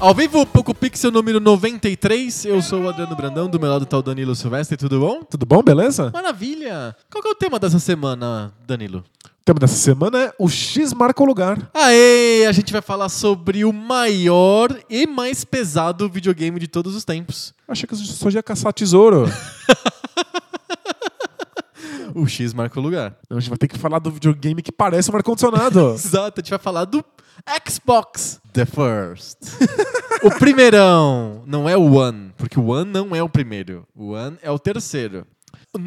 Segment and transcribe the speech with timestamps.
[0.00, 2.46] Ao vivo, Poco Pixel número 93.
[2.46, 4.74] Eu sou o Adriano Brandão, do meu lado tá o Danilo Silvestre.
[4.78, 5.22] Tudo bom?
[5.22, 6.10] Tudo bom, beleza?
[6.10, 6.96] Maravilha!
[7.10, 9.04] Qual que é o tema dessa semana, Danilo?
[9.26, 11.70] O tema dessa semana é o X marca o lugar.
[11.74, 12.46] Aê!
[12.46, 17.52] A gente vai falar sobre o maior e mais pesado videogame de todos os tempos.
[17.68, 19.30] Achei que eu só ia caçar tesouro.
[22.14, 23.16] O X marca o lugar.
[23.24, 25.92] Então a gente vai ter que falar do videogame que parece um ar-condicionado.
[25.94, 27.04] Exato, a gente vai falar do
[27.68, 29.38] Xbox The First.
[30.22, 31.42] o primeirão.
[31.46, 33.86] Não é o One, porque o One não é o primeiro.
[33.94, 35.26] O One é o terceiro.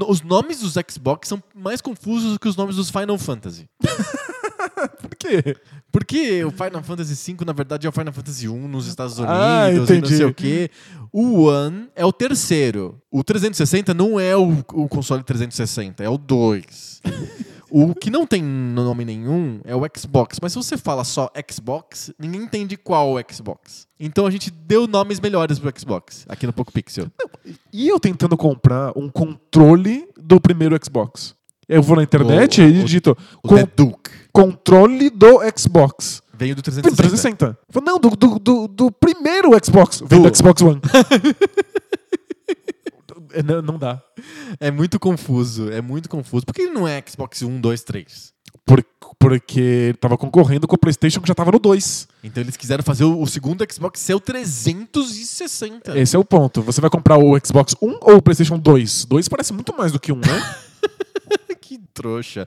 [0.07, 3.69] Os nomes dos Xbox são mais confusos do que os nomes dos Final Fantasy.
[5.01, 5.55] Por quê?
[5.91, 9.35] Porque o Final Fantasy V, na verdade, é o Final Fantasy I nos Estados Unidos
[9.37, 10.15] Ah, e não entendi.
[10.17, 10.69] sei o quê.
[11.11, 12.99] O One é o terceiro.
[13.11, 17.01] O 360 não é o, o console 360, é o 2.
[17.69, 20.39] o que não tem nome nenhum é o Xbox.
[20.41, 23.87] Mas se você fala só Xbox, ninguém entende qual Xbox.
[23.99, 27.07] Então a gente deu nomes melhores pro Xbox aqui no Poco Pixel.
[27.71, 31.35] E eu tentando comprar um controle do primeiro Xbox.
[31.67, 34.11] Eu vou na internet O- e digito O con- The Duke.
[34.31, 36.21] controle do Xbox.
[36.35, 36.89] Veio do Vem 360.
[36.89, 37.45] do 360.
[37.45, 40.01] Eu falo, Não, do, do, do, do primeiro Xbox.
[40.05, 40.81] Vem Do- do Xbox One.
[43.35, 43.99] É, não, não dá.
[44.59, 46.45] É muito confuso, é muito confuso.
[46.45, 48.31] Por que ele não é Xbox 1, 2, 3?
[48.63, 48.85] Por,
[49.17, 52.07] porque ele tava concorrendo com o PlayStation que já tava no 2.
[52.23, 55.97] Então eles quiseram fazer o, o segundo Xbox ser o 360.
[55.97, 56.61] Esse é o ponto.
[56.61, 59.05] Você vai comprar o Xbox 1 ou o PlayStation 2?
[59.05, 60.55] 2 parece muito mais do que um, né?
[61.61, 62.45] que trouxa.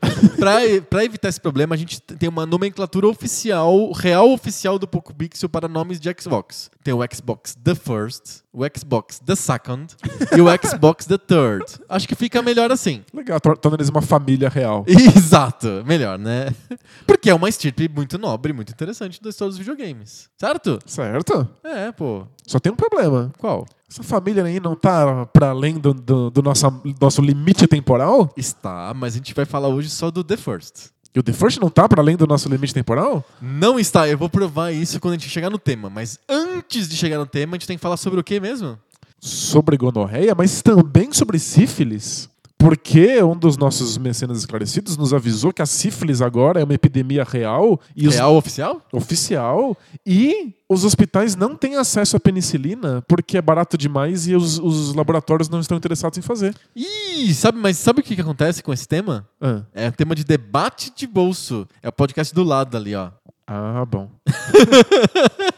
[0.91, 5.49] pra evitar esse problema, a gente tem uma nomenclatura oficial, real oficial do Poco Pixel
[5.49, 6.71] para nomes de Xbox.
[6.87, 9.97] Tem o Xbox The First, o Xbox The Second
[10.37, 11.65] e o Xbox The Third.
[11.89, 13.03] Acho que fica melhor assim.
[13.13, 14.85] Legal, tor- torna eles uma família real.
[14.87, 16.55] Exato, melhor, né?
[17.05, 20.29] Porque é uma estirpe muito nobre, muito interessante da história dos videogames.
[20.39, 20.79] Certo?
[20.87, 21.49] Certo?
[21.65, 22.25] É, pô.
[22.47, 23.33] Só tem um problema.
[23.37, 23.67] Qual?
[23.91, 26.67] Essa família aí não tá pra além do, do, do nosso,
[27.01, 28.33] nosso limite temporal?
[28.37, 30.91] Está, mas a gente vai falar hoje só do The First.
[31.17, 33.25] E o The First não tá pra além do nosso limite temporal?
[33.41, 35.89] Não está, eu vou provar isso quando a gente chegar no tema.
[35.89, 38.79] Mas antes de chegar no tema, a gente tem que falar sobre o que mesmo?
[39.19, 42.29] Sobre gonorreia, mas também sobre sífilis.
[42.59, 47.23] Porque um dos nossos mecenas esclarecidos nos avisou que a sífilis agora é uma epidemia
[47.23, 48.83] real e os- Real oficial?
[48.93, 54.59] oficial e os hospitais não têm acesso à penicilina porque é barato demais e os,
[54.59, 56.57] os laboratórios não estão interessados em fazer.
[56.75, 59.29] Ih, sabe, mas sabe o que, que acontece com esse tema?
[59.41, 61.69] Ah, É tema de debate de bolso.
[61.83, 63.11] É o podcast do lado ali, ó.
[63.47, 64.11] ah bom.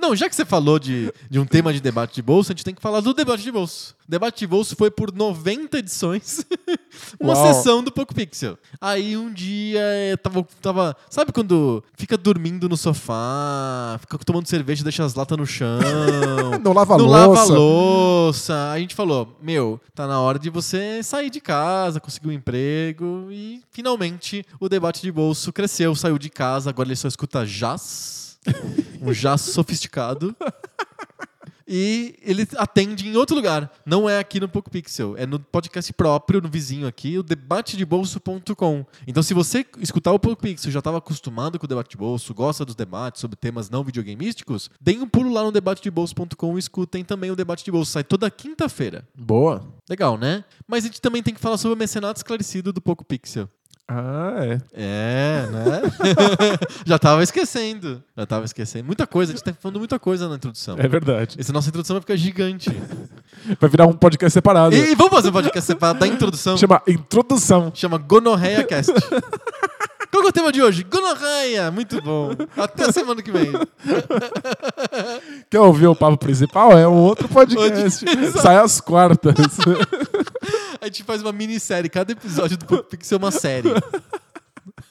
[0.00, 2.64] Não, já que você falou de, de um tema de debate de bolso, a gente
[2.64, 3.94] tem que falar do debate de bolso.
[4.08, 6.44] Debate de bolso foi por 90 edições,
[7.20, 7.46] uma Uau.
[7.46, 8.58] sessão do Poco Pixel.
[8.80, 10.96] Aí um dia eh, tava, tava.
[11.08, 15.78] Sabe quando fica dormindo no sofá, fica tomando cerveja e deixa as latas no chão?
[16.64, 17.40] Não lava não louça.
[17.42, 18.70] lava louça.
[18.72, 23.28] A gente falou: Meu, tá na hora de você sair de casa, conseguir um emprego.
[23.30, 28.38] E finalmente o debate de bolso cresceu, saiu de casa, agora ele só escuta jazz.
[29.00, 30.36] um jazz sofisticado.
[31.72, 33.72] E ele atende em outro lugar.
[33.86, 35.16] Não é aqui no Poco Pixel.
[35.16, 38.84] É no podcast próprio, no vizinho aqui, o debatedebolso.com.
[39.06, 42.34] Então, se você escutar o Poco Pixel já estava acostumado com o debate de bolso,
[42.34, 47.04] gosta dos debates sobre temas não videogameísticos, deem um pulo lá no debatedebolso.com e escutem
[47.04, 47.92] também o debate de bolso.
[47.92, 49.06] Sai toda quinta-feira.
[49.16, 49.64] Boa.
[49.88, 50.44] Legal, né?
[50.66, 53.48] Mas a gente também tem que falar sobre o mecenato esclarecido do Poco Pixel.
[53.92, 54.60] Ah, é.
[54.72, 55.82] É, né?
[56.86, 58.00] já tava esquecendo.
[58.16, 58.84] Já tava esquecendo.
[58.84, 60.76] Muita coisa, a gente tá falando muita coisa na introdução.
[60.78, 61.36] É verdade.
[61.40, 62.70] Essa nossa introdução vai ficar gigante.
[63.60, 64.76] Vai virar um podcast separado.
[64.76, 66.56] E, e vamos fazer um podcast separado da introdução.
[66.56, 67.72] Chama Introdução.
[67.74, 68.92] Chama Gonorreia Cast.
[70.10, 70.82] Qual é o tema de hoje?
[70.82, 71.70] Gonorreia!
[71.70, 72.30] Muito bom.
[72.56, 73.52] Até a semana que vem.
[75.48, 76.76] Quer ouvir o papo principal?
[76.76, 78.04] É um outro podcast.
[78.40, 79.34] Sai às quartas.
[80.80, 81.88] A gente faz uma minissérie.
[81.88, 83.68] Cada episódio do Poco Pixel é uma série.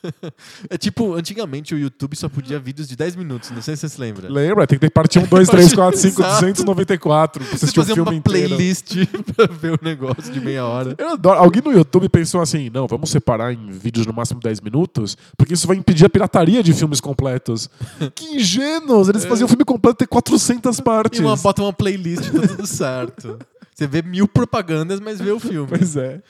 [0.69, 3.89] É tipo, antigamente o YouTube só podia vídeos de 10 minutos, não sei se você
[3.89, 4.29] se lembra.
[4.29, 4.65] Lembra?
[4.67, 6.35] Tem que ter parte 1, 2, 3, 4, 5, Exato.
[6.41, 7.43] 294.
[7.43, 8.49] Pra você assistir o fazia filme uma inteiro.
[8.49, 8.93] playlist
[9.35, 10.95] pra ver o negócio de meia hora.
[10.97, 11.39] Eu adoro.
[11.39, 15.53] Alguém no YouTube pensou assim: não, vamos separar em vídeos no máximo 10 minutos, porque
[15.53, 17.69] isso vai impedir a pirataria de filmes completos.
[18.15, 19.09] que ingênuos!
[19.09, 21.19] Eles faziam um filme completo ter 400 E partes.
[21.19, 23.39] uma, bota uma playlist e tá tudo certo.
[23.73, 25.67] Você vê mil propagandas, mas vê o filme.
[25.67, 26.21] Pois é.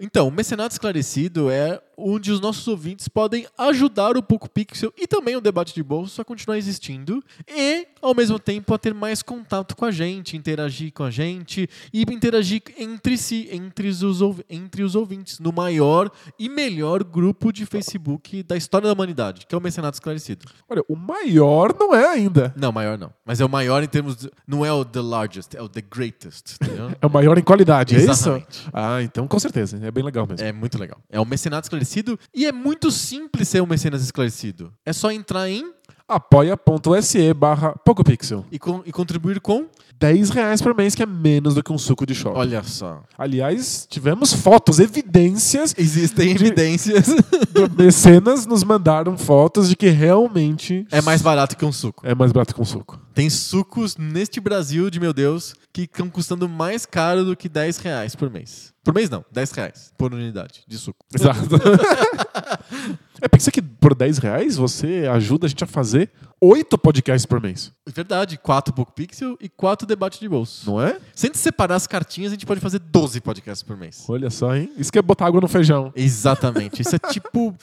[0.00, 5.06] Então, o Mecenato Esclarecido é onde os nossos ouvintes podem ajudar o Poco Pixel e
[5.06, 9.20] também o debate de bolso a continuar existindo e, ao mesmo tempo, a ter mais
[9.20, 14.82] contato com a gente, interagir com a gente e interagir entre si, entre os, entre
[14.82, 19.58] os ouvintes, no maior e melhor grupo de Facebook da história da humanidade, que é
[19.58, 20.46] o Mecenato Esclarecido.
[20.68, 22.54] Olha, o maior não é ainda.
[22.56, 23.12] Não, maior não.
[23.24, 24.16] Mas é o maior em termos.
[24.16, 26.56] De, não é o the largest, é o the greatest.
[27.00, 28.46] É o maior em qualidade, é Exatamente.
[28.50, 28.70] isso?
[28.72, 29.78] Ah, então com certeza.
[29.82, 30.46] É bem legal mesmo.
[30.46, 31.00] É muito legal.
[31.10, 31.87] É o Mecenato Esclarecido
[32.34, 34.72] e é muito simples ser um Mecenas Esclarecido.
[34.84, 35.72] É só entrar em
[36.06, 38.44] apoia.se barra PocoPixel.
[38.50, 39.66] e, con- e contribuir com.
[40.00, 42.38] 10 reais por mês, que é menos do que um suco de shopping.
[42.38, 43.02] Olha só.
[43.16, 45.74] Aliás, tivemos fotos, evidências.
[45.76, 47.06] Existem evidências.
[47.52, 52.06] do- Mecenas nos mandaram fotos de que realmente é mais barato que um suco.
[52.06, 53.00] é mais barato que um suco.
[53.12, 57.78] Tem sucos neste Brasil, de meu Deus, que estão custando mais caro do que 10
[57.78, 58.72] reais por mês.
[58.84, 61.04] Por mês não, 10 reais por unidade de suco.
[61.12, 61.40] Exato.
[63.20, 66.10] é, pensa que por 10 reais você ajuda a gente a fazer
[66.40, 67.72] 8 podcasts por mês.
[67.86, 70.70] Verdade, 4 Poco Pixel e 4 debate de bolso.
[70.70, 70.98] Não é?
[71.14, 74.04] Se a gente separar as cartinhas, a gente pode fazer 12 podcasts por mês.
[74.08, 74.72] Olha só, hein?
[74.76, 75.92] Isso que é botar água no feijão.
[75.96, 76.82] Exatamente.
[76.82, 77.56] Isso é tipo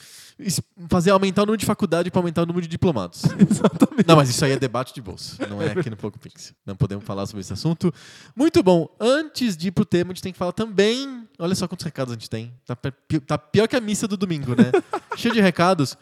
[0.88, 3.24] fazer aumentar o número de faculdade para aumentar o número de diplomados.
[3.50, 4.06] Exatamente.
[4.06, 6.54] Não, mas isso aí é debate de bolsa, não é aqui no Poco Pixel.
[6.64, 7.92] Não podemos falar sobre esse assunto.
[8.34, 8.88] Muito bom.
[9.00, 11.25] Antes de ir pro tema, a gente tem que falar também.
[11.38, 12.52] Olha só quantos recados a gente tem.
[12.64, 12.76] Tá,
[13.26, 14.70] tá pior que a missa do domingo, né?
[15.16, 15.96] Cheio de recados.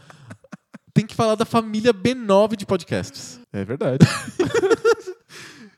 [0.92, 3.40] Tem que falar da família B9 de podcasts.
[3.52, 4.06] É verdade.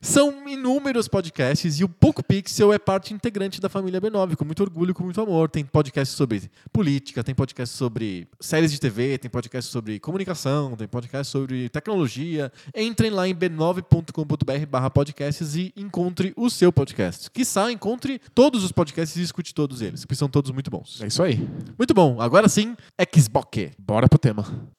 [0.01, 4.63] São inúmeros podcasts e o Poco Pixel é parte integrante da família B9, com muito
[4.63, 5.49] orgulho, com muito amor.
[5.49, 10.87] Tem podcast sobre política, tem podcast sobre séries de TV, tem podcast sobre comunicação, tem
[10.87, 12.53] podcast sobre tecnologia.
[12.75, 17.31] Entrem lá em b9.com.br barra podcasts e encontre o seu podcast.
[17.31, 21.01] Quiçá encontre todos os podcasts e escute todos eles, porque são todos muito bons.
[21.01, 21.47] É isso aí.
[21.79, 22.21] Muito bom.
[22.21, 22.77] Agora sim,
[23.15, 23.47] Xbox.
[23.79, 24.76] Bora pro tema.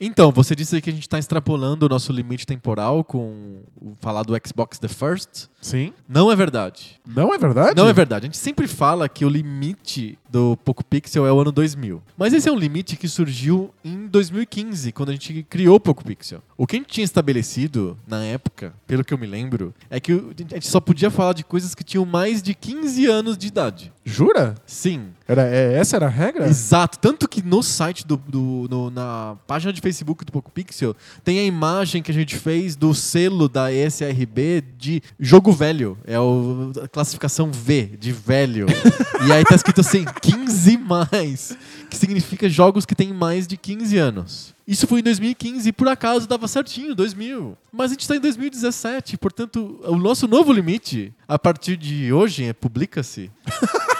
[0.00, 3.94] Então, você disse aí que a gente está extrapolando o nosso limite temporal com o
[4.00, 5.48] falar do Xbox The First.
[5.60, 5.92] Sim.
[6.08, 6.98] Não é verdade.
[7.06, 7.76] Não é verdade?
[7.76, 8.24] Não é verdade.
[8.24, 12.02] A gente sempre fala que o limite do Poco Pixel é o ano 2000.
[12.16, 16.04] Mas esse é um limite que surgiu em 2015, quando a gente criou o Poco
[16.04, 16.42] Pixel.
[16.56, 20.12] O que a gente tinha estabelecido na época, pelo que eu me lembro, é que
[20.12, 23.92] a gente só podia falar de coisas que tinham mais de 15 anos de idade.
[24.04, 24.54] Jura?
[24.64, 26.48] Sim, Era, é, essa era a regra?
[26.48, 26.98] Exato.
[26.98, 30.92] Tanto que no site do, do- no- na página de Facebook do Poco Pixel
[31.22, 35.96] tem a imagem que a gente fez do selo da ESRB de jogo velho.
[36.04, 38.66] É o, a classificação V, de velho.
[39.24, 41.56] e aí tá escrito assim, 15 mais.
[41.88, 44.52] Que significa jogos que têm mais de 15 anos.
[44.66, 47.56] Isso foi em 2015 e por acaso dava certinho, 2000.
[47.72, 52.44] Mas a gente está em 2017, portanto, o nosso novo limite, a partir de hoje,
[52.46, 53.30] é publica-se.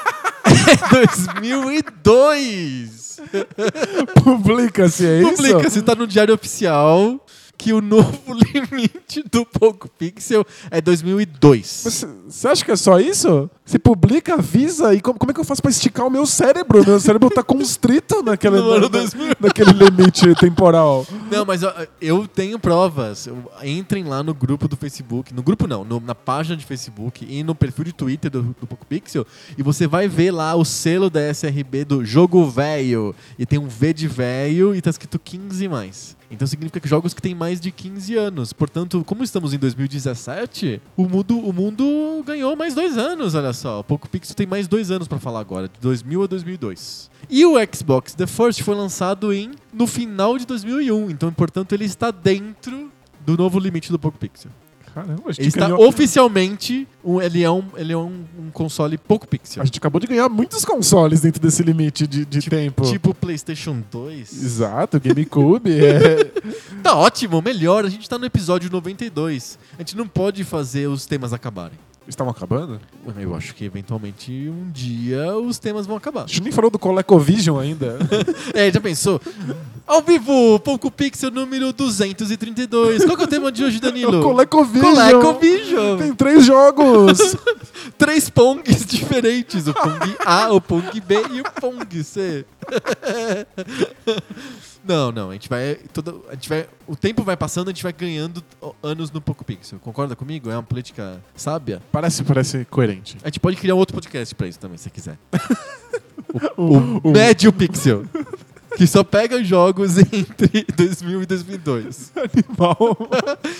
[0.70, 3.20] é 2002!
[4.22, 5.30] Publica-se, é isso?
[5.30, 7.24] Publica-se, tá no Diário Oficial
[7.60, 11.82] que o novo limite do Poco Pixel é 2002.
[11.84, 13.50] Mas Você acha que é só isso?
[13.66, 16.82] Você publica, avisa, e como, como é que eu faço pra esticar o meu cérebro?
[16.86, 19.34] Meu cérebro tá constrito naquele, na- 2000.
[19.38, 21.06] naquele limite temporal.
[21.30, 23.26] Não, mas ó, eu tenho provas.
[23.26, 25.34] Eu- Entrem lá no grupo do Facebook.
[25.34, 28.66] No grupo não, no- na página de Facebook e no perfil de Twitter do, do
[28.66, 29.26] Poco Pixel.
[29.58, 33.14] E você vai ver lá o selo da SRB do jogo velho.
[33.38, 36.16] E tem um V de velho e tá escrito 15 mais.
[36.30, 38.52] Então significa que jogos que têm mais de 15 anos.
[38.52, 43.80] Portanto, como estamos em 2017, o mundo, o mundo ganhou mais dois anos, olha só.
[43.80, 47.10] O Poco Pixel tem mais dois anos pra falar agora, de 2000 a 2002.
[47.28, 51.84] E o Xbox The First foi lançado em no final de 2001, então, portanto, ele
[51.84, 52.90] está dentro
[53.26, 54.50] do novo limite do Poco Pixel.
[54.94, 58.50] Caramba, a gente, Ele está ganhou- oficialmente, um- ele é, um, ele é um, um
[58.52, 59.62] console Poco Pixel.
[59.62, 62.82] a gente acabou de ganhar muitos consoles dentro desse limite de, de tempo.
[62.84, 64.32] Tipo PlayStation 2.
[64.42, 65.70] Exato, GameCube.
[65.84, 66.24] é...
[66.82, 67.84] Tá ótimo, melhor.
[67.84, 69.58] A gente tá no episódio 92.
[69.78, 71.78] A gente não pode fazer os temas acabarem.
[72.08, 72.80] Estavam acabando?
[73.18, 76.24] Eu acho que eventualmente um dia os temas vão acabar.
[76.24, 77.98] A gente nem falou do ColecoVision ainda.
[78.52, 79.20] É, já pensou?
[79.86, 83.04] Ao vivo, Poco Pixel número 232.
[83.04, 84.18] Qual que é o tema de hoje, Danilo?
[84.20, 84.94] o ColecoVision.
[84.94, 85.98] ColecoVision.
[85.98, 87.36] Tem três jogos.
[87.96, 89.66] Três Pongs diferentes.
[89.66, 92.44] O Pong A, o Pong B e o Pong C.
[94.82, 95.30] Não, não.
[95.30, 95.76] A gente vai.
[95.92, 96.66] Todo, a gente vai.
[96.86, 98.42] O tempo vai passando, a gente vai ganhando
[98.82, 99.78] anos no Poco Pixel.
[99.78, 100.50] Concorda comigo?
[100.50, 101.82] É uma política sábia.
[101.92, 103.16] parece, parece coerente.
[103.22, 105.18] A gente pode criar um outro podcast pra isso também, se quiser.
[106.56, 108.04] O, O Médio Pixel.
[108.76, 112.12] que só pega jogos entre 2000 e 2002.
[112.14, 112.76] Animal.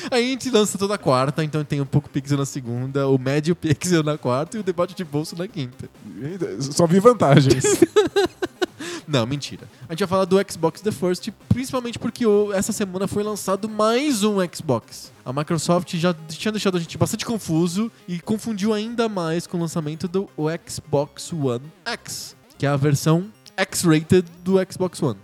[0.08, 3.56] Aí a gente lança toda quarta, então tem o Poco Pixel na segunda, o Médio
[3.56, 5.90] Pixel na quarta e o Debate de Bolso na quinta.
[6.60, 7.64] Só vi vantagens.
[9.10, 9.68] Não, mentira.
[9.88, 12.24] A gente vai falar do Xbox The First, principalmente porque
[12.54, 15.10] essa semana foi lançado mais um Xbox.
[15.24, 19.60] A Microsoft já tinha deixado a gente bastante confuso e confundiu ainda mais com o
[19.60, 20.28] lançamento do
[20.64, 25.18] Xbox One X, que é a versão X-rated do Xbox One.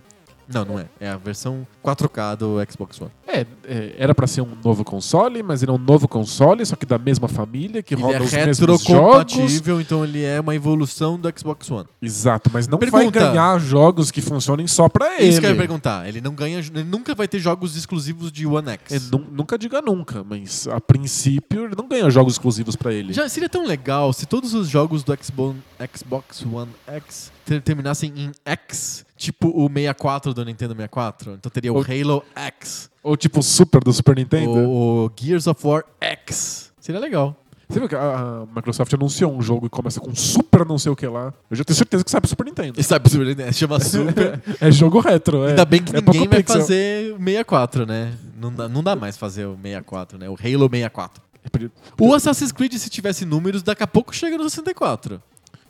[0.53, 0.85] Não, não é.
[0.99, 3.11] É a versão 4K do Xbox One.
[3.27, 6.75] É, é, era pra ser um novo console, mas ele é um novo console, só
[6.75, 9.61] que da mesma família, que Ele roda é os mesmos jogos.
[9.81, 11.85] então ele é uma evolução do Xbox One.
[12.01, 13.19] Exato, mas não vai Pergunta.
[13.19, 15.27] ganhar jogos que funcionem só pra É ele.
[15.27, 16.07] isso que eu ia perguntar.
[16.07, 18.93] Ele não ganha, ele nunca vai ter jogos exclusivos de One X.
[18.93, 23.11] É, nu- nunca diga nunca, mas a princípio ele não ganha jogos exclusivos pra ele.
[23.13, 29.05] Já seria tão legal se todos os jogos do Xbox, One X terminassem em X,
[29.15, 31.33] tipo o 64 do Nintendo 64.
[31.33, 34.51] Então teria o Ou- Halo X, Ou tipo o Super do Super Nintendo.
[34.51, 36.71] o, o Gears of War X.
[36.79, 37.35] Seria legal.
[37.69, 40.95] Você viu que a, Microsoft anunciou um jogo e começa com Super não sei o
[40.95, 41.33] que lá.
[41.51, 42.79] Eu já tenho certeza que sai pro Super Nintendo.
[42.79, 44.41] E sabe, Super Nintendo, chama Super.
[44.61, 45.49] É jogo retro, é.
[45.49, 46.61] Ainda bem que é ninguém vai pixel.
[46.61, 48.13] fazer o 64, né?
[48.39, 50.29] Não dá, não dá mais fazer o 64, né?
[50.29, 51.21] O Halo 64.
[51.43, 55.21] É, O Assassin's Creed, se tivesse números, daqui a pouco chega no 64.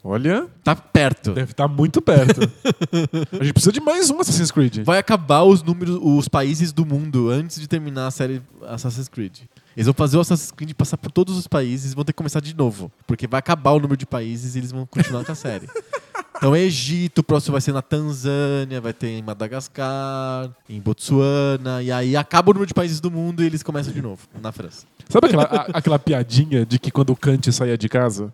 [0.03, 1.33] Olha, Tá perto.
[1.33, 2.41] deve estar muito perto.
[3.39, 4.79] a gente precisa de mais um Assassin's Creed.
[4.83, 9.39] Vai acabar os números, os países do mundo antes de terminar a série Assassin's Creed.
[9.75, 12.17] Eles vão fazer o Assassin's Creed passar por todos os países e vão ter que
[12.17, 12.91] começar de novo.
[13.05, 15.67] Porque vai acabar o número de países e eles vão continuar com a série.
[16.37, 21.91] Então, Egito, o próximo vai ser na Tanzânia, vai ter em Madagascar, em Botsuana, e
[21.91, 24.85] aí acaba o número de países do mundo e eles começam de novo, na França.
[25.09, 28.31] Sabe aquela, a- aquela piadinha de que quando o Kant saía de casa,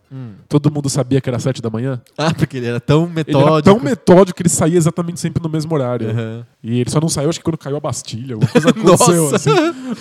[0.49, 2.01] todo mundo sabia que era sete da manhã?
[2.17, 3.49] Ah, porque ele era tão Ele metódico.
[3.53, 6.09] era tão metódico que ele saía exatamente sempre no mesmo horário.
[6.09, 6.45] Aham.
[6.63, 9.49] E ele só não saiu, acho que quando caiu a Bastilha, alguma coisa aconteceu assim.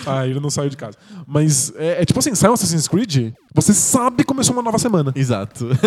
[0.07, 0.97] Aí ele não saiu de casa.
[1.27, 4.79] Mas é, é tipo assim, sai um Assassin's Creed, você sabe que começou uma nova
[4.79, 5.13] semana.
[5.15, 5.67] Exato.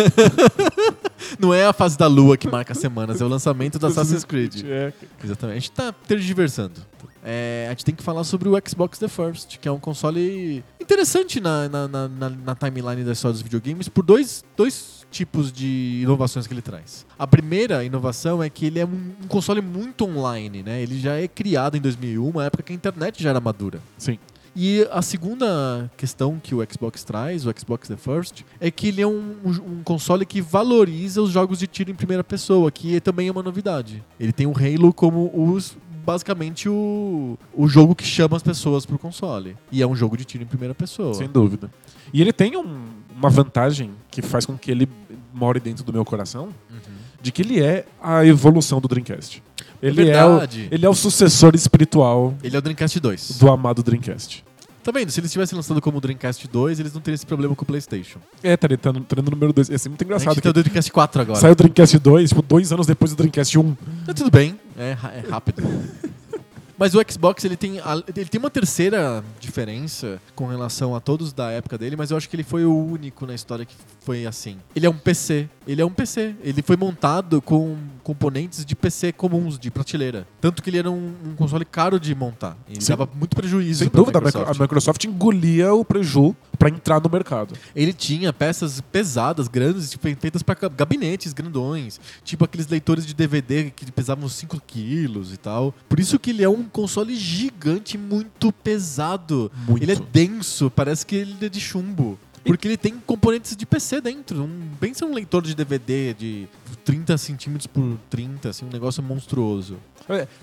[1.39, 4.23] Não é a fase da lua que marca as semanas, é o lançamento do Assassin's
[4.23, 4.63] Creed.
[4.65, 4.93] É.
[5.23, 5.55] Exatamente.
[5.57, 6.81] A gente tá tergiversando.
[7.23, 10.63] É, a gente tem que falar sobre o Xbox The First, que é um console
[10.79, 15.51] interessante na, na, na, na- na timeline da história dos videogames por dois, dois tipos
[15.51, 17.05] de inovações que ele traz.
[17.19, 20.81] A primeira inovação é que ele é um, um console muito online, né?
[20.81, 23.79] Ele já é criado em 2001, uma época que a internet já era madura.
[23.97, 24.17] Sim.
[24.59, 29.03] E a segunda questão que o Xbox traz, o Xbox The First, é que ele
[29.03, 33.27] é um, um console que valoriza os jogos de tiro em primeira pessoa, que também
[33.27, 34.03] é uma novidade.
[34.19, 38.97] Ele tem o Halo como os basicamente o, o jogo que chama as pessoas pro
[38.97, 39.55] console.
[39.71, 41.13] E é um jogo de tiro em primeira pessoa.
[41.13, 41.69] Sem dúvida.
[42.11, 42.85] E ele tem um-
[43.15, 44.87] uma vantagem que faz com que ele
[45.33, 46.79] more dentro do meu coração, Uhum.
[47.21, 49.43] de que ele é a evolução do Dreamcast.
[49.81, 50.39] Ele é, o,
[50.71, 53.37] ele é o sucessor espiritual Ele é o Dreamcast 2.
[53.37, 54.43] do amado Dreamcast.
[54.87, 55.11] Tá vendo?
[55.11, 58.19] Se eles tivessem lançado como Dreamcast 2, eles não teriam esse problema com o PlayStation.
[58.41, 59.67] É, tá, ele tá tá no número 2.
[59.67, 60.33] Ia ser muito A engraçado.
[60.35, 61.39] gente tem o Dreamcast 4 agora.
[61.41, 63.75] saiu o Dreamcast 2, tipo, dois anos depois do Dreamcast 1.
[64.05, 65.61] Tá tudo bem, é, é rápido.
[66.79, 71.33] Mas o Xbox ele tem, a- ele tem uma terceira diferença com relação a todos
[71.33, 73.73] da época dele, mas eu acho que ele foi o único na história que
[74.07, 74.55] foi assim.
[74.73, 75.49] Ele é um PC.
[75.67, 76.33] Ele é um PC.
[76.41, 80.25] Ele foi montado com componentes de PC comuns, de prateleira.
[80.39, 82.57] Tanto que ele era um, um console caro de montar.
[82.69, 83.79] Ele Sem- dava muito prejuízo.
[83.79, 84.55] Sem dúvida, Microsoft.
[84.57, 87.53] a Microsoft engolia o preju pra entrar no mercado.
[87.75, 93.69] Ele tinha peças pesadas, grandes, tipo, feitas para gabinetes grandões, tipo aqueles leitores de DVD
[93.75, 95.75] que pesavam 5 quilos e tal.
[95.89, 99.51] Por isso que ele é um console gigante, muito pesado.
[99.67, 99.83] Muito.
[99.83, 102.17] Ele é denso, parece que ele é de chumbo.
[102.47, 104.43] Porque ele tem componentes de PC dentro.
[104.43, 106.47] Um, pensa um leitor de DVD de
[106.83, 109.77] 30 centímetros por 30, assim, um negócio monstruoso.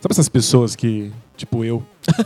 [0.01, 1.83] Sabe essas pessoas que, tipo eu,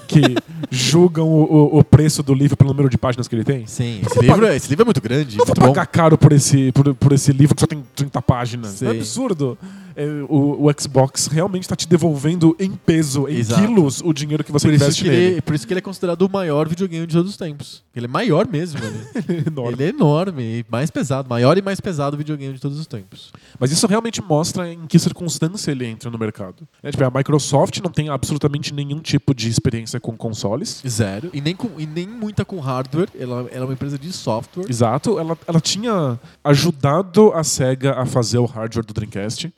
[0.06, 0.20] que
[0.70, 3.66] julgam o, o- preço do livro pelo número de páginas que ele tem?
[3.66, 5.66] Sim, esse vou livro, pagar- é- esse livro é muito grande, Não vou muito bom.
[5.68, 8.70] pagar caro por esse, por, por esse livro que só tem 30 páginas.
[8.72, 8.88] Sei.
[8.88, 9.56] É absurdo.
[10.00, 13.60] É, o, o Xbox realmente está te devolvendo em peso, em Exato.
[13.60, 15.22] quilos, o dinheiro que você Por investe que, nele.
[15.32, 17.82] ele, por isso que ele é considerado o maior videogame de todos os tempos.
[17.96, 18.78] Ele é maior mesmo.
[19.28, 19.72] Ele, Enorme.
[19.72, 23.32] ele é enorme, mais pesado, maior e mais pesado videogame de todos os tempos.
[23.58, 26.68] Mas isso realmente mostra em que circunstância ele entra no mercado.
[26.80, 30.82] É, tipo, a Microsoft não tem absolutamente nenhum tipo de experiência com consoles.
[30.86, 31.30] Zero.
[31.32, 33.08] E nem, com, e nem muita com hardware.
[33.18, 34.66] Ela, ela é uma empresa de software.
[34.68, 39.52] Exato, ela, ela tinha ajudado a SEGA a fazer o hardware do Dreamcast.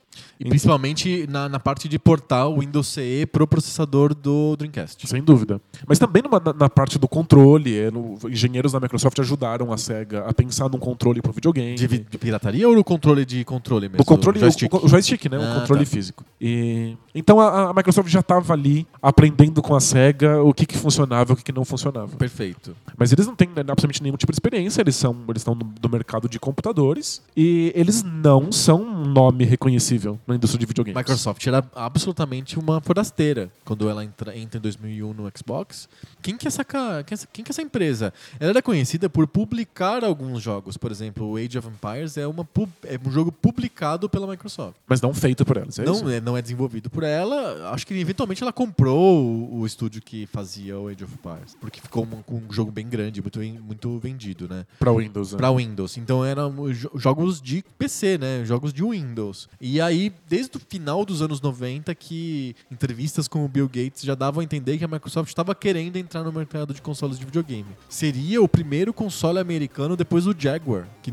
[0.45, 5.07] E principalmente na, na parte de portar o Windows CE pro processador do Dreamcast.
[5.07, 5.61] Sem dúvida.
[5.87, 9.77] Mas também numa- na, na parte do controle, é, no- engenheiros da Microsoft ajudaram a
[9.77, 11.75] SEGA a pensar num controle para videogame.
[11.75, 14.01] De, de pirataria ou no controle de controle mesmo?
[14.01, 14.73] O controle, o- joystick?
[14.73, 15.37] O, o joystick, né?
[15.37, 15.91] Ah, o controle tá.
[15.91, 16.25] físico.
[16.39, 20.77] E, então a, a Microsoft já estava ali aprendendo com a SEGA o que, que
[20.77, 22.15] funcionava e o que, que não funcionava.
[22.17, 22.75] Perfeito.
[22.97, 25.71] Mas eles não têm né, absolutamente nenhum tipo de experiência, eles são eles estão no,
[25.81, 30.97] no mercado de computadores e eles não são um nome reconhecível na indústria de videogames.
[30.97, 35.87] Microsoft era absolutamente uma forasteira quando ela entra, entra em 2001 no Xbox.
[36.21, 38.13] Quem que, é essa, ca- quem, é essa, quem que é essa empresa?
[38.39, 40.77] Ela era conhecida por publicar alguns jogos.
[40.77, 42.47] Por exemplo, o Age of Empires é, uma,
[42.85, 44.75] é um jogo publicado pela Microsoft.
[44.87, 45.77] Mas não feito por eles.
[45.79, 45.85] É?
[45.85, 47.71] Não é, não é desenvolvido por ela.
[47.73, 51.55] Acho que eventualmente ela comprou o, o estúdio que fazia o Age of Empires.
[51.59, 54.65] Porque ficou um, um jogo bem grande, muito, muito vendido, né?
[54.79, 55.31] Para Windows.
[55.33, 55.37] né?
[55.37, 55.97] Pra Windows.
[55.97, 58.43] Então eram jo- jogos de PC, né?
[58.45, 59.49] Jogos de Windows.
[59.59, 64.15] E aí, desde o final dos anos 90, que entrevistas com o Bill Gates já
[64.15, 67.65] davam a entender que a Microsoft estava querendo entrar no mercado de consoles de videogame.
[67.89, 71.11] Seria o primeiro console americano depois do Jaguar, que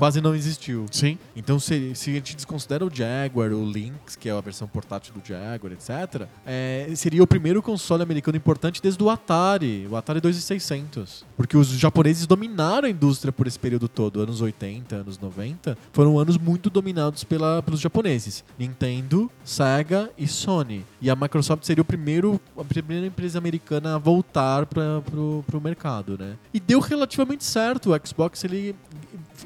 [0.00, 0.86] quase não existiu.
[0.90, 1.18] Sim.
[1.36, 5.12] Então, se, se a gente desconsidera o Jaguar, o Lynx, que é a versão portátil
[5.12, 10.18] do Jaguar, etc., é, seria o primeiro console americano importante desde o Atari, o Atari
[10.22, 11.26] 2600.
[11.36, 16.18] Porque os japoneses dominaram a indústria por esse período todo, anos 80, anos 90, foram
[16.18, 18.42] anos muito dominados pela, pelos japoneses.
[18.58, 20.82] Nintendo, Sega e Sony.
[21.02, 26.16] E a Microsoft seria o primeiro, a primeira empresa americana a voltar para pro mercado,
[26.18, 26.38] né?
[26.54, 27.92] E deu relativamente certo.
[27.92, 28.74] O Xbox, ele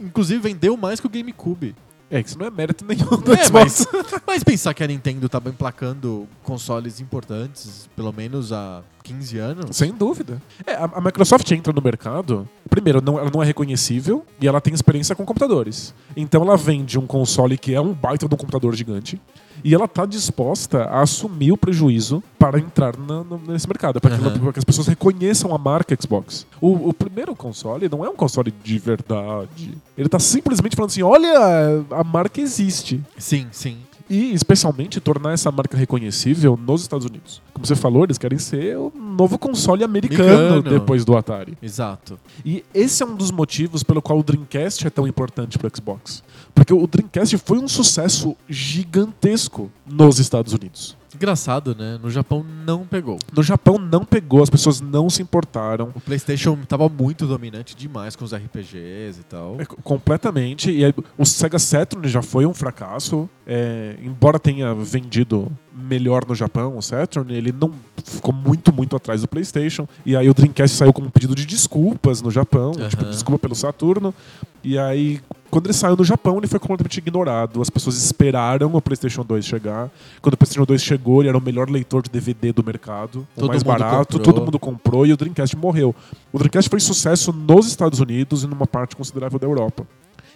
[0.00, 1.74] inclusive vendeu mais que o GameCube.
[2.10, 3.86] É, que isso não é mérito nenhum do É, Xbox.
[3.92, 9.76] mas, mas pensar que a Nintendo tava emplacando consoles importantes, pelo menos há 15 anos.
[9.76, 10.40] Sem dúvida.
[10.66, 12.48] É, a, a Microsoft entra no mercado.
[12.68, 15.94] Primeiro, não- ela não é reconhecível e ela tem experiência com computadores.
[16.14, 19.20] Então ela vende um console que é um baita de um computador gigante.
[19.64, 24.16] E ela está disposta a assumir o prejuízo para entrar na- no- nesse mercado, para
[24.18, 26.46] que, que as pessoas reconheçam a marca Xbox.
[26.60, 29.72] O, o primeiro console não é um console de verdade.
[29.96, 33.00] Ele está simplesmente falando assim: olha, a marca existe.
[33.16, 33.78] Sim, sim.
[34.08, 37.40] E, especialmente, tornar essa marca reconhecível nos Estados Unidos.
[37.52, 40.62] Como você falou, eles querem ser o novo console americano, Americano.
[40.62, 41.56] depois do Atari.
[41.62, 42.18] Exato.
[42.44, 45.70] E esse é um dos motivos pelo qual o Dreamcast é tão importante para o
[45.74, 46.22] Xbox.
[46.54, 50.96] Porque o Dreamcast foi um sucesso gigantesco nos Estados Unidos.
[51.14, 51.98] Engraçado, né?
[52.02, 53.18] No Japão não pegou.
[53.34, 55.90] No Japão não pegou, as pessoas não se importaram.
[55.94, 59.60] O PlayStation tava muito dominante demais com os RPGs e tal.
[59.60, 60.70] É, completamente.
[60.70, 63.28] E aí, o Sega Saturn já foi um fracasso.
[63.46, 67.72] É, embora tenha vendido melhor no Japão, o Saturn, ele não
[68.04, 69.88] ficou muito, muito atrás do PlayStation.
[70.06, 72.88] E aí o Dreamcast saiu com um pedido de desculpas no Japão, Aham.
[72.88, 74.14] tipo, desculpa pelo Saturno.
[74.62, 77.60] E aí, quando ele saiu no Japão, ele foi completamente ignorado.
[77.60, 79.90] As pessoas esperaram o PlayStation 2 chegar.
[80.22, 83.40] Quando o PlayStation 2 chegou, ele era o melhor leitor de DVD do mercado, o
[83.40, 84.20] Todo mais mundo barato, comprou.
[84.34, 85.94] todo mundo comprou e o Dreamcast morreu.
[86.32, 89.86] O Dreamcast foi sucesso nos Estados Unidos e numa parte considerável da Europa.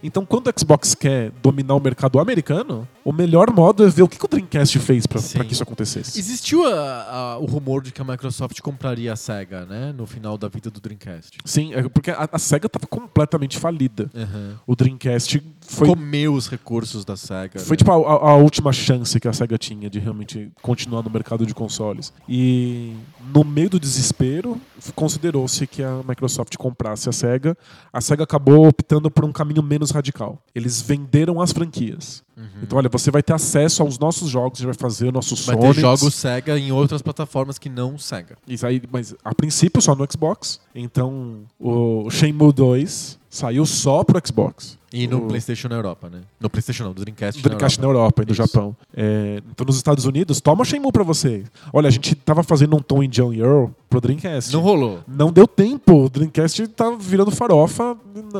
[0.02, 4.08] Então, quando o Xbox quer dominar o mercado americano, o melhor modo é ver o
[4.08, 6.18] que que o Dreamcast fez pra que isso acontecesse.
[6.18, 7.02] Existiu a-
[7.34, 9.92] a- o rumor de que a Microsoft compraria a SEGA, né?
[9.96, 11.38] No final da vida do Dreamcast.
[11.44, 14.10] Sim, é porque a, a SEGA estava completamente falida.
[14.14, 14.54] Uhum.
[14.66, 17.58] O Dreamcast foi, Comeu os recursos da SEGA.
[17.60, 17.76] foi né?
[17.76, 21.54] tipo a, a- última chance que a SEGA tinha de realmente continuar no mercado de
[21.54, 22.12] consoles.
[22.28, 22.94] E
[23.34, 24.58] no meio do desespero,
[24.94, 27.56] considerou-se que a Microsoft comprasse a SEGA.
[27.92, 30.42] A SEGA acabou optando por um caminho menos radical.
[30.54, 32.22] Eles venderam as franquias.
[32.36, 32.44] Uhum.
[32.62, 35.34] Então, olha, você vai ter acesso aos nossos jogos, a gente vai fazer o nosso
[35.36, 35.74] Vai Sonics.
[35.74, 38.36] ter jogos SEGA em outras plataformas que não SEGA.
[38.46, 40.60] Isso aí, mas a princípio só no Xbox.
[40.74, 44.76] Então, o Shenmue 2 saiu só pro Xbox.
[44.90, 46.20] E no O- PlayStation na Europa, né?
[46.40, 48.42] No PlayStation não, do Dreamcast, O Dreamcast na Europa e no Isso.
[48.42, 48.74] Japão.
[48.96, 51.44] É, então, nos Estados Unidos, toma Shenmue pra você.
[51.74, 54.50] Olha, a gente tava fazendo um Tom e John Earl pro Dreamcast.
[54.50, 55.00] Não rolou.
[55.06, 56.04] Não deu tempo.
[56.04, 57.94] O Dreamcast tá virando farofa,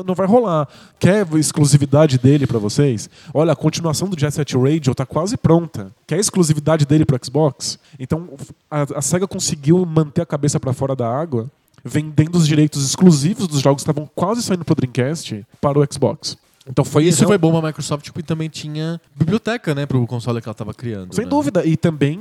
[0.07, 0.67] não vai rolar.
[0.97, 3.07] Quer exclusividade dele pra vocês?
[3.31, 5.91] Olha, a continuação do Jet Set Radio tá quase pronta.
[6.07, 7.77] Quer exclusividade dele pro Xbox?
[7.99, 8.27] Então,
[8.71, 11.47] a, a SEGA conseguiu manter a cabeça pra fora da água,
[11.83, 16.37] vendendo os direitos exclusivos dos jogos que estavam quase saindo pro Dreamcast para o Xbox.
[16.67, 19.85] Então foi Isso real- foi bom pra Microsoft, porque também tinha biblioteca, né?
[19.87, 21.15] Pro console que ela tava criando.
[21.15, 21.29] Sem né?
[21.29, 21.65] dúvida.
[21.65, 22.19] E também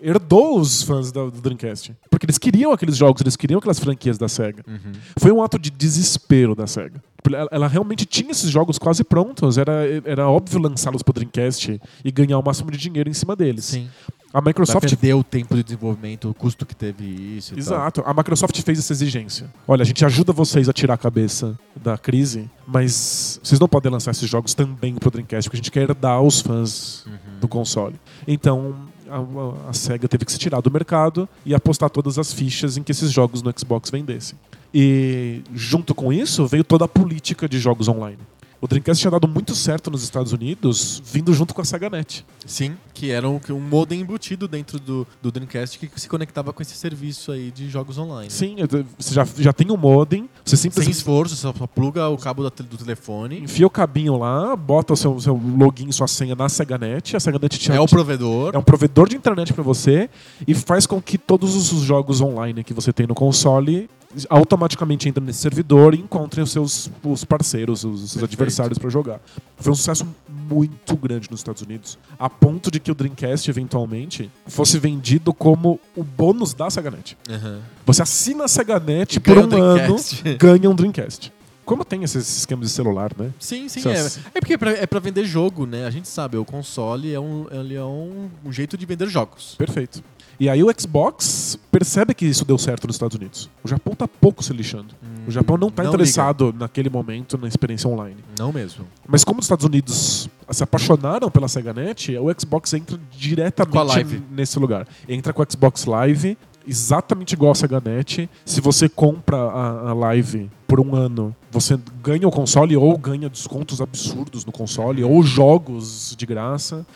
[0.00, 1.94] herdou os fãs do Dreamcast.
[2.10, 4.64] Porque eles queriam aqueles jogos, eles queriam aquelas franquias da SEGA.
[4.66, 4.92] Uhum.
[5.18, 7.02] Foi um ato de desespero da SEGA.
[7.26, 9.56] Ela, ela realmente tinha esses jogos quase prontos.
[9.56, 13.66] Era, era óbvio lançá-los pro Dreamcast e ganhar o máximo de dinheiro em cima deles.
[13.66, 13.88] Sim.
[14.32, 18.02] A Microsoft perder o tempo de desenvolvimento, o custo que teve isso Exato.
[18.06, 19.52] A Microsoft fez essa exigência.
[19.68, 23.92] Olha, a gente ajuda vocês a tirar a cabeça da crise, mas vocês não podem
[23.92, 27.12] lançar esses jogos também pro Dreamcast, porque a gente quer herdar os fãs tal.
[27.12, 27.40] Uhum.
[27.40, 28.00] do console.
[28.26, 28.74] Então,
[29.16, 32.82] a, a- SEGA teve que se tirar do mercado e apostar todas as fichas em
[32.82, 34.38] que esses jogos no Xbox vendessem.
[34.74, 38.18] E junto com isso veio toda a política de jogos online.
[38.62, 42.24] O Dreamcast tinha dado muito certo nos Estados Unidos, vindo junto com a SEGA Net.
[42.46, 46.62] Sim, que era um, um modem embutido dentro do, do Dreamcast que se conectava com
[46.62, 48.30] esse serviço aí de jogos online.
[48.30, 48.54] Sim,
[48.96, 52.44] você já, já tem um modem, você Sem simplesmente esforço, você só pluga o cabo
[52.44, 53.40] do telefone.
[53.40, 57.58] enfia o cabinho lá, bota o seu, seu login, sua senha na SegaNet, a SegaNet
[57.58, 58.54] te É o provedor.
[58.54, 60.08] é um provedor de internet para você
[60.46, 63.90] e faz com que todos os jogos online que você tem no console
[64.28, 68.24] automaticamente entrem nesse servidor e encontrem os seus os parceiros, os seus Perfeito.
[68.24, 69.20] adversários para jogar.
[69.56, 74.30] Foi um sucesso muito grande nos Estados Unidos, a ponto de que o Dreamcast eventualmente
[74.46, 77.16] fosse vendido como o bônus da SegaNet.
[77.28, 77.60] Aham.
[77.86, 79.96] Você assina a SegaNet por um ano,
[80.38, 81.32] ganha um Dreamcast.
[81.64, 83.30] Como tem esses esquemas de celular, né?
[83.38, 84.06] Sim, sim, é.
[84.34, 85.86] É porque é pra, é pra vender jogo, né?
[85.86, 89.54] A gente sabe, o console é um, ele é um, um jeito de vender jogos.
[89.56, 90.02] Perfeito.
[90.42, 93.48] E aí o Xbox percebe que isso deu certo nos Estados Unidos.
[93.62, 94.92] O Japão tá pouco se lixando.
[95.24, 98.16] O Japão não tá Não interessado naquele momento na experiência online.
[98.36, 98.84] Não mesmo.
[99.06, 104.88] Mas como os Estados Unidos se apaixonaram pela SegaNet, o Xbox entra diretamente nesse lugar.
[105.08, 108.28] Entra com o Xbox Live, exatamente igual a SegaNet.
[108.44, 113.28] Se você compra a, a Live por um ano, você ganha o console ou ganha
[113.28, 116.86] descontos absurdos no console, ou jogos de graça.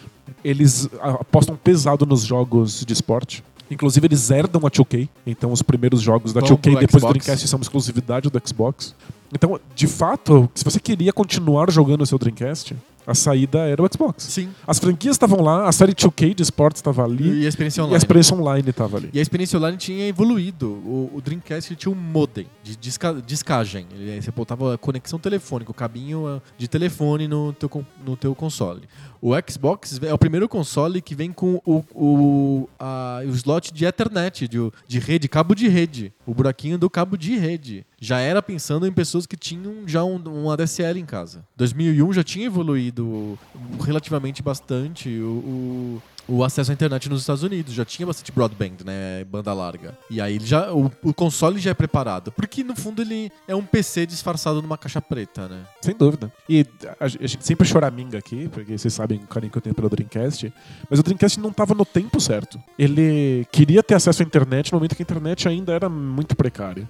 [0.43, 3.45] Eles apostam pesado nos jogos de esporte.
[3.71, 5.09] Inclusive, eles herdam a 2K.
[5.27, 7.13] Então, os primeiros jogos da Vão 2K pro depois do Xbox.
[7.13, 8.95] Dreamcast são exclusividade do Xbox.
[9.35, 12.77] Então, de fato, se você queria continuar jogando o seu Dreamcast,
[13.07, 14.25] a saída era o Xbox.
[14.25, 14.49] Sim.
[14.67, 17.83] As franquias estavam lá, a série 2K de esportes estava ali E a experiência e
[17.83, 17.95] online.
[17.95, 19.11] a experiência online estava ali.
[19.13, 20.67] E a experiência online tinha evoluído.
[20.69, 23.87] O, o Dreamcast tinha um modem de disca, discagem.
[23.93, 27.71] Ele, você botava a conexão telefônica, o cabinho eh, de telefone no teu,
[28.05, 28.83] no teu console.
[29.23, 33.85] O Xbox é o primeiro console que vem com o, o, a- o slot de
[33.85, 36.13] Ethernet, de, de rede, cabo de rede.
[36.27, 37.85] O buraquinho do cabo de rede.
[37.99, 41.45] Já era pensando em pessoas que tinham já um, um ADSL em casa.
[41.57, 43.39] 2001 já tinha evoluído
[43.83, 47.75] relativamente bastante o, o, o acesso à internet nos Estados Unidos.
[47.75, 49.25] Já tinha bastante broadband, né?
[49.25, 49.97] Banda larga.
[50.11, 52.33] E aí ele já, o, o console já é preparado.
[52.33, 55.63] Porque no fundo ele é um PC disfarçado numa caixa preta, né?
[55.81, 56.33] Sem dúvida.
[56.49, 56.67] E
[57.01, 59.89] a, a gente sempre choraminga aqui, porque vocês sabem o carinho que eu tenho pelo
[59.89, 60.53] Dreamcast,
[60.89, 62.61] mas o Dreamcast não estava no tempo certo.
[62.79, 66.89] Ele queria ter acesso à internet no momento que a internet ainda era muito precária.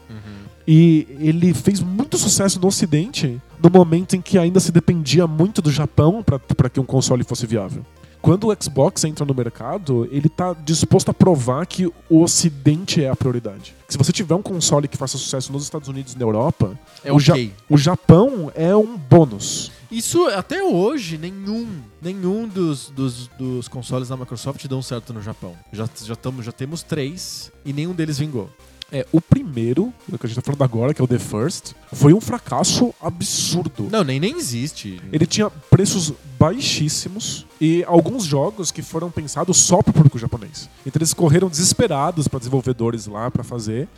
[0.66, 5.62] E ele fez muito sucesso no Ocidente no momento em que ainda se dependia muito
[5.62, 7.84] do Japão para que um console fosse viável.
[8.26, 13.08] Quando o Xbox entra no mercado, ele está disposto a provar que o Ocidente é
[13.08, 13.72] a prioridade.
[13.88, 17.12] Se você tiver um console que faça sucesso nos Estados Unidos e na Europa, É
[17.12, 17.34] o, Ja-
[17.70, 19.70] o Japão é um bônus.
[19.88, 21.68] Isso, até hoje, nenhum,
[22.02, 25.54] nenhum dos, dos, dos consoles da Microsoft dão certo no Japão.
[25.72, 28.50] Já, já, tamo, já temos três e nenhum deles vingou.
[28.92, 31.72] É, o primeiro, o que a gente tá falando agora, que é o The First,
[31.92, 33.88] foi um fracasso absurdo.
[33.90, 35.00] Não, nem, nem existe.
[35.12, 40.68] Ele tinha preços baixíssimos e alguns jogos que foram pensados só pro público japonês.
[40.84, 43.88] Então eles correram desesperados para desenvolvedores lá para fazer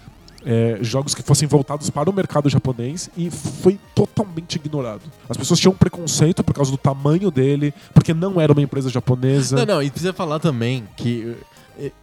[0.44, 5.02] é, jogos que fossem voltados para o mercado japonês e foi totalmente ignorado.
[5.28, 9.56] As pessoas tinham preconceito por causa do tamanho dele, porque não era uma empresa japonesa.
[9.56, 11.36] Não, não, e precisa falar também que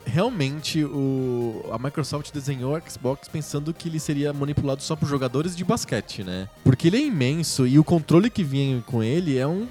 [0.05, 5.55] realmente o, a Microsoft desenhou o Xbox pensando que ele seria manipulado só por jogadores
[5.55, 6.47] de basquete, né?
[6.63, 9.67] Porque ele é imenso e o controle que vinha com ele é um,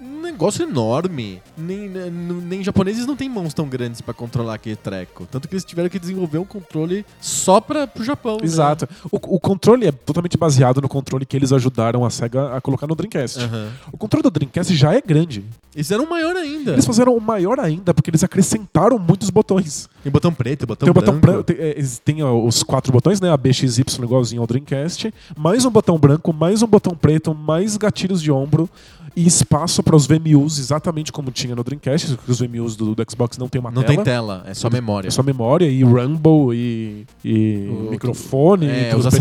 [0.00, 1.40] um negócio enorme.
[1.56, 5.26] Nem, nem, nem japoneses não têm mãos tão grandes pra controlar aquele treco.
[5.30, 8.36] Tanto que eles tiveram que desenvolver um controle só pra, pro Japão.
[8.36, 8.44] né?
[8.44, 8.88] Exato.
[9.10, 12.86] O, o controle é totalmente baseado no controle que eles ajudaram a SEGA a colocar
[12.86, 13.38] no Dreamcast.
[13.40, 13.70] Aham.
[13.92, 15.44] O controle do Dreamcast já é grande.
[15.78, 16.72] Eles eram maior ainda.
[16.72, 19.88] Eles fizeram o maior ainda porque eles acrescentaram muitos botões.
[20.02, 21.44] Tem botão preto, botão tem o botão branco.
[21.44, 23.30] branco, tem, é, ó, os quatro botões, né?
[23.30, 27.32] A B, X, Y igualzinho ao Dreamcast, mais um botão branco, mais um botão preto,
[27.34, 28.68] mais gatilhos de ombro
[29.16, 33.04] e espaço para os VMUs, exatamente como tinha no Dreamcast, porque os VMUs do, do
[33.10, 33.94] Xbox não tem uma Não tela.
[33.94, 35.08] tem tela, é só memória.
[35.08, 39.16] É só memória e Rumble e, e O- microfone é, e os os periféricos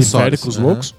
[0.49, 0.65] acessórios, aham.
[0.67, 0.95] loucos.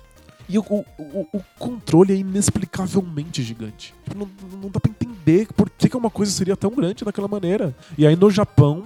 [0.49, 0.85] E o, o,
[1.33, 3.95] o- controle é inexplicavelmente gigante.
[4.05, 4.29] Tipo, não,
[4.63, 7.75] não dá pra entender por que, que uma coisa seria tão grande daquela maneira.
[7.97, 8.85] E aí no Japão,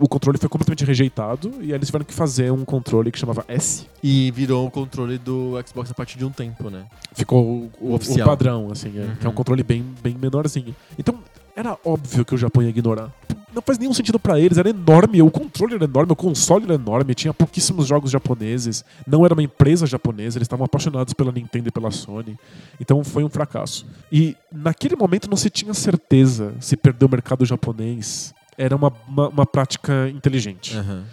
[0.00, 3.44] o controle foi completamente rejeitado e aí eles tiveram que fazer um controle que chamava
[3.46, 3.86] S.
[4.02, 6.86] E virou o controle do Xbox a partir de um tempo, né?
[7.12, 9.16] Ficou o, O o- padrão, assim, é, Uhum.
[9.16, 10.74] que é um controle bem, bem menorzinho.
[10.98, 11.18] Então,
[11.54, 13.10] era óbvio que o Japão ia ignorar.
[13.56, 14.58] Não faz nenhum sentido pra eles.
[14.58, 18.84] Era enorme, o controle era enorme, o console era enorme, tinha pouquíssimos jogos japoneses.
[19.06, 22.38] Não era uma empresa japonesa, eles estavam apaixonados pela Nintendo e pela Sony.
[22.78, 23.86] Então foi um fracasso.
[24.12, 29.28] E naquele momento não se tinha certeza se perder o mercado japonês era uma, uma,
[29.28, 30.76] uma prática inteligente.
[30.76, 31.04] Aham.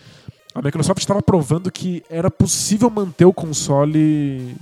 [0.56, 4.56] A Microsoft estava provando que era possível manter o console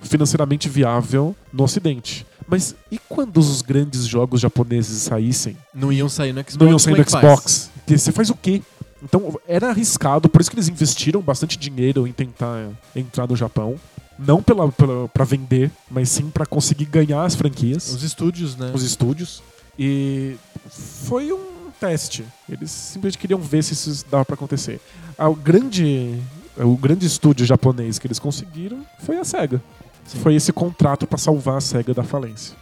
[0.00, 2.26] financeiramente viável no Ocidente.
[2.48, 5.56] Mas e quando os grandes jogos japoneses saíssem?
[5.74, 6.56] Não iam sair no Xbox.
[6.56, 7.22] Não iam sair é no faz?
[7.22, 7.70] Xbox.
[7.86, 8.62] Que Você faz o quê?
[9.02, 13.76] Então era arriscado, por isso que eles investiram bastante dinheiro em tentar entrar no Japão.
[14.18, 18.72] Não pela, pela, pra vender, mas sim pra conseguir ganhar as franquias Os estúdios, né?
[18.74, 19.42] os estúdios.
[19.78, 20.34] E
[20.68, 22.24] foi um teste.
[22.48, 24.80] Eles simplesmente queriam ver se isso dava pra acontecer.
[25.16, 26.18] O grande,
[26.56, 29.62] o grande estúdio japonês que eles conseguiram foi a SEGA.
[30.08, 30.18] Sim.
[30.20, 32.56] Foi esse contrato pra salvar a SEGA da falência.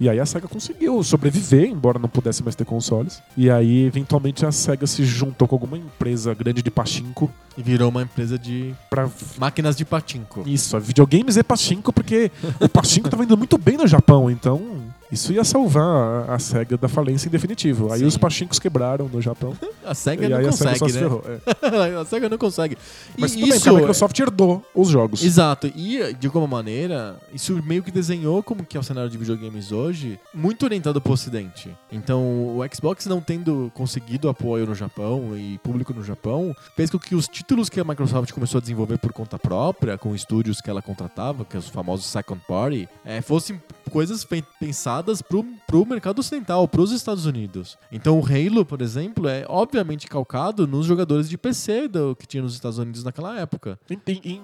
[0.00, 3.20] E aí a SEGA conseguiu sobreviver, embora não pudesse mais ter consoles.
[3.36, 7.88] E aí, eventualmente, a SEGA se juntou com alguma empresa grande de pachinko E virou
[7.88, 10.44] uma empresa de pra máquinas de patinco.
[10.46, 14.80] isso, a videogames é pachinko, porque o pachinko tava indo muito bem no Japão, então
[15.10, 17.92] isso ia salvar a, a SEGA da falência em definitivo.
[17.92, 18.06] Aí Sim.
[18.06, 19.54] os pachinkos quebraram no Japão.
[19.84, 20.98] A SEGA não aí a SEGA consegue, né?
[21.00, 21.22] ferrou.
[21.26, 21.96] é.
[22.00, 22.76] a SEGA não consegue.
[23.16, 25.24] E Mas bem, isso a Microsoft herdou os jogos.
[25.24, 29.16] Exato, e de alguma maneira, isso meio que desenhou como que é o cenário de
[29.16, 31.74] videogames hoje, muito orientado pro ocidente.
[31.90, 36.98] Então, o Xbox não tendo conseguido apoio no Japão e público no Japão, fez com
[36.98, 40.68] que os títulos que a Microsoft começou a desenvolver por conta própria, com estúdios que
[40.68, 44.44] ela contratava, que é os famosos second party, eh, fossem coisas fe-
[44.98, 47.78] pensadas pro, pro mercado ocidental, pros Estados Unidos.
[47.90, 52.42] Então, o Halo, por exemplo, é obviamente calcado nos jogadores de PC do, que tinha
[52.42, 53.78] nos Estados Unidos naquela época.
[53.88, 54.40] Em, em-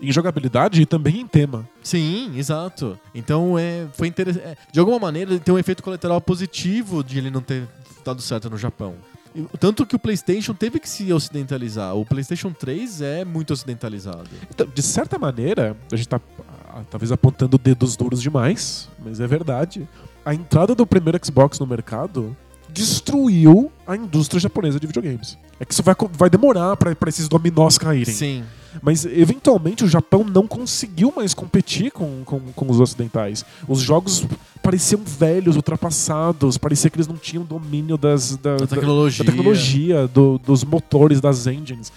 [0.00, 1.68] em- jogabilidade e também em tema.
[1.82, 2.98] Sim, exato.
[3.14, 4.56] Então é, foi interessante.
[4.72, 7.66] de alguma maneira, ele tem um efeito colateral positivo de ele não ter
[8.04, 8.94] dado certo no Japão.
[9.60, 11.94] Tanto que o PlayStation teve que se ocidentalizar.
[11.94, 14.28] O PlayStation 3 é muito ocidentalizado.
[14.52, 16.49] Então, de certa maneira, a gente tá ah,
[16.90, 19.88] talvez apontando dedos duros demais, mas é verdade.
[20.24, 22.36] A entrada do primeiro Xbox no mercado
[22.68, 25.36] destruiu a indústria japonesa de videogames.
[25.58, 28.14] É que isso vai, vai demorar pra esses dominós caírem.
[28.14, 28.44] Sim.
[28.82, 33.44] Mas, eventualmente, o Japão não conseguiu mais competir com, com, com os ocidentais.
[33.66, 34.24] Os jogos
[34.62, 39.24] pareciam velhos, ultrapassados, parecia que eles não tinham domínio das, da, da- tecnologia.
[39.24, 41.92] da tecnologia, do- dos motores, das engines.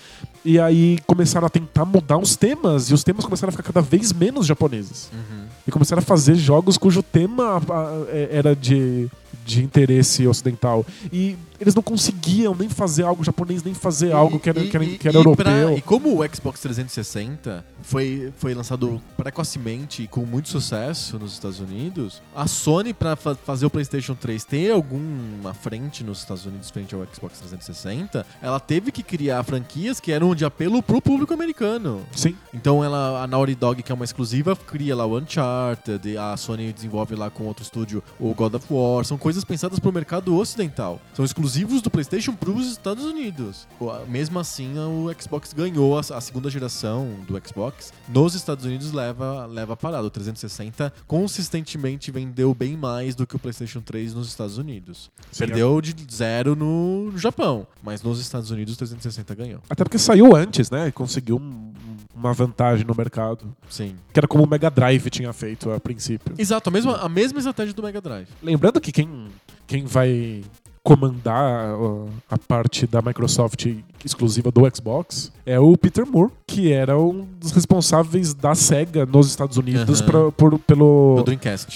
[0.45, 3.81] E aí começaram a tentar mudar os temas, e os temas começaram a ficar cada
[3.81, 5.09] vez menos japoneses.
[5.13, 5.43] Uhum.
[5.67, 7.61] E começaram a fazer jogos cujo tema
[8.09, 9.07] é- era de,
[9.45, 10.85] de interesse ocidental.
[11.11, 14.77] E eles não conseguiam nem fazer algo japonês, nem fazer algo que era, E- que
[14.77, 15.45] era, que era e europeu.
[15.45, 21.33] pra- e como o Xbox 360 foi, foi lançado precocemente e com muito sucesso nos
[21.33, 26.45] Estados Unidos, a Sony, pra fa- fazer o PlayStation 3 ter alguma frente nos Estados
[26.45, 31.01] Unidos frente ao Xbox 360, ela teve que criar franquias que eram de apelo pro
[31.01, 32.01] público americano.
[32.15, 32.35] Sim.
[32.53, 36.71] Então ela, a Naughty Dog, que é uma exclusiva, cria lá o Uncharted, a Sony
[36.73, 39.03] desenvolve lá com outro estúdio o God of War.
[39.05, 40.99] São coisas pensadas pro mercado ocidental.
[41.13, 43.67] São exclusivos do PlayStation pros Estados Unidos.
[44.07, 47.93] Mesmo assim, o Xbox ganhou a, segunda geração do Xbox.
[48.09, 50.05] Nos Estados Unidos leva, leva a parada.
[50.05, 55.11] O 360 consistentemente vendeu bem mais do que o PlayStation 3 nos Estados Unidos.
[55.31, 59.59] Sim, Perdeu de zero no Japão, mas nos Estados Unidos o 360 ganhou.
[59.69, 60.87] Até porque saiu antes, né?
[60.87, 61.71] E conseguiu um-
[62.15, 63.55] uma vantagem no mercado.
[63.69, 63.95] Sim.
[64.11, 66.33] Que era como o Mega Drive tinha feito a princípio.
[66.37, 68.27] Exato, a mesma, a mesma estratégia do Mega Drive.
[68.41, 69.27] Lembrando que quem,
[69.67, 70.41] quem vai
[70.83, 71.75] comandar
[72.29, 73.65] a parte da Microsoft
[74.05, 79.27] exclusiva do Xbox é o Peter Moore, que era um dos responsáveis da SEGA nos
[79.27, 80.09] Estados Unidos Aham.
[80.09, 81.23] pra- por- pelo,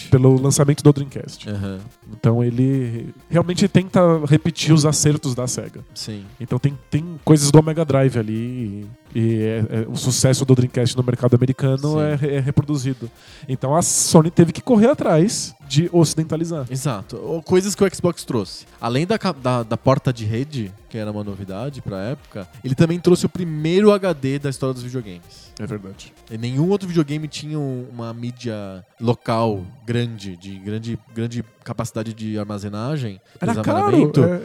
[0.09, 1.49] pelo lançamento do Dreamcast.
[1.49, 1.79] Aham,
[2.11, 5.83] Então ele realmente tenta repetir os acertos da SEGA.
[5.93, 6.23] sim.
[6.39, 10.55] Então tem, tem coisas do Mega Drive ali e, e é- é- o sucesso do
[10.55, 13.09] Dreamcast no mercado americano é, é reproduzido.
[13.47, 16.65] Então a Sony teve que correr atrás de ocidentalizar.
[16.69, 17.17] Exato.
[17.45, 18.65] Coisas que o Xbox trouxe.
[18.79, 22.16] Além da, da, da porta de rede, que era uma novidade pra época,
[22.63, 25.51] ele também trouxe o primeiro HD da história dos videogames.
[25.59, 26.13] É verdade.
[26.29, 32.39] E nenhum outro videogame tinha um- uma mídia local grande, de grande, grande capacidade de
[32.39, 33.77] armazenagem, Era caro.
[33.77, 34.41] armazenamento, é.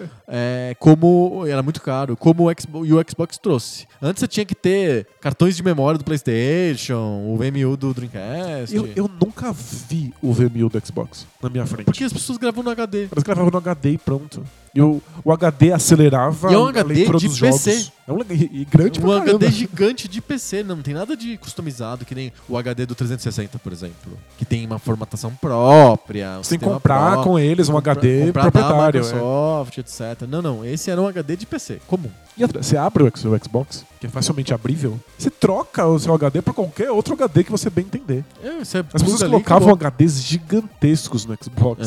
[0.71, 3.87] é, como era muito caro, como o Xbox, e o Xbox trouxe.
[4.03, 8.75] Antes você tinha que ter cartões de memória do PlayStation, o VMU do Dreamcast.
[8.75, 11.85] Eu, eu nunca vi o VMU do Xbox na minha frente.
[11.87, 13.09] Porque as pessoas gravam no HD.
[13.13, 14.43] Eles gravavam no HD e pronto.
[14.75, 17.71] E o, o HD acelerava E é um a HD leitura de dos PC.
[17.73, 17.93] jogos.
[18.07, 19.51] É um, e, grande um pra HD caramba.
[19.51, 23.73] gigante de PC, não tem nada de customizado, que nem o HD do 360, por
[23.73, 24.19] exemplo.
[24.37, 26.39] Que tem uma formatação própria.
[26.39, 29.01] um Você tem que sistema comprar próprio, com eles um compra- HD comprar proprietário.
[29.01, 29.03] é.
[29.05, 30.01] Microsoft, etc.
[30.29, 32.11] Não, não, esse era um HD de PC, comum.
[32.37, 36.41] E você abre o o Xbox, que é facilmente abrível, você troca o seu HD
[36.43, 38.25] por qualquer outro HD que você bem entender.
[38.43, 39.91] É, As pessoas ali, colocavam acabou.
[39.99, 41.87] HDs gigantescos no Xbox.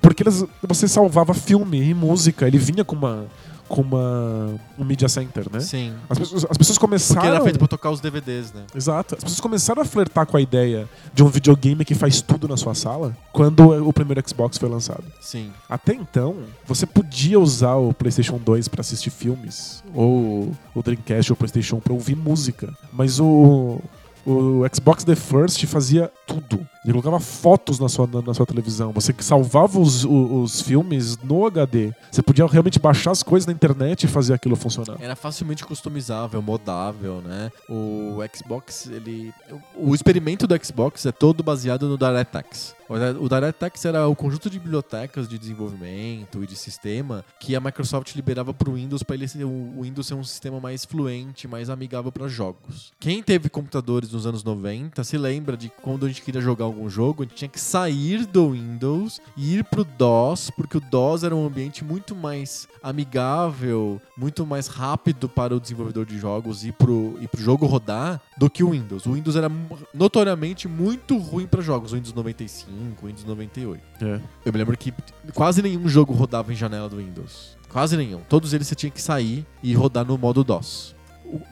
[0.00, 2.46] Porque eles, você salvava filme e música.
[2.46, 3.26] Ele vinha com uma
[3.68, 5.60] com uma um media center, né?
[5.60, 5.92] Sim.
[6.08, 8.62] As pessoas, as pessoas começaram Porque era feito pra tocar os DVDs, né?
[8.74, 9.14] Exato.
[9.14, 12.56] As pessoas começaram a flertar com a ideia de um videogame que faz tudo na
[12.56, 15.04] sua sala quando o primeiro Xbox foi lançado.
[15.20, 15.50] Sim.
[15.68, 21.34] Até então, você podia usar o PlayStation 2 pra assistir filmes, ou o Dreamcast ou
[21.34, 22.72] o PlayStation pra ouvir música.
[22.92, 23.80] Mas o,
[24.26, 26.66] o Xbox The First fazia tudo.
[26.86, 28.92] Ele colocava fotos na sua, na, na sua televisão.
[28.92, 31.92] Você salvava os, o- os filmes no HD.
[32.10, 34.96] Você podia realmente baixar as coisas na internet e fazer aquilo funcionar.
[35.00, 37.50] Era facilmente customizável, modável, né?
[37.68, 39.32] O Xbox, ele.
[39.76, 42.74] O experimento do Xbox é todo baseado no DirectX.
[42.88, 47.60] O o DirectX era o conjunto de bibliotecas de desenvolvimento e de sistema que a
[47.60, 51.48] Microsoft liberava para o Windows para ele ser, o Windows ser um sistema mais fluente,
[51.48, 52.92] mais amigável para jogos.
[53.00, 56.90] Quem teve computadores nos anos 90 se lembra de quando a gente queria jogar algum
[56.90, 61.24] jogo, a gente tinha que sair do Windows e ir pro DOS, porque o DOS
[61.24, 66.72] era um ambiente muito mais amigável, muito mais rápido para o desenvolvedor de jogos e
[66.72, 69.06] pro, e pro jogo rodar do que o Windows.
[69.06, 69.50] O Windows era
[69.92, 73.82] notoriamente muito ruim para jogos, Windows 95, o Windows 98.
[74.02, 74.20] É.
[74.44, 74.92] Eu me lembro que
[75.34, 77.56] quase nenhum jogo rodava em janela do Windows.
[77.68, 78.20] Quase nenhum.
[78.28, 80.95] Todos eles você tinha que sair e rodar no modo DOS.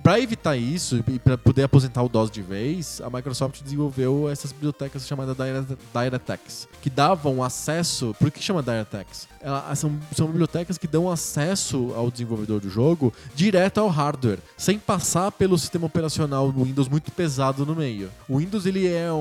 [0.02, 4.52] Pra evitar isso e pra poder aposentar o DOS de vez, a Microsoft desenvolveu essas
[4.52, 8.14] bibliotecas chamadas Direct- DirectX, que davam acesso.
[8.18, 9.26] Por que chama DirectX?
[9.44, 14.78] Ela- são, são bibliotecas que dão acesso ao desenvolvedor do jogo direto ao hardware, sem
[14.78, 18.08] passar pelo sistema operacional do Windows muito pesado no meio.
[18.28, 19.14] O Windows ele é o,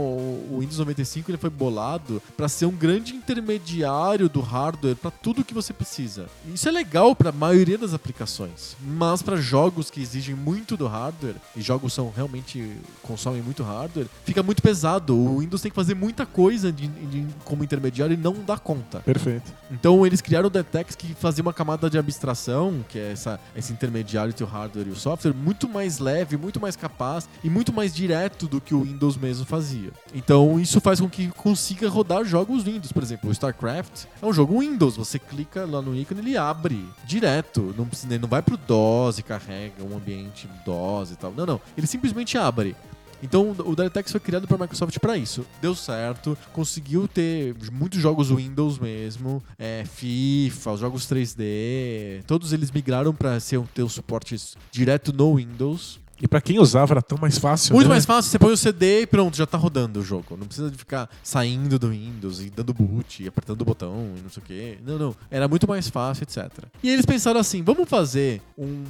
[0.51, 5.43] o Windows 95 ele foi bolado para ser um grande intermediário do hardware para tudo
[5.43, 6.27] que você precisa.
[6.53, 10.87] Isso é legal para a maioria das aplicações, mas para jogos que exigem muito do
[10.87, 15.15] hardware e jogos são realmente consomem muito hardware, fica muito pesado.
[15.17, 18.99] O Windows tem que fazer muita coisa de- de- como intermediário e não dá conta.
[18.99, 19.51] Perfeito.
[19.71, 23.73] Então eles criaram o Detex que fazia uma camada de abstração, que é essa, esse
[23.73, 27.73] intermediário entre o hardware e o software, muito mais leve, muito mais capaz e muito
[27.73, 29.89] mais direto do que o Windows mesmo fazia.
[30.13, 32.91] Então isso faz com que consiga rodar jogos Windows.
[32.91, 34.97] Por exemplo, o StarCraft é um jogo Windows.
[34.97, 37.73] Você clica lá no ícone ele abre direto.
[37.75, 41.31] Não, precisa, ele não vai pro DOS e carrega um ambiente DOS e tal.
[41.31, 41.61] Não, não.
[41.75, 42.75] Ele simplesmente abre.
[43.23, 45.45] Então o DirectX foi criado para a Microsoft para isso.
[45.61, 52.69] Deu certo, conseguiu ter muitos jogos Windows mesmo, é, FIFA, os jogos 3D, todos eles
[52.69, 53.37] migraram para
[53.73, 56.02] ter os suportes direto no Windows.
[56.23, 57.73] E pra quem usava era tão mais fácil.
[57.75, 57.95] Muito né?
[57.95, 60.37] mais fácil, você põe o CD e pronto, já tá rodando o jogo.
[60.37, 64.21] Não precisa de ficar saindo do Windows e dando boot, e apertando o botão e
[64.21, 64.77] não sei o quê.
[64.85, 65.15] Não, não.
[65.29, 66.49] Era muito mais fácil, etc.
[66.81, 68.85] E eles pensaram assim: vamos fazer um-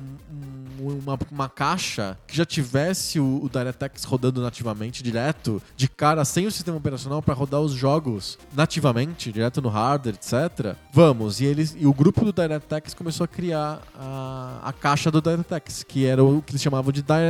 [0.79, 6.23] um- uma, uma caixa que já tivesse o, o DirectX rodando nativamente, direto, de cara,
[6.25, 10.75] sem o sistema operacional, para rodar os jogos nativamente, direto no hardware, etc.
[10.91, 11.41] Vamos.
[11.41, 15.81] E, eles, e o grupo do DirectX começou a criar a, a caixa do DirectX,
[15.81, 17.22] que era o que eles chamavam de DirectX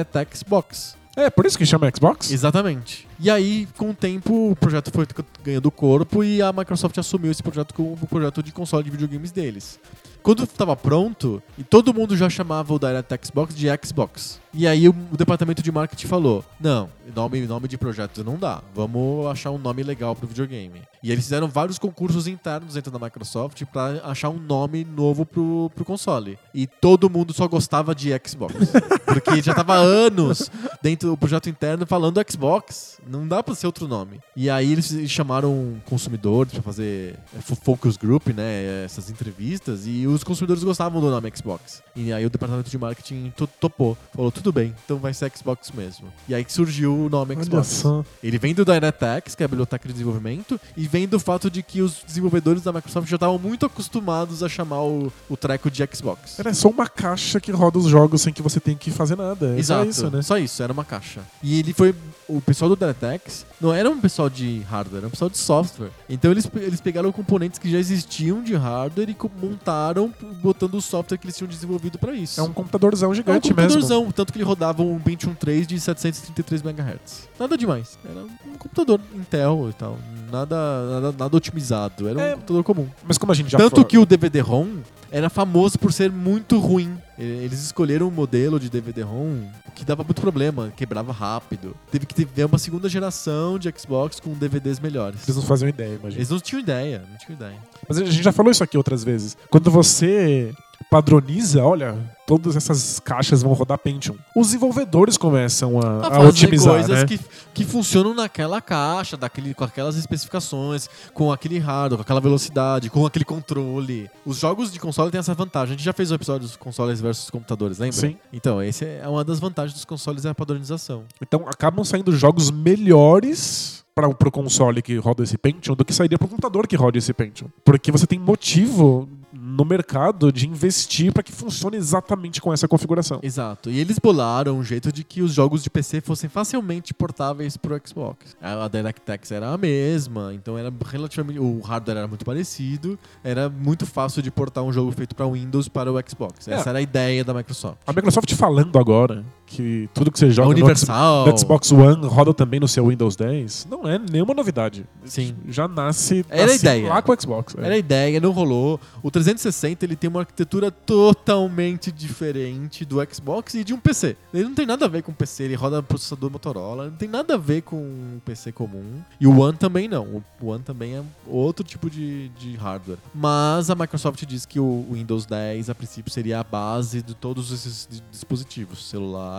[0.47, 0.95] Box.
[1.15, 2.31] É, por isso que chama Xbox?
[2.31, 3.07] Exatamente.
[3.19, 5.05] E aí, com o tempo, o projeto foi
[5.43, 9.31] ganhando corpo e a Microsoft assumiu esse projeto como o projeto de console de videogames
[9.31, 9.79] deles.
[10.23, 14.39] Quando estava pronto, e todo mundo já chamava o DirectX Box de Xbox.
[14.53, 18.61] E aí o, o departamento de marketing falou: "Não, nome, nome de projeto não dá.
[18.75, 20.81] Vamos achar um nome legal pro videogame".
[21.01, 25.69] E eles fizeram vários concursos internos dentro da Microsoft para achar um nome novo pro,
[25.75, 26.37] pro console.
[26.53, 28.53] E todo mundo só gostava de Xbox,
[29.05, 30.49] porque já tava anos
[30.81, 32.99] dentro do projeto interno falando Xbox.
[33.05, 34.21] Não dá pra ser outro nome.
[34.35, 38.83] E aí eles chamaram consumidores pra fazer é, fo- focus group, né?
[38.85, 39.85] Essas entrevistas.
[39.85, 41.83] E os consumidores gostavam do nome Xbox.
[41.95, 43.97] E aí o departamento de marketing to- topou.
[44.13, 46.11] Falou, tudo bem, então vai ser Xbox mesmo.
[46.27, 47.67] E aí que surgiu o nome Olha Xbox.
[47.67, 48.03] só.
[48.21, 51.63] Ele vem do DirectX, que é a biblioteca de desenvolvimento, e vem do fato de
[51.63, 55.87] que os desenvolvedores da Microsoft já estavam muito acostumados a chamar o, o treco de
[55.93, 56.37] Xbox.
[56.37, 59.55] Era só uma caixa que roda os jogos sem que você tenha que fazer nada.
[59.55, 60.21] É Exato, só isso, né?
[60.21, 61.21] Só isso, era uma caixa.
[61.41, 61.95] E ele foi.
[62.27, 65.89] O pessoal do DirectX não era um pessoal de hardware, era um pessoal de software.
[66.09, 71.17] Então eles, eles pegaram componentes que já existiam de hardware e montaram botando o software
[71.17, 72.39] que eles tinham desenvolvido pra isso.
[72.39, 73.55] É um computadorzão É um gigante mesmo.
[73.55, 77.27] computadorzão, tanto que ele rodava um Pentium 3 de 733 MHz.
[77.39, 77.97] Nada demais.
[78.09, 79.97] Era um computador Intel e tal.
[80.31, 80.55] Nada,
[81.01, 82.07] nada, nada otimizado.
[82.07, 82.31] Era um É.
[82.35, 82.87] computador comum.
[83.05, 84.77] Mas como a gente já Tanto fa- que o DVD-ROM
[85.11, 86.97] era famoso por ser muito ruim.
[87.17, 91.75] Eles escolheram um modelo de DVD-ROM que dava muito problema, quebrava rápido.
[91.91, 95.21] Teve que ter uma segunda geração de Xbox com DVDs melhores.
[95.23, 96.19] Eles não faziam ideia, imagina.
[96.19, 97.57] Eles não tinham ideia, não tinham ideia.
[97.87, 99.37] Mas a gente já falou isso aqui outras vezes.
[99.49, 100.53] Quando você
[100.89, 104.15] padroniza, olha, todas essas caixas vão rodar Pentium.
[104.35, 107.05] Os desenvolvedores começam a, a fazer otimizar, coisas né?
[107.05, 107.19] que,
[107.53, 113.05] que funcionam naquela caixa, daquele, com aquelas especificações, com aquele hardware, com aquela velocidade, com
[113.05, 114.09] aquele controle.
[114.25, 115.73] Os jogos de console têm essa vantagem.
[115.73, 117.97] A gente já fez um episódio dos consoles versus computadores, lembra?
[117.97, 118.17] Sim.
[118.31, 121.03] Então, esse é uma das vantagens dos consoles é a padronização.
[121.21, 126.17] Então acabam saindo jogos melhores para o console que roda esse Pentium do que sairia
[126.17, 127.47] para o computador que roda esse Pentium.
[127.63, 129.07] Porque você tem motivo
[129.43, 133.19] no mercado de investir para que funcione exatamente com essa configuração.
[133.21, 133.69] Exato.
[133.69, 137.79] E eles bolaram um jeito de que os jogos de PC fossem facilmente portáveis pro
[137.85, 138.37] Xbox.
[138.41, 143.49] A a DirectX era a mesma, então era relativamente o hardware era muito parecido, era
[143.49, 146.47] muito fácil de portar um jogo feito para Windows para o Xbox.
[146.47, 146.53] É.
[146.53, 147.79] Essa era a ideia da Microsoft.
[147.85, 149.25] A Microsoft falando agora
[149.55, 151.27] que tudo que você joga no Universal.
[151.27, 154.85] no Xbox One roda também no seu Windows 10, não é nenhuma novidade.
[155.05, 155.35] Sim.
[155.47, 156.89] Já nasce, Era nasce ideia.
[156.89, 157.55] lá com o Xbox.
[157.57, 157.65] é.
[157.65, 158.79] Era a ideia, não rolou.
[159.01, 164.15] O 360 ele tem uma arquitetura totalmente diferente do Xbox e de um PC.
[164.33, 167.35] Ele não tem nada a ver com PC, ele roda processador Motorola, não tem nada
[167.35, 168.83] a ver com um PC comum.
[169.19, 170.23] E o One também não.
[170.41, 172.97] O One também é outro tipo de, de hardware.
[173.13, 177.51] Mas a Microsoft diz que o Windows 10 a princípio seria a base de todos
[177.51, 178.85] esses di- dispositivos,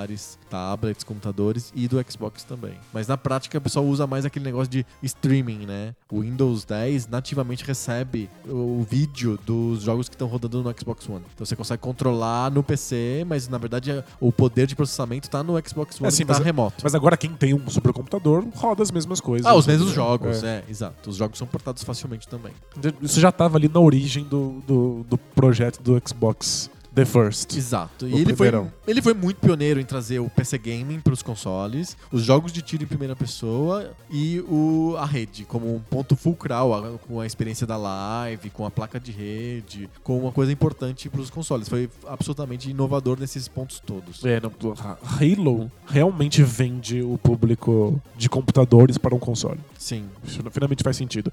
[0.04, 2.74] celulares, tablets, computadores e do Xbox também.
[2.92, 5.94] Mas na prática o pessoal usa mais aquele negócio de streaming, né?
[6.10, 11.24] O Windows 10 nativamente recebe o vídeo dos jogos que estão rodando no Xbox One.
[11.34, 15.42] Então você consegue controlar no PC, mas na verdade é- o poder de processamento tá
[15.42, 16.76] no Xbox One É, sim, tá mas- remoto.
[16.82, 19.46] Mas agora quem tem um supercomputador roda as mesmas coisas.
[19.46, 19.94] Ah, os mesmos É.
[19.94, 20.64] jogos, é.
[20.68, 21.10] exato.
[21.10, 22.52] Os jogos são portados facilmente também.
[23.00, 27.56] Isso já estava ali na origem do, do, do projeto do Xbox The First.
[27.56, 28.06] Exato.
[28.06, 28.48] E ele foi,
[28.86, 32.62] ele foi muito pioneiro em trazer o PC Gaming para os consoles, os jogos de
[32.62, 37.26] tiro em primeira pessoa e o, a rede, como um ponto fulcral, a- com a
[37.26, 41.68] experiência da live, com a placa de rede, com uma coisa importante para os consoles.
[41.68, 44.24] Foi absolutamente inovador nesses pontos todos.
[44.24, 44.52] É, não,
[45.02, 49.58] Halo realmente vende o público de computadores para um console.
[49.78, 50.04] Sim.
[50.24, 51.32] Isso finalmente faz sentido.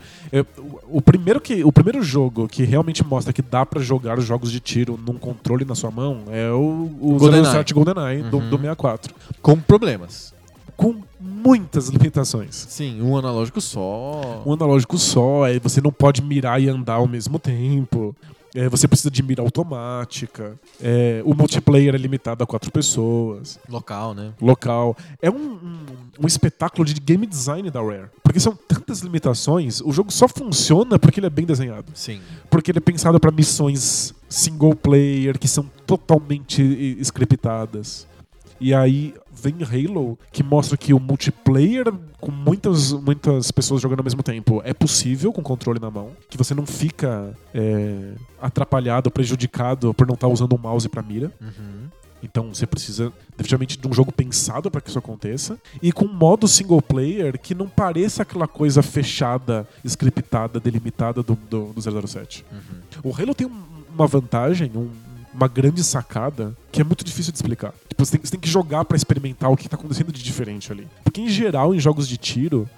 [0.58, 4.26] O, o primeiro que, o primeiro jogo que realmente mostra que dá pra jogar os
[4.26, 7.46] jogos de tiro num controle na sua mão é o, o GoldenEye.
[7.46, 8.50] 007 GoldenEye do, Uhum.
[8.50, 9.14] do 64.
[9.42, 10.34] Com problemas.
[10.76, 12.56] Com muitas limitações.
[12.70, 14.42] Sim, um analógico só.
[14.46, 18.16] Um analógico só, é, você não pode mirar e andar ao mesmo tempo.
[18.54, 20.60] É, você precisa de mira automática.
[20.82, 23.58] É, o multiplayer é limitado a quatro pessoas.
[23.70, 24.34] Local, né?
[24.42, 24.98] Local.
[25.22, 25.78] É um, um,
[26.24, 28.08] um espetáculo de game design da Rare.
[28.22, 31.86] Porque são tantas limitações, o jogo só funciona porque ele é bem desenhado.
[31.94, 32.20] Sim.
[32.50, 36.62] Porque ele é pensado para missões single player que são totalmente
[37.02, 38.08] scriptadas.
[38.60, 44.04] E aí vem Halo, que mostra que o multiplayer com muitas, muitas pessoas jogando ao
[44.04, 46.12] mesmo tempo é possível com controle na mão.
[46.30, 51.32] Que você não fica é, atrapalhado, prejudicado por não estar usando um mouse para mira.
[51.42, 51.90] Uhum.
[52.24, 55.58] Então você precisa definitivamente de um jogo pensado para que isso aconteça.
[55.82, 61.36] E com um modo single player que não pareça aquela coisa fechada, scriptada, delimitada do,
[61.50, 62.46] do, do 007.
[62.52, 63.10] Uhum.
[63.12, 64.90] O Halo tem um- uma vantagem, um-
[65.34, 67.74] uma grande sacada, que é muito difícil de explicar.
[67.88, 70.72] Tipo, você tem, você tem que jogar pra experimentar o que tá acontecendo de diferente
[70.72, 70.88] ali.
[71.04, 72.70] Porque, em geral, em jogos de tiro,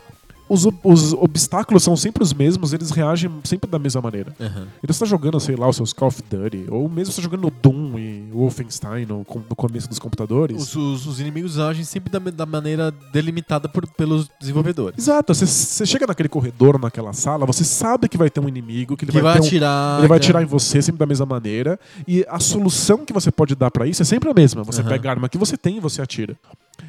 [0.47, 4.35] os, os obstáculos são sempre os mesmos, eles reagem sempre da mesma maneira.
[4.39, 4.67] Uhum.
[4.83, 7.23] Então você tá jogando, sei lá, os seus Call of Duty, ou mesmo você tá
[7.23, 9.19] jogando Doom e Wolfenstein no,
[9.49, 10.61] no começo dos computadores.
[10.61, 14.97] Os, os- os inimigos agem sempre da, da maneira delimitada por- pelos desenvolvedores.
[14.99, 18.97] Exato, você, você chega naquele corredor, naquela sala, você sabe que vai ter um inimigo,
[18.97, 19.99] que ele Que vai ter um, atirar.
[19.99, 21.79] Ele vai que- atirar em você sempre da mesma maneira.
[22.07, 24.63] E a solução que você pode dar pra isso é sempre a mesma.
[24.63, 24.89] Você Aham.
[24.89, 26.35] pega a arma que você tem e você atira.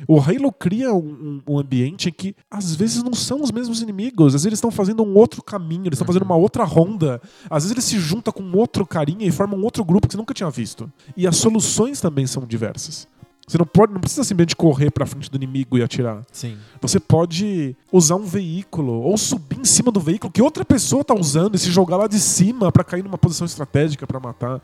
[0.06, 4.26] O Halo cria um, um- ambiente em que às vezes não são os mesmos inimigos,
[4.28, 7.62] às vezes eles estão fazendo um outro caminho, eles estão fazendo uma outra ronda, às
[7.64, 10.34] vezes eles se juntam com outro carinha e formam um outro grupo que você nunca
[10.34, 10.90] tinha visto.
[11.16, 13.06] E as soluções também são diversas.
[13.46, 16.22] Você não pode, não precisa simplesmente correr pra frente do inimigo e atirar.
[16.32, 16.56] Sim.
[16.80, 21.14] Você pode usar um veículo ou subir em cima do veículo que outra pessoa tá
[21.14, 24.62] usando e se jogar lá de cima pra cair numa posição estratégica pra matar.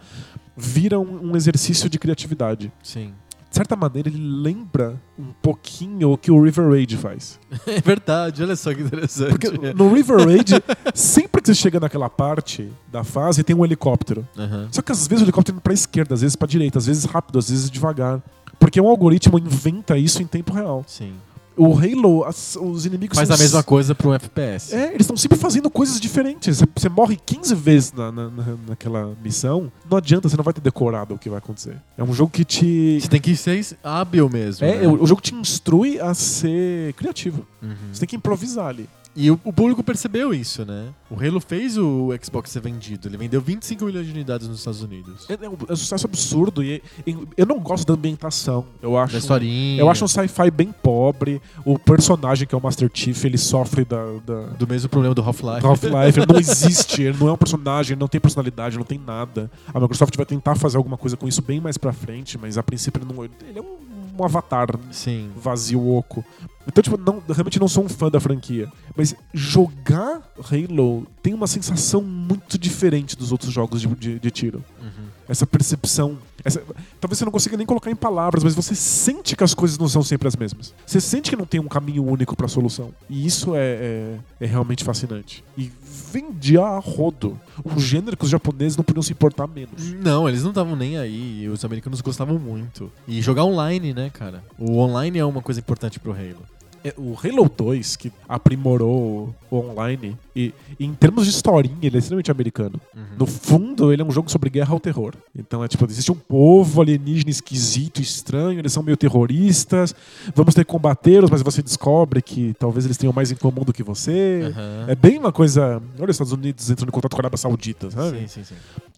[0.57, 2.73] Vira um, um exercício de criatividade.
[2.83, 3.13] Sim.
[3.51, 7.39] De certa maneira, ele lembra um pouquinho o que o River Raid faz.
[7.67, 9.31] É verdade, olha só que interessante.
[9.31, 10.63] Porque no River Raid,
[10.95, 14.27] sempre que você chega naquela parte da fase, tem um helicóptero.
[14.39, 14.69] Aham.
[14.71, 17.05] Só que às vezes o helicóptero indo pra esquerda, às vezes pra direita, às vezes
[17.05, 18.23] rápido, às vezes devagar.
[18.59, 20.85] Porque um algoritmo inventa isso em tempo real.
[20.87, 21.15] Sim.
[21.57, 24.75] O Halo, as- os inimigos Faz a mesma coisa pro FPS.
[24.75, 26.59] É, eles estão sempre fazendo coisas diferentes.
[26.59, 30.55] Você- Você morre 15 vezes na, na- na- naquela missão, não adianta, você não vai
[30.55, 31.77] ter decorado o que vai acontecer.
[31.99, 32.99] É um jogo que te.
[33.01, 33.51] Você tem que ser
[33.85, 34.65] hábil mesmo.
[34.67, 34.87] É, né?
[34.87, 37.47] o, o jogo te instrui a ser criativo.
[37.63, 37.75] Uhum.
[37.93, 38.89] Você tem que improvisar ali.
[39.15, 40.89] E o, o público percebeu isso, né?
[41.11, 43.09] O Halo fez o Xbox ser vendido.
[43.09, 45.27] Ele vendeu 25 milhões de unidades nos Estados Unidos.
[45.29, 46.63] É, é um, é um sucesso absurdo.
[46.63, 48.65] E, e eu não gosto da ambientação.
[48.81, 49.15] Eu acho.
[49.15, 49.81] Da historinha.
[49.81, 51.43] Eu acho um sci-fi bem pobre.
[51.65, 55.23] O personagem, que é o Master Chief, ele sofre da- da, Do mesmo problema do
[55.23, 55.67] Half-Life.
[55.67, 58.99] Half-Life, ele não existe, ele não é um personagem, ele não tem personalidade, não tem
[59.05, 59.51] nada.
[59.75, 62.63] A Microsoft vai tentar fazer alguma coisa com isso bem mais pra frente, mas a
[62.63, 63.77] princípio ele, não, ele é um,
[64.21, 65.31] um avatar Sim.
[65.37, 66.25] vazio oco.
[66.67, 68.71] Então, tipo, não, realmente não sou um fã da franquia.
[68.97, 74.63] Mas jogar Halo tem uma sensação muito diferente dos outros jogos de, de- de tiro.
[74.81, 74.89] Uhum.
[75.29, 76.19] Essa percepção.
[76.45, 76.63] essa-
[77.01, 79.89] talvez você não consiga nem colocar em palavras, mas você sente que as coisas não
[79.89, 80.75] são sempre as mesmas.
[80.87, 82.93] Você sente que não tem um caminho único pra solução.
[83.09, 85.43] E isso é, é, é realmente fascinante.
[85.57, 85.71] E
[86.11, 87.39] vendia a rodo.
[87.65, 89.93] Um gênero que os japoneses não podiam se importar menos.
[89.95, 91.49] Não, eles não estavam nem aí.
[91.49, 92.91] Os americanos gostavam muito.
[93.07, 94.43] E jogar online, né, cara?
[94.59, 96.43] O online é uma coisa importante pro Halo.
[96.83, 101.97] É, O Halo 2, que aprimorou o online, e, e em termos de historinha, ele
[101.97, 102.81] é extremamente americano.
[103.19, 105.15] No fundo, ele é um jogo sobre guerra ao terror.
[105.37, 109.95] Então é tipo, existe um povo alienígena esquisito, estranho, eles são meio terroristas,
[110.35, 113.73] vamos ter que combatê-los, mas você descobre que talvez eles tenham mais em comum do
[113.73, 114.51] que você.
[114.51, 114.85] Aham.
[114.89, 115.83] É bem uma coisa.
[115.99, 118.21] Olha, os Estados Unidos entrando em contato com a Arábia Saudita, sabe?
[118.21, 118.55] Sim, sim, sim.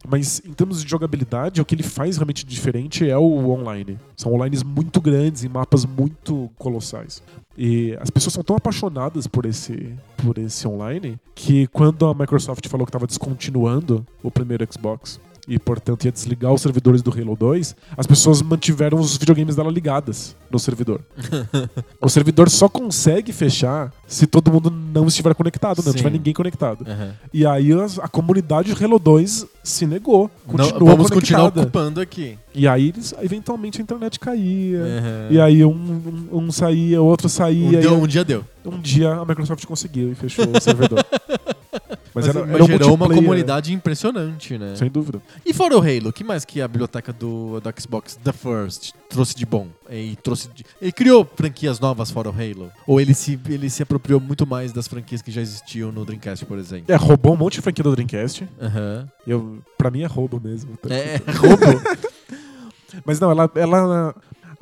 [0.08, 3.98] Mas em termos de jogabilidade, o que ele faz realmente diferente é o online.
[4.16, 7.22] São onlines muito grandes, em mapas muito colossais.
[7.56, 12.66] E as pessoas são tão apaixonadas por esse, por esse online que quando a Microsoft
[12.68, 17.34] falou que estava descontinuando o primeiro Xbox e, portanto, ia desligar os servidores do Halo
[17.36, 21.00] 2, as pessoas mantiveram os videogames dela ligadas no servidor.
[22.00, 25.98] o servidor só consegue fechar se todo mundo não estiver conectado, não Sim.
[25.98, 26.84] tiver ninguém conectado.
[26.88, 27.14] Aham.
[27.32, 30.30] E aí as- a comunidade Halo 2 se negou.
[30.46, 31.62] Não, Continuou vamos continuar conectada.
[31.62, 32.38] ocupando aqui.
[32.54, 34.78] E aí eles, eventualmente a internet caía.
[34.78, 35.26] Aham.
[35.30, 35.70] E aí um,
[36.32, 37.80] um, um saía, outro um, saía.
[37.80, 38.44] deu- e um dia deu.
[38.64, 41.04] um dia a Microsoft conseguiu e fechou o servidor.
[42.14, 44.74] Mas, Mas, era, mas era um gerou uma comunidade impressionante, né?
[44.76, 45.20] Sem dúvida.
[45.46, 49.34] E fora o Halo, o que mais que a biblioteca do, Xbox The First trouxe
[49.34, 49.68] de bom?
[49.90, 52.70] E trouxe de- Ele criou franquias novas fora o Halo?
[52.86, 56.44] Ou ele se, ele se apropriou muito mais das franquias que já existiam no Dreamcast,
[56.44, 56.84] por exemplo?
[56.88, 58.46] É, roubou um monte de franquia do Dreamcast.
[58.60, 59.08] Aham.
[59.26, 60.78] Eu, pra mim é roubo mesmo.
[60.90, 61.82] É, roubo.
[63.06, 64.14] Mas não, ela, ela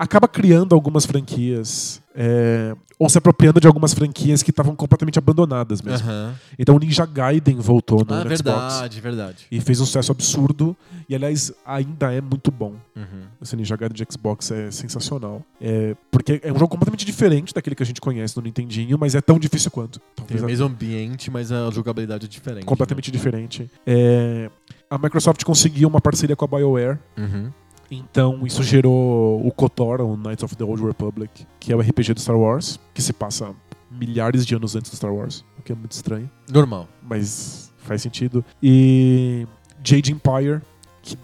[0.02, 2.00] acaba criando algumas franquias.
[2.14, 6.06] é, ou se apropriando de algumas franquias que estavam completamente abandonadas mesmo.
[6.10, 6.34] Aham.
[6.58, 8.42] Então o Ninja Gaiden voltou no Ah, Xbox.
[8.42, 9.46] verdade, verdade.
[9.50, 10.76] E fez um sucesso absurdo.
[11.08, 12.74] E, aliás, ainda é muito bom.
[12.94, 13.22] Uhum.
[13.40, 15.42] Esse Ninja Gaiden de Xbox é sensacional.
[15.58, 19.14] É, porque é um jogo completamente diferente daquele que a gente conhece no Nintendinho, mas
[19.14, 19.98] é tão difícil quanto.
[20.16, 22.66] Tem Talvez o a- mesmo ambiente, mas a jogabilidade é diferente.
[22.66, 23.70] completamente diferente.
[23.86, 24.50] É,
[24.90, 26.98] a Microsoft conseguiu uma parceria com a BioWare.
[27.16, 27.24] né?
[27.24, 27.52] Uhum.
[27.90, 32.14] Então isso gerou o KOTOR, o Knights of the Old Republic, que é o RPG
[32.14, 33.52] do Star Wars, que se passa
[33.90, 36.30] milhares de anos antes do Star Wars, o que é muito estranho.
[36.48, 36.86] Normal.
[37.02, 38.44] mas faz sentido.
[38.62, 39.46] E
[39.82, 40.60] Jade Empire,
[41.02, 41.18] que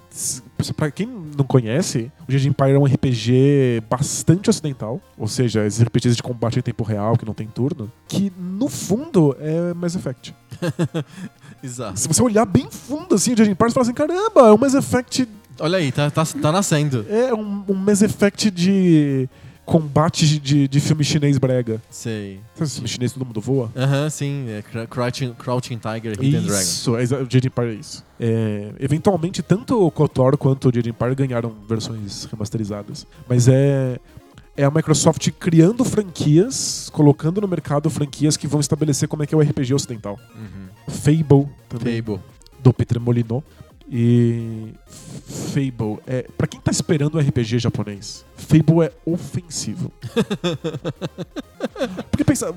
[0.73, 5.81] pra quem não conhece, o Jade Empire é um RPG bastante ocidental, ou seja, esses
[5.83, 9.95] RPGs de combate em tempo real que não tem turno, que no fundo é Mass
[9.95, 10.35] Effect.
[11.63, 11.99] Exato.
[11.99, 14.59] Se você olhar bem fundo assim, o Jade Empire, você fala assim, caramba, é um
[14.59, 15.29] Mass Effect,
[15.61, 17.07] Olha aí, tá, tá, tá nascendo.
[17.09, 19.29] é um, um Mass Effect de
[19.65, 21.83] combate de, de, filme chinês brega.
[21.91, 22.39] Sei.
[22.55, 23.71] Sabe filme chinês todo mundo voa?
[23.77, 24.47] Aham, sim.
[24.49, 26.61] É Cr- Crouching, Crouching Tiger, Hidden Dragon.
[26.63, 28.05] Isso, é o Jade Empire é isso.
[28.21, 33.05] É, eventualmente, tanto o KOTOR quanto o Jade Empire ganharam versões remasterizadas.
[33.29, 33.99] Mas é,
[34.57, 39.35] é a Microsoft criando franquias, colocando no mercado franquias que vão estabelecer como é que
[39.35, 40.17] é o RPG ocidental.
[40.37, 40.93] Uhum.
[40.95, 42.21] Fable, também, Fable.
[42.61, 43.43] do Peter Molyneux.
[43.89, 44.73] E
[45.27, 46.23] Fable é.
[46.37, 49.93] Pra quem tá esperando um RPG japonês, Fable é ofensivo.
[52.11, 52.53] Porque pensa,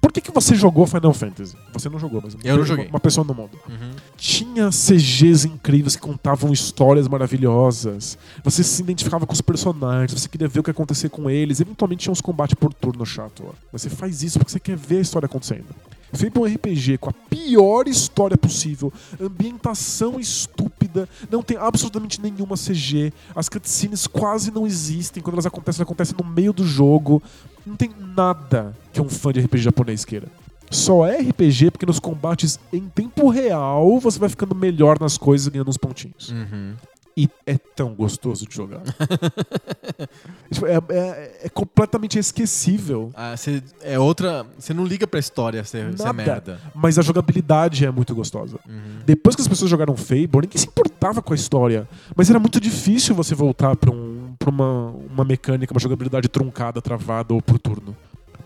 [0.00, 1.56] por que, que você jogou Final Fantasy?
[1.72, 2.86] Você não jogou, mas Eu não joguei.
[2.88, 3.58] uma pessoa no mundo.
[3.68, 3.90] Uhum.
[4.16, 8.16] Tinha CGs incríveis que contavam histórias maravilhosas.
[8.44, 11.60] Você se identificava com os personagens, você queria ver o que ia acontecer com eles.
[11.60, 13.44] Eventualmente tinha uns combates por turno chato.
[13.48, 13.52] Ó.
[13.72, 15.66] Você faz isso porque você quer ver a história acontecendo.
[16.12, 23.12] É um RPG com a pior história possível, ambientação estúpida, não tem absolutamente nenhuma CG,
[23.34, 27.22] as cutscenes quase não existem, quando elas acontecem, elas acontecem no meio do jogo.
[27.66, 30.28] Não tem nada que um fã de RPG japonês queira.
[30.70, 35.48] Só é RPG porque nos combates em tempo real você vai ficando melhor nas coisas
[35.48, 36.30] e ganhando uns pontinhos.
[36.30, 36.74] Uhum.
[37.16, 38.80] E é tão gostoso de jogar.
[40.50, 43.10] Tipo, é, é- é completamente esquecível.
[43.14, 44.44] Ah, você é outra.
[44.58, 46.12] Você não liga pra história ser, Nada.
[46.12, 46.60] merda.
[46.74, 48.58] Mas a jogabilidade é muito gostosa.
[48.68, 49.00] Uhum.
[49.06, 51.88] Depois que as pessoas jogaram Fable, ninguém se importava com a história.
[52.16, 56.80] Mas era muito difícil você voltar pra, um, pra uma, uma mecânica, uma jogabilidade truncada,
[56.82, 57.96] travada ou por turno.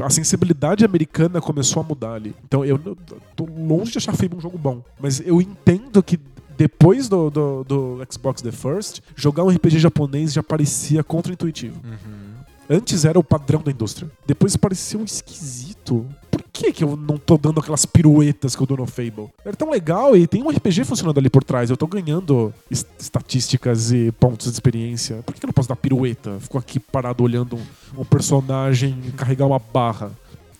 [0.01, 2.35] A sensibilidade americana começou a mudar ali.
[2.45, 2.97] Então eu não-
[3.37, 4.83] tô longe de achar Fable um jogo bom.
[5.01, 6.19] Mas eu entendo que
[6.57, 11.81] depois do, do, do Xbox The First, jogar um RPG japonês já parecia contra-intuitivo.
[11.85, 12.35] Uhum.
[12.69, 14.11] Antes era o padrão da indústria.
[14.27, 16.07] Depois parecia um esquisito.
[16.31, 19.29] Por que, que eu não tô dando aquelas piruetas que eu dou no Fable?
[19.45, 21.69] Era tão legal e tem um RPG funcionando ali por trás.
[21.69, 25.17] Eu tô ganhando es- estatísticas e pontos de experiência.
[25.27, 26.39] Por que, que eu não posso dar pirueta?
[26.41, 30.11] Fico aqui parado olhando um, um personagem carregar uma barra.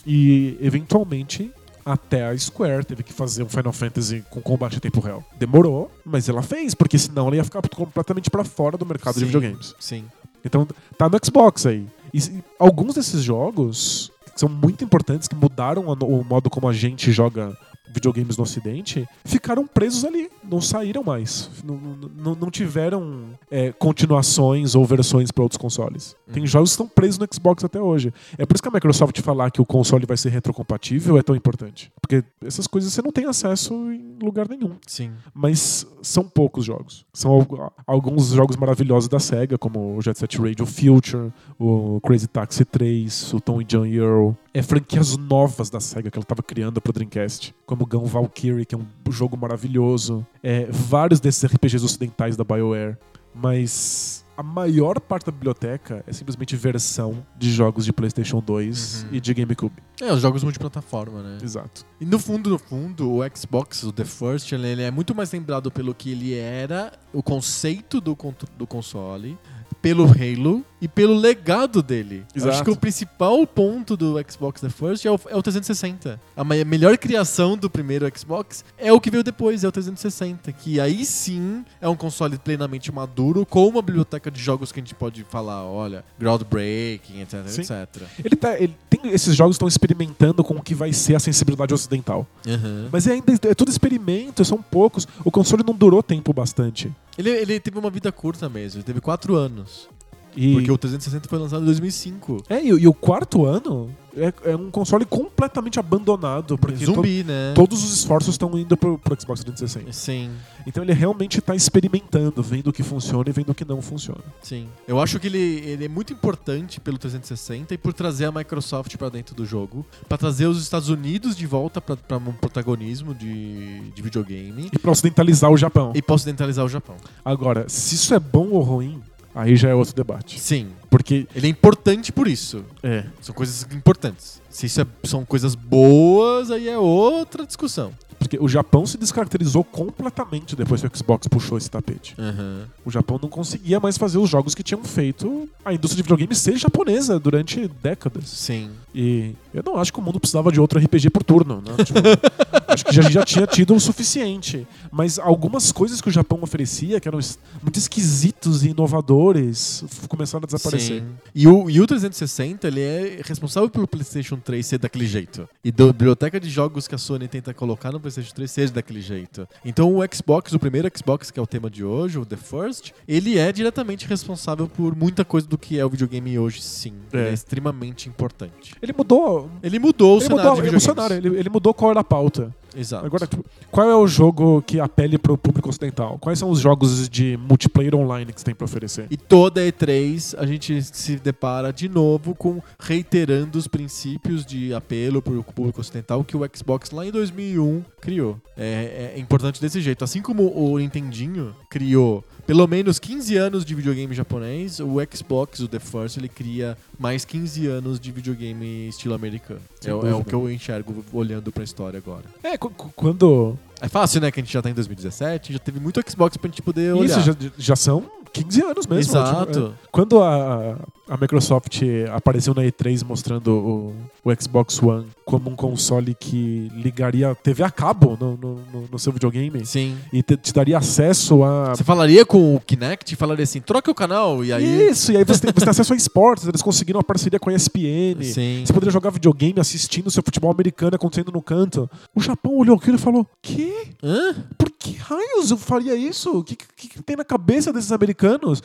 [0.07, 1.51] E eventualmente.
[1.85, 5.23] Até a Square teve que fazer um Final Fantasy com combate em tempo real.
[5.39, 9.21] Demorou, mas ela fez, porque senão ela ia ficar completamente pra fora do mercado de
[9.21, 9.27] Sim.
[9.27, 9.75] videogames.
[9.79, 10.05] Sim.
[10.45, 10.67] Então
[10.97, 11.87] tá no Xbox aí.
[12.13, 16.73] E se- alguns desses jogos são muito importantes, que mudaram a o modo como a
[16.73, 17.57] gente joga
[17.95, 21.49] videogames no ocidente, ficaram presos ali, não saíram mais.
[21.65, 26.17] Não, não- não tiveram é, continuações ou versões para outros consoles.
[26.33, 28.13] Tem jogos que estão presos no Xbox até hoje.
[28.37, 31.35] É por isso que a Microsoft falar que o console vai ser retrocompatível é tão
[31.37, 31.91] importante.
[32.01, 35.13] Porque essas coisas você não tem acesso em lugar nenhum Sim.
[35.33, 37.07] mas são poucos jogos.
[37.13, 42.27] São al- alguns jogos maravilhosos da SEGA, como o Jet Set Radio Future, o Crazy
[42.27, 44.33] Taxi 3, o Tom e John Earl.
[44.55, 48.75] É franquias novas da SEGA que ela estava criando pro Dreamcast, como Gun Valkyrie, que
[48.75, 50.25] é um jogo maravilhoso.
[50.43, 52.97] É, vários desses RPGs ocidentais da BioWare.
[53.35, 59.09] Mas a maior parte da biblioteca é simplesmente versão de jogos de PlayStation 2 Uhum.
[59.17, 59.75] e de GameCube.
[60.01, 61.39] É, os jogos multiplataforma, né?
[61.43, 61.85] Exato.
[62.01, 65.69] E no fundo, no fundo, o Xbox, o The First, ele é muito mais lembrado
[65.71, 68.17] pelo que ele era, o conceito do,
[68.57, 69.37] do console,
[69.85, 72.25] pelo Halo e pelo legado dele.
[72.35, 72.65] Eu Acho Exato.
[72.65, 76.19] que o principal ponto do Xbox The First é o, é o 360.
[76.35, 80.51] A melhor criação do primeiro Xbox é o que veio depois, é o 360.
[80.53, 84.83] Que aí sim é um console plenamente maduro, com uma biblioteca de jogos que a
[84.83, 87.61] gente pode falar, olha, groundbreaking, etc, Sim.
[87.61, 88.09] etc.
[88.25, 91.75] Ele tá, ele tem, esses jogos estão experimentando com o que vai ser a sensibilidade
[91.75, 92.27] ocidental.
[92.47, 92.89] Uhum.
[92.91, 95.07] Mas é ainda é tudo experimento, são poucos.
[95.23, 96.91] O console não durou tempo bastante.
[97.17, 99.89] Ele, ele teve uma vida curta mesmo, ele teve quatro anos.
[100.37, 102.45] E, Porque o 360 foi lançado em 2005.
[102.49, 106.57] é, e, e o quarto ano é, é um console completamente abandonado.
[106.59, 107.53] Porque Zumbi, né?
[107.55, 109.93] to- todos os esforços estão indo pro, pro Xbox 360.
[109.93, 110.31] Sim,
[110.67, 114.23] Então ele realmente está experimentando, vendo o que funciona e vendo o que não funciona.
[114.43, 114.69] sim.
[114.87, 118.97] Eu acho que ele, ele é muito importante pelo 360 e por trazer a Microsoft
[118.97, 123.81] pra dentro do jogo, pra trazer os Estados Unidos de volta pra um protagonismo de,
[123.91, 125.93] de videogame E para ocidentalizar o Japão.
[125.95, 126.97] e pra ocidentalizar o Japão.
[127.25, 129.01] Agora, se isso é bom ou ruim,
[129.35, 130.39] aí já é outro debate.
[130.41, 132.65] Sim, Porque ele é importante por isso.
[132.83, 134.41] é, São coisas importantes.
[134.55, 137.93] Se isso é- são coisas boas, aí é outra discussão.
[138.17, 142.15] porque o Japão se descaracterizou completamente depois que o Xbox puxou esse tapete.
[142.19, 142.63] Uhum.
[142.83, 146.35] O Japão não conseguia mais fazer os jogos que tinham feito a indústria de videogame
[146.35, 148.25] ser japonesa durante décadas.
[148.31, 148.71] Sim.
[148.95, 151.61] E eu não acho que o mundo precisava de outro RPG por turno.
[151.61, 151.85] Né?
[151.85, 151.99] Tipo,
[152.73, 154.67] acho que já, já tinha tido o suficiente.
[154.91, 157.19] Mas algumas coisas que o Japão oferecia, que eram
[157.63, 161.03] muito esquisitos e inovadores, começaram a desaparecer.
[161.03, 161.09] Sim.
[161.35, 165.49] E o, e o 360, ele é responsável pelo PlayStation 3 ser daquele jeito.
[165.65, 169.01] E da biblioteca de jogos que a Sony tenta colocar no PlayStation 3 ser daquele
[169.01, 169.49] jeito.
[169.65, 172.93] Então o Xbox, o primeiro Xbox, que é o tema de hoje, o The First,
[173.09, 176.93] ele é diretamente responsável por muita coisa do que é o videogame hoje, sim.
[177.13, 177.31] Ele É.
[177.31, 178.75] é extremamente importante.
[178.83, 179.51] Ele mudou.
[179.63, 180.83] Ele mudou o Ele cenário mudou de o videogames.
[180.83, 182.55] cenário, ele, ele mudou qual era a pauta.
[182.77, 183.07] Exato.
[183.07, 186.19] Agora, tipo, qual é o jogo que apele pro público ocidental?
[186.19, 189.07] Quais são os jogos de multiplayer online que você tem pra oferecer?
[189.11, 195.23] E toda E3 a gente se depara de novo com reiterando os princípios de apelo
[195.23, 198.37] para o público ocidental que o Xbox lá em 2001 criou.
[198.57, 200.05] É, é importante desse jeito.
[200.05, 205.69] Assim como o Nintendinho criou pelo menos 15 anos de videogame japonês, o Xbox, o
[205.69, 209.61] The First, ele cria mais 15 anos de videogame estilo americano.
[209.81, 212.25] Sem É, o- é o que eu enxergo olhando pra história agora.
[212.43, 213.59] É, quando.
[213.81, 214.31] É fácil, né?
[214.31, 217.19] Que a gente já tá em 2017, já teve muito Xbox pra gente poder olhar.
[217.19, 219.13] Isso já, já são 15 anos mesmo.
[219.13, 219.53] Exato.
[219.53, 220.77] Tipo, é, quando a,
[221.09, 221.83] a Microsoft
[222.13, 223.95] apareceu na E3 mostrando o,
[224.31, 229.13] o Xbox One como um console que ligaria TV a cabo no, no, no- seu
[229.13, 229.97] videogame Sim.
[230.13, 231.75] e te, te daria acesso a.
[231.75, 234.89] Você falaria com o Kinect e falaria assim, troca o canal, e aí...
[234.89, 237.51] Isso, e aí você tem, você tem acesso a esportes, eles conseguiram uma parceria com
[237.51, 238.23] a ESPN.
[238.23, 238.63] Sim.
[238.65, 241.91] Você poderia jogar videogame assistindo o seu futebol americano acontecendo no canto.
[242.15, 243.73] O Japão olhou aquilo e falou: Que?
[244.03, 244.35] Hã?
[244.57, 246.39] Por que raios eu faria isso?
[246.39, 248.63] O que, que, que tem na cabeça desses americanos?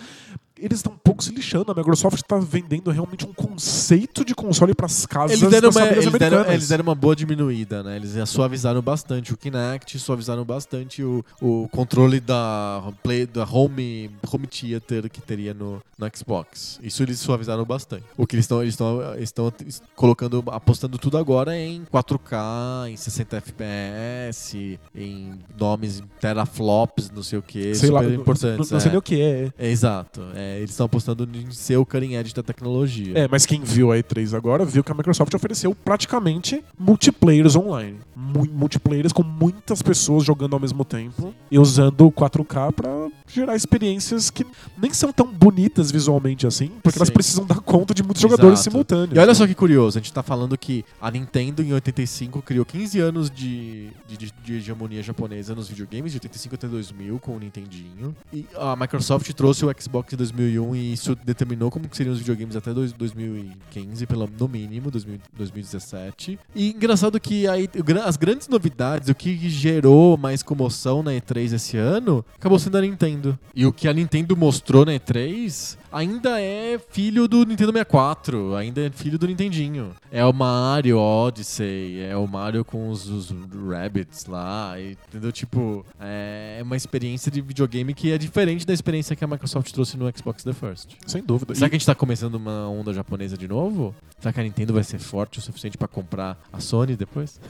[0.62, 1.72] Eles estão um pouco se lixando.
[1.72, 5.88] A Microsoft está vendendo realmente um conceito de console para as casas Eles deram, uma,
[5.88, 7.95] eles, deram, eles deram uma boa diminuída, né?
[7.95, 14.47] Eles suavizaram bastante o Kinect, suavizaram bastante o, o controle da, play, da home, home
[14.47, 16.80] theater que teria no, no Xbox.
[16.82, 18.03] Isso eles suavizaram bastante.
[18.18, 19.53] O que eles estão eles estão estão
[19.95, 27.41] colocando, apostando tudo agora em 4K, em 60 FPS, em nomes teraflops, não sei o
[27.41, 28.70] que, Sei lá, super não- importantes.
[28.70, 28.91] não, não sei é.
[28.91, 29.51] nem o que é.
[29.57, 30.22] É, exato.
[30.36, 33.17] É, eles estão apostando em ser o cutting edge da tecnologia.
[33.17, 37.97] É, mas quem viu a E3 agora viu que a Microsoft ofereceu praticamente multiplayers online.
[38.15, 42.89] Mu multiplayers com muitas pessoas jogando ao mesmo tempo e usando o 4K pra
[43.32, 44.45] gerar experiências que
[44.77, 47.13] nem são tão bonitas visualmente assim, porque elas Sim.
[47.13, 48.71] precisam dar conta de muitos jogadores Exato.
[48.71, 49.15] simultâneos.
[49.15, 49.34] E olha né?
[49.34, 53.30] só que curioso, a gente tá falando que a Nintendo em 85 criou 15 anos
[53.30, 58.15] de, de, de- de hegemonia japonesa nos videogames, de 85 até 2000 com o Nintendinho.
[58.34, 62.19] E a Microsoft trouxe o Xbox em 2001 e isso determinou como que seriam os
[62.19, 66.39] videogames até dois- 2015, pelo, no mínimo, 2000 2017.
[66.55, 67.69] E engraçado que aí,
[68.05, 72.82] as grandes novidades, o que gerou mais comoção na E3 esse ano, acabou sendo a
[72.82, 73.18] Nintendo.
[73.55, 78.82] E o que a Nintendo mostrou na E3 ainda é filho do Nintendo 64, ainda
[78.86, 79.91] é filho do Nintendinho.
[80.11, 83.34] É o Mario Odyssey, é o Mario com os, os
[83.67, 85.32] Rabbits lá, entendeu?
[85.32, 89.97] Tipo, é uma experiência de videogame que é diferente da experiência que a Microsoft trouxe
[89.97, 90.89] no Xbox The First.
[91.07, 91.55] Sem dúvida.
[91.55, 93.93] Será E- que a gente tá começando uma onda japonesa de novo?
[94.20, 97.39] Será que a Nintendo vai ser forte o suficiente pra comprar a Sony depois?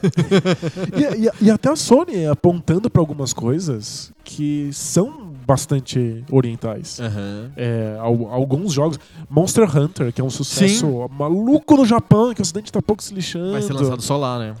[0.96, 7.00] E, e- e até a Sony apontando pra algumas coisas que são bastante orientais.
[7.00, 7.50] Aham.
[7.56, 9.00] É, al- alguns jogos.
[9.28, 13.12] Monster Hunter, que é um sucesso maluco no Japão, que o Ocidente tá pouco se
[13.12, 13.50] lixando.
[13.52, 14.54] Vai ser lançado só lá, né?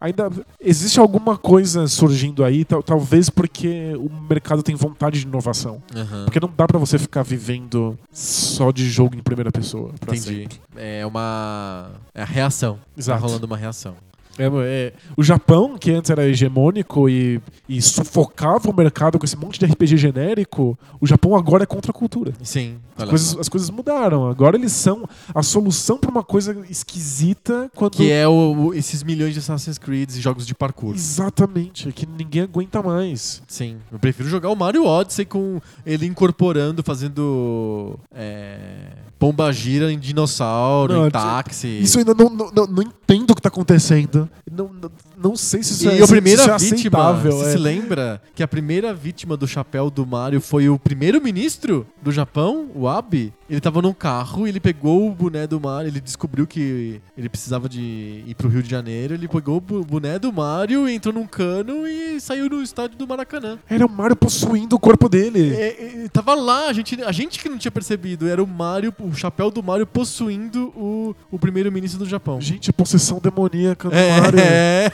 [0.00, 5.80] Ainda existe alguma coisa surgindo aí, tal- talvez porque o mercado tem vontade de inovação.
[5.94, 6.24] Aham.
[6.24, 9.90] Porque não dá pra você ficar vivendo só de jogo em primeira pessoa.
[10.02, 10.20] Entendi.
[10.20, 10.60] sempre.
[10.76, 11.90] É uma.
[12.14, 12.78] É a reação.
[12.96, 13.20] Exato.
[13.20, 13.94] Tá rolando uma reação.
[14.38, 19.36] É, é, o Japão, que antes era hegemônico e, e sufocava o mercado com esse
[19.36, 22.32] monte de RPG genérico, o Japão agora é contra a cultura.
[22.42, 22.76] Sim.
[22.96, 24.28] As olha coisas, as coisas mudaram.
[24.28, 27.92] Agora eles são a solução pra uma coisa esquisita quando.
[27.96, 30.94] Que é o, o- esses milhões de Assassin's Creed e jogos de parkour.
[30.94, 33.42] Exatamente, que ninguém aguenta mais.
[33.48, 33.76] Sim.
[33.92, 37.98] Eu prefiro jogar o Mario Odyssey com ele incorporando, fazendo.
[38.14, 41.68] É, pomba gira em dinossauro, Não, em táxi.
[41.80, 44.29] Isso eu ainda não, não, não, não entendo o que tá acontecendo.
[44.50, 47.32] Não, não, não sei se isso e é, a se primeira é vítima, aceitável.
[47.32, 47.52] você é.
[47.52, 52.68] se lembra que a primeira vítima do chapéu do Mario foi o primeiro-ministro do Japão,
[52.74, 53.32] o Abe?
[53.50, 57.68] Ele tava num carro, ele pegou o boné do Mario, ele descobriu que ele precisava
[57.68, 61.84] de ir pro Rio de Janeiro, ele pegou o boné do Mario, entrou num cano
[61.86, 63.58] e saiu no estádio do Maracanã.
[63.68, 65.52] Era o Mario possuindo o corpo dele.
[65.52, 68.94] É, é, tava lá, a gente, a gente que não tinha percebido, era o Mario,
[69.00, 72.40] o chapéu do Mario possuindo o, o primeiro-ministro do Japão.
[72.40, 74.38] Gente, possessão demoníaca do É, Mario.
[74.46, 74.92] é.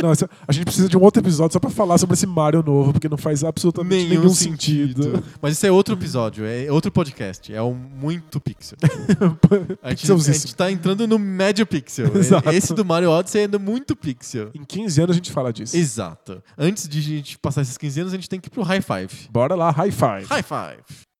[0.00, 2.92] Não, a gente precisa de um outro episódio só pra falar sobre esse Mario novo,
[2.92, 5.22] porque não faz absolutamente nenhum, sentido.
[5.40, 7.52] Mas isso é outro episódio, é outro podcast.
[7.52, 8.78] É um muito pixel.
[9.82, 12.06] A gente, a gente tá entrando no médio pixel.
[12.16, 12.50] Exato.
[12.50, 14.50] Esse do Mario Odyssey é ainda muito pixel.
[14.54, 15.76] Em 15 anos a gente fala disso.
[15.76, 16.42] Exato.
[16.56, 18.80] Antes de a gente passar esses 15 anos, a gente tem que ir pro high
[18.80, 19.28] five.
[19.30, 20.26] Bora lá, high five.
[20.26, 21.11] High five.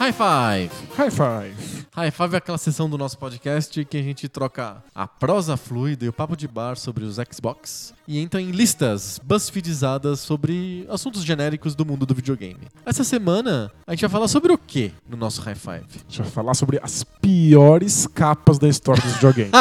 [0.00, 0.70] High five.
[0.96, 1.80] High five.
[1.92, 6.04] High Five é aquela sessão do nosso podcast que a gente troca a prosa fluida
[6.04, 11.24] e o papo de bar sobre os Xbox e entra em listas buzzfeedizadas sobre assuntos
[11.24, 12.60] genéricos do mundo do videogame.
[12.86, 15.84] Essa semana a gente vai falar sobre o que no nosso High Five?
[15.84, 19.52] A gente vai falar sobre as piores capas da história dos videogames.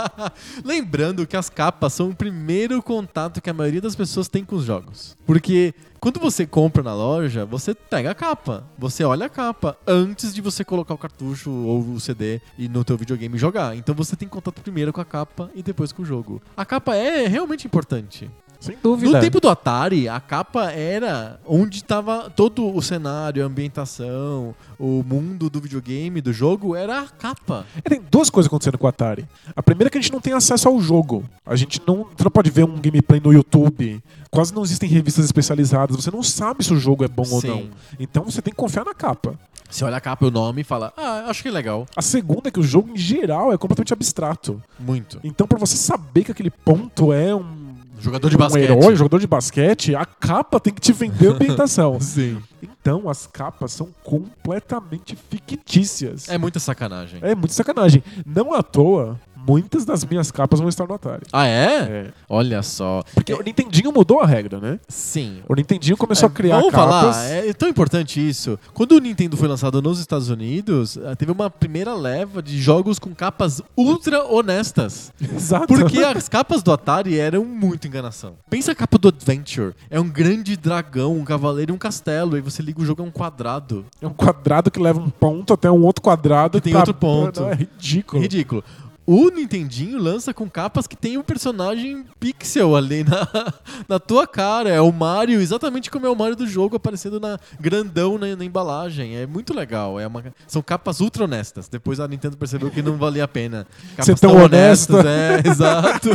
[0.64, 4.56] Lembrando que as capas são o primeiro contato que a maioria das pessoas tem com
[4.56, 5.16] os jogos.
[5.26, 5.74] Porque
[6.06, 10.40] quando você compra na loja, você pega a capa, você olha a capa antes de
[10.40, 13.76] você colocar o cartucho ou o CD e no teu videogame jogar.
[13.76, 16.40] Então você tem contato primeiro com a capa e depois com o jogo.
[16.56, 18.30] A capa é realmente importante.
[18.60, 19.12] Sem dúvida.
[19.12, 25.02] No tempo do Atari, a capa era onde estava todo o cenário, a ambientação, o
[25.06, 27.66] mundo do videogame, do jogo, era a capa.
[27.84, 29.26] É, Tem duas coisas acontecendo com o Atari.
[29.54, 31.24] A primeira é que a gente não tem acesso ao jogo.
[31.44, 34.02] A gente não, você não pode ver um gameplay no YouTube.
[34.30, 35.96] Quase não existem revistas especializadas.
[35.96, 37.48] Você não sabe se o jogo é bom ou Sim.
[37.48, 37.68] não.
[37.98, 39.38] Então você tem que confiar na capa.
[39.68, 41.86] Você olha a capa e o nome e fala, ah, acho que é legal.
[41.96, 44.62] A segunda é que o jogo, em geral, é completamente abstrato.
[44.78, 45.18] Muito.
[45.24, 47.65] Então, pra você saber que aquele ponto é um,
[47.98, 48.62] Jogador de um basquete.
[48.62, 51.98] herói, jogador de basquete, a capa tem que te vender a ambientação.
[52.00, 52.38] Sim.
[52.62, 56.28] Então, as capas são completamente fictícias.
[56.28, 57.20] É muita sacanagem.
[57.22, 58.02] É muito sacanagem.
[58.24, 61.24] Não à toa, muitas das minhas capas vão estar no Atari.
[61.32, 61.66] Ah, é?
[61.76, 62.06] É.
[62.28, 63.02] Olha só.
[63.14, 64.78] Porque o Nintendinho mudou a regra, né?
[64.88, 65.38] Sim.
[65.48, 67.16] O Nintendinho começou a criar Vamos capas.
[67.16, 68.58] falar, é tão importante isso.
[68.74, 72.98] Quando o Nintendo foi lançado nos Estados Unidos, eh, teve uma primeira leva de jogos
[72.98, 75.12] com capas ultra honestas.
[75.20, 75.66] Exato.
[75.66, 78.34] Porque as capas do Atari eram muito enganação.
[78.48, 79.74] Pensa a capa do Adventure.
[79.90, 82.36] É um grande dragão, um cavaleiro e um castelo.
[82.36, 83.84] E você liga o jogo, é um quadrado.
[84.00, 86.58] É um quadrado que leva um ponto até um outro quadrado.
[86.58, 87.40] Que tem tá- outro ponto.
[87.42, 88.22] Não, é ridículo.
[88.22, 88.64] Ridículo.
[89.06, 93.28] O Nintendinho lança com capas que tem um personagem pixel ali na,
[93.88, 94.68] na tua cara.
[94.68, 98.44] É o Mario, exatamente como é o Mario do jogo, aparecendo na grandão na, na
[98.44, 99.16] embalagem.
[99.16, 100.00] É muito legal.
[100.00, 101.68] É uma, são capas ultra honestas.
[101.68, 103.64] Depois a Nintendo percebeu que não valia a pena.
[103.90, 105.00] Capas Ser tão honesta.
[105.08, 106.08] É, exato.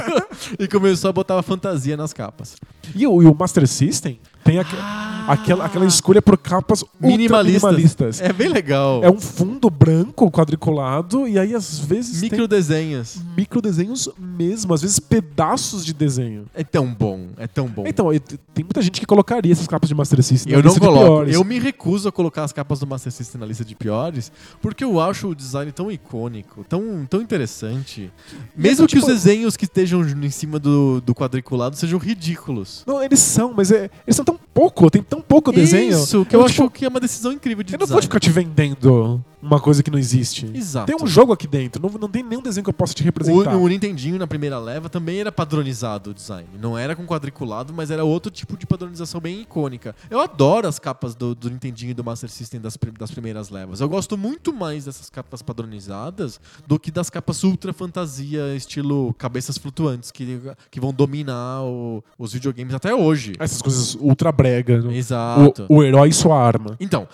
[0.60, 2.58] e começou a botar fantasia nas capas.
[2.94, 4.76] E o, e o Master System tem aque-
[5.28, 7.62] aquela, aquela escolha por capas Minimalistas.
[7.64, 8.22] minimalistas.
[8.22, 9.04] É bem legal.
[9.04, 13.14] É um fundo branco quadriculado e aí às vezes Micro desenhos.
[13.14, 16.46] tem micro desenhos mesmo, às vezes pedaços de desenho.
[16.54, 17.28] É tão bom.
[17.38, 17.84] É tão bom.
[17.88, 18.08] Então,
[18.54, 20.86] tem muita gente que colocaria essas capas de Master System Eu na não lista de
[20.88, 21.06] coloco.
[21.08, 21.36] piores.
[21.36, 24.32] Eu me recuso a colocar as capas do Master System na lista de piores,
[24.62, 28.12] porque eu acho o design tão icônico, tão, tão interessante.
[28.56, 32.84] Mesmo que tipo- os desenhos que estejam em cima do, do quadriculado sejam ridículos.
[32.86, 35.92] Não, eles são, mas é- eles são tão pouco, tem tão pouco desenho.
[35.92, 37.94] Isso, que eu, tipo, acho que é uma decisão incrível de Eu não design.
[37.94, 40.46] vou ficar te vendendo uma coisa que não existe.
[40.54, 40.86] Exato.
[40.88, 43.56] Tem um jogo aqui dentro, não, não tem nenhum desenho que eu possa te representar.
[43.56, 46.48] O, o Nintendinho, na primeira leva, também era padronizado o design.
[46.60, 49.96] Não era com quadriculado, mas era outro tipo de padronização bem icônica.
[50.10, 53.82] Eu adoro as capas do, do Nintendinho e do Master System das, das primeiras levas.
[53.82, 59.58] Eu gosto muito mais dessas capas padronizadas do que das capas ultra fantasia, estilo cabeças
[59.58, 60.40] flutuantes, que,
[60.70, 63.34] que vão dominar o- os videogames até hoje.
[63.40, 64.82] Essas coisas ultra brega.
[64.82, 64.96] né?
[64.96, 65.66] Exato.
[65.70, 66.76] O, o herói e sua arma.
[66.80, 67.08] Então,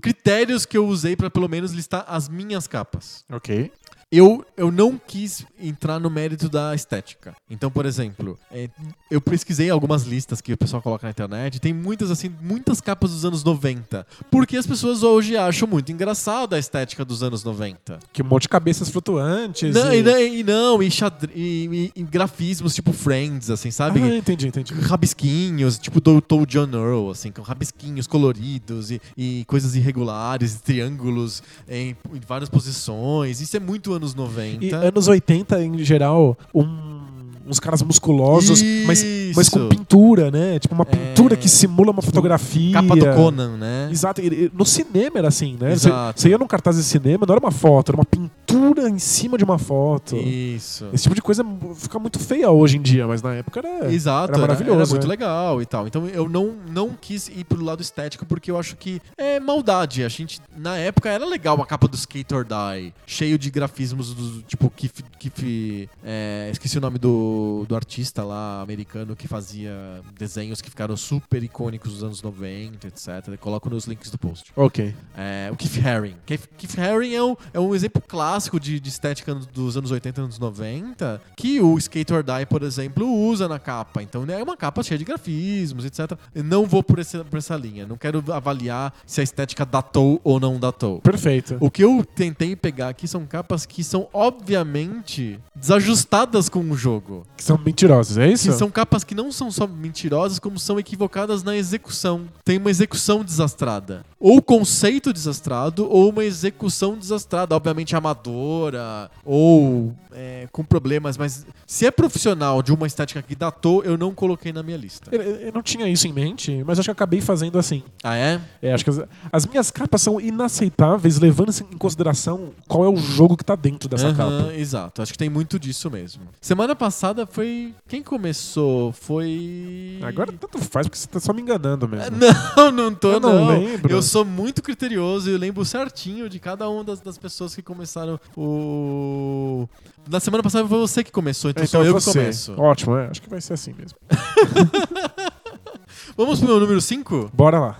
[0.00, 3.24] critérios que eu usei para pelo menos listar as minhas capas.
[3.30, 3.72] Ok.
[4.16, 7.34] Eu, eu não quis entrar no mérito da estética.
[7.50, 8.68] Então, por exemplo, é,
[9.10, 11.60] eu pesquisei algumas listas que o pessoal coloca na internet.
[11.60, 14.06] Tem muitas, assim, muitas capas dos anos 90.
[14.30, 17.98] Porque as pessoas hoje acham muito engraçada a estética dos anos 90.
[18.12, 19.74] Que um monte de cabeças flutuantes.
[19.74, 19.98] Não, e...
[19.98, 24.00] e, não, e, não, e, xadre- e- e- grafismos tipo Friends, assim, sabe?
[24.00, 24.74] Ah, entendi, entendi.
[24.74, 31.42] rabisquinhos, tipo do Toad John Earl, assim, com rabisquinhos coloridos e, e coisas irregulares, triângulos
[31.68, 33.40] em, em várias posições.
[33.40, 34.64] Isso é muito anos 90.
[34.64, 37.03] E anos 80, em geral, um-
[37.46, 40.58] uns caras musculosos, mas, mas com pintura, né?
[40.58, 41.36] Tipo uma pintura É.
[41.36, 42.72] que simula uma fotografia.
[42.72, 43.88] Capa do Conan, né?
[43.90, 44.20] Exato.
[44.52, 45.76] No cinema era assim, né?
[45.76, 48.98] Você você ia num cartaz de cinema, não era uma foto, era uma pintura em
[48.98, 50.16] cima de uma foto.
[50.16, 50.86] Isso.
[50.92, 51.44] Esse tipo de coisa
[51.76, 54.80] fica muito feia hoje em dia, mas na época era, Exato, era maravilhoso.
[54.80, 55.08] Era muito né?
[55.10, 55.86] legal e tal.
[55.86, 60.04] Então eu não, não quis ir pro lado estético porque eu acho que é maldade.
[60.04, 64.14] A gente, na época, era legal a capa do Skate or Die, cheio de grafismos
[64.14, 65.02] do tipo Kif.
[65.18, 67.33] Kif é, esqueci o nome do,
[67.68, 69.72] do artista lá americano que fazia
[70.18, 73.38] desenhos que ficaram super icônicos dos anos 90, etc.
[73.40, 74.52] Coloco nos links do post.
[74.56, 74.94] Ok.
[75.16, 76.16] É, o Keith Haring.
[76.26, 80.20] Keith, Keith Haring é um, é um exemplo clássico de, de estética dos anos 80
[80.20, 84.02] e anos 90 que o Skate or Die, por exemplo, usa na capa.
[84.02, 86.18] Então né, é uma capa cheia de grafismos, etc.
[86.34, 87.86] Eu não vou por, esse, por essa linha.
[87.86, 91.00] Não quero avaliar se a estética datou ou não datou.
[91.00, 91.56] Perfeito.
[91.60, 97.23] O que eu tentei pegar aqui são capas que são obviamente desajustadas com o jogo.
[97.36, 98.48] Que são mentirosos, é isso?
[98.48, 102.26] Que são capas que não são só mentirosas, como são equivocadas na execução.
[102.44, 104.04] Tem uma execução desastrada.
[104.20, 107.56] Ou conceito desastrado, ou uma execução desastrada.
[107.56, 111.16] Obviamente amadora, ou é, com problemas.
[111.16, 115.14] Mas se é profissional de uma estética que datou, eu não coloquei na minha lista.
[115.14, 117.82] Eu, eu não tinha isso em mente, mas acho que acabei fazendo assim.
[118.02, 118.40] Ah, é?
[118.62, 119.00] É, acho que as,
[119.32, 123.88] as minhas capas são inaceitáveis, levando em consideração qual é o jogo que tá dentro
[123.88, 124.54] dessa Aham, capa.
[124.54, 126.22] Exato, acho que tem muito disso mesmo.
[126.40, 127.74] Semana passada foi.
[127.88, 128.92] Quem começou?
[128.92, 129.98] Foi.
[130.02, 132.14] Agora tanto faz, porque você tá só me enganando mesmo.
[132.56, 133.58] Não, não tô, Eu não não.
[133.58, 133.90] lembro.
[133.92, 138.18] Eu sou muito criterioso e lembro certinho de cada uma das, das pessoas que começaram
[138.36, 139.68] o.
[140.08, 142.18] Na semana passada foi você que começou, então, sou eu que você.
[142.18, 142.60] começo.
[142.60, 143.98] Ótimo, é, acho que vai ser assim mesmo.
[146.16, 147.30] Vamos pro meu número 5?
[147.32, 147.78] Bora lá.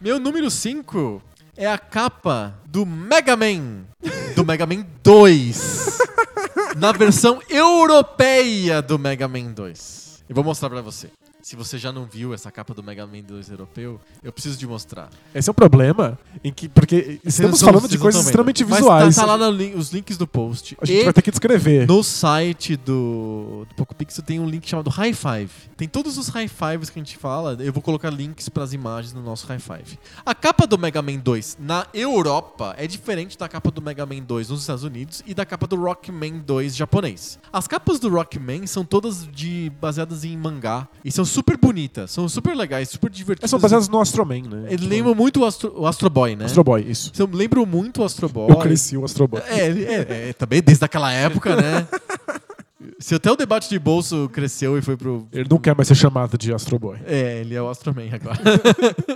[0.00, 1.20] Meu número 5
[1.56, 3.84] é a capa do Mega Man.
[4.34, 5.98] Do Mega Man 2.
[6.76, 10.24] na versão europeia do Mega Man 2.
[10.28, 11.10] Eu vou mostrar pra você.
[11.46, 14.66] Se você já não viu essa capa do Mega Man 2 europeu, eu preciso de
[14.66, 15.10] mostrar.
[15.32, 19.04] Esse é o problema, em que, porque estamos não- falando de coisas extremamente visuais.
[19.06, 20.76] Mas tá, tá lá lin- os links do post.
[20.80, 21.86] A gente E vai ter que descrever.
[21.86, 25.50] no site do, do PocoPixel tem um link chamado High Five.
[25.76, 27.56] Tem todos os High Fives que a gente fala.
[27.60, 30.00] Eu vou colocar links pras imagens no nosso High Five.
[30.24, 34.18] A capa do Mega Man 2 na Europa é diferente da capa do Mega Man
[34.26, 37.38] 2 nos Estados Unidos e da capa do Rockman 2 japonês.
[37.52, 42.28] As capas do Rockman são todas de baseadas em mangá e são super bonitas, são
[42.28, 43.50] super legais, super divertidas.
[43.50, 44.66] São baseadas no Astro Man, né?
[44.70, 46.46] Ele lembra muito o Astro, o Astro Boy, né?
[46.46, 47.12] Astro Boy, isso.
[47.18, 48.50] Eu lembro muito o Astro Boy.
[48.50, 49.42] Eu cresci o Astro Boy.
[49.46, 51.86] É, é, é, também desde aquela época, né?
[52.98, 55.28] Se até o debate de bolso cresceu e foi pro.
[55.32, 56.98] Ele não quer mais ser chamado de Astro Boy.
[57.04, 58.38] É, ele é o Astro Man agora.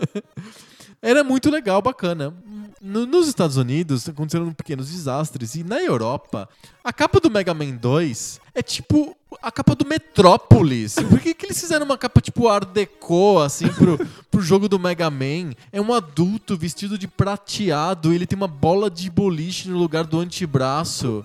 [1.02, 2.34] Era muito legal, bacana.
[2.80, 6.48] No- nos Estados Unidos aconteceram pequenos desastres e na Europa
[6.84, 10.94] a capa do Mega Man 2 é tipo a capa do Metrópolis.
[10.94, 13.98] Por que, que eles fizeram uma capa tipo Art Deco assim pro,
[14.30, 15.52] pro jogo do Mega Man?
[15.72, 20.18] É um adulto vestido de prateado, ele tem uma bola de boliche no lugar do
[20.18, 21.24] antebraço.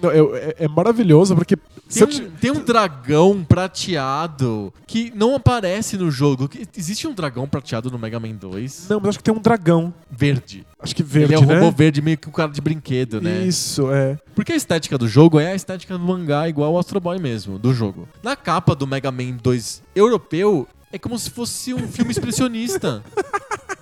[0.00, 1.56] Não, é, é maravilhoso porque.
[1.88, 6.48] Tem um, tem um dragão prateado que não aparece no jogo.
[6.76, 8.86] Existe um dragão prateado no Mega Man 2?
[8.88, 9.92] Não, mas acho que tem um dragão.
[10.10, 10.66] Verde.
[10.78, 11.58] Acho que verde, Ele é um né?
[11.58, 13.44] robô verde, meio que um cara de brinquedo, né?
[13.44, 14.18] Isso, é.
[14.34, 17.53] Porque a estética do jogo é a estética do mangá, igual o Astro Boy mesmo,
[17.58, 18.08] do jogo.
[18.22, 23.02] Na capa do Mega Man 2 europeu, é como se fosse um filme expressionista.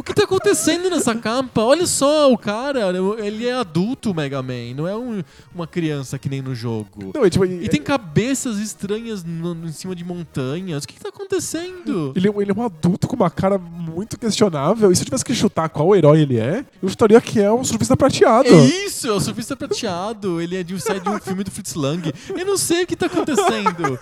[0.00, 1.60] O que tá acontecendo nessa capa?
[1.62, 2.80] Olha só, o cara,
[3.22, 5.22] ele é adulto, o Mega Man, não é um-
[5.54, 7.12] uma criança que nem no jogo.
[7.14, 10.84] Não, é, tipo, E tem cabeças estranhas no- em cima de montanhas.
[10.84, 12.14] O que, que tá acontecendo?
[12.16, 14.90] Ele, ele é um adulto com uma cara muito questionável.
[14.90, 17.62] E se eu tivesse que chutar qual herói ele é, eu chutaria que é o
[17.62, 18.48] surfista prateado.
[18.48, 20.40] É isso, é o surfista prateado.
[20.40, 22.10] Ele é de, sai de um filme do Fritz Lang.
[22.34, 23.98] Eu não sei o que tá acontecendo.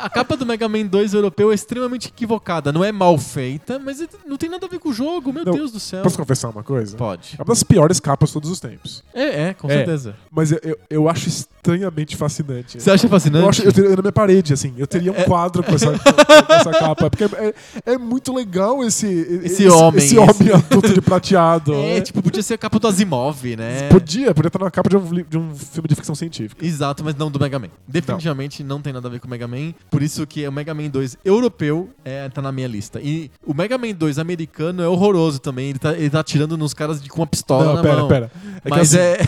[0.00, 2.70] A capa do Mega Man 2 europeu é extremamente equivocada.
[2.70, 5.31] Não é mal feita, mas é- não tem nada a ver com o jogo.
[5.32, 6.02] Meu Não, Deus do céu.
[6.02, 6.96] Posso confessar uma coisa?
[6.96, 7.34] Pode.
[7.38, 9.02] É uma das piores capas de todos os tempos.
[9.14, 9.74] É, é, com É.
[9.78, 10.14] certeza.
[10.30, 11.28] Mas eu, eu, eu acho
[11.72, 12.82] estranhamente fascinante.
[12.82, 13.42] Você acha fascinante?
[13.44, 14.74] Eu, acho, eu teria na minha parede, assim.
[14.76, 15.22] Eu teria um É.
[15.22, 17.08] quadro com essa, com essa capa.
[17.08, 17.54] Porque é,
[17.92, 19.06] é muito legal esse,
[19.44, 21.72] Esse homem, Esse homem adulto de prateado.
[21.82, 22.00] É, né?
[22.00, 23.88] tipo, podia ser a capa do Asimov, né?
[23.88, 26.64] Podia, podia estar na capa de um, de um filme de ficção científica.
[26.64, 27.68] Exato, mas não do Mega Man.
[27.86, 28.80] Definitivamente não.
[28.80, 29.72] tem nada a ver com o Mega Man.
[29.90, 33.00] Por isso que o Mega Man 2 europeu é, tá na minha lista.
[33.00, 35.70] E o Mega Man 2 americano é horroroso também.
[35.70, 38.08] Ele tá, ele tá atirando nos caras de, com uma pistola Não, na pera, mão.
[38.08, 38.30] pera.
[38.56, 39.18] É que Mas assim, é.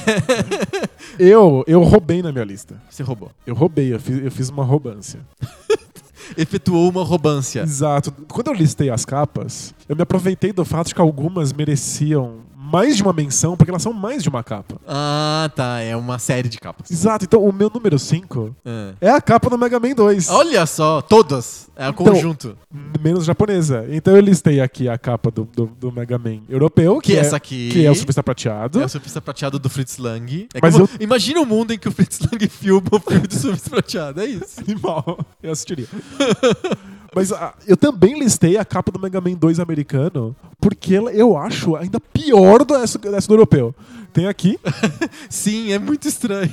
[1.19, 2.81] eu, eu roubei na minha lista.
[2.91, 3.31] Você roubou.
[3.47, 5.21] Eu roubei, eu fiz, eu fiz uma roubância.
[6.37, 7.61] Efetuou uma roubância.
[7.61, 8.11] Exato.
[8.29, 12.44] Quando eu listei as capas, eu me aproveitei do fato de que algumas mereciam
[12.75, 14.81] mais de uma menção, porque elas são mais de uma capa.
[14.87, 15.79] Ah, tá.
[15.81, 16.91] É uma série de capas.
[16.91, 17.25] Exato.
[17.25, 18.95] Então, o meu número 5 É.
[19.03, 20.29] é a capa do Mega Man 2.
[20.31, 21.69] Olha só, todas.
[21.77, 22.57] É o Então, conjunto.
[23.01, 23.85] Menos japonesa.
[23.91, 27.17] Então eu listei aqui a capa do, do, do Mega Man europeu, que, Que é
[27.17, 27.69] é, essa aqui.
[27.71, 28.81] que é o surfista prateado.
[28.81, 30.49] É o surfista prateado do Fritz Lang.
[30.55, 33.27] É Mas como- eu- Imagina um mundo em que o Fritz Lang filma o filme
[33.27, 34.21] do surfista prateado.
[34.21, 34.61] É isso.
[34.67, 35.19] Animal.
[35.43, 35.87] Eu assistiria.
[37.15, 41.37] Mas ah, eu também listei a capa do Mega Man 2 americano, porque ela, eu
[41.37, 43.75] acho ainda pior do essa, do europeu.
[44.13, 44.59] Tem aqui.
[45.29, 46.53] Sim, é muito estranho.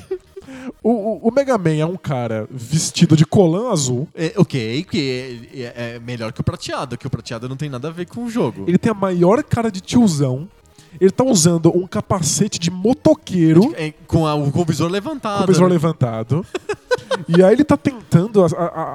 [0.84, 4.08] O, o, o Mega Man é um cara vestido de colã azul.
[4.16, 7.88] É, ok, que é, é melhor que o prateado, que o prateado não tem nada
[7.88, 8.66] a ver com o jogo.
[8.68, 10.50] Ele tem a maior cara de tiozão.
[11.00, 15.38] Ele tá usando um capacete de motoqueiro É, com, a- com o visor levantado.
[15.38, 15.74] com o visor né?
[15.74, 16.46] levantado.
[17.28, 18.44] e aí ele tá tentando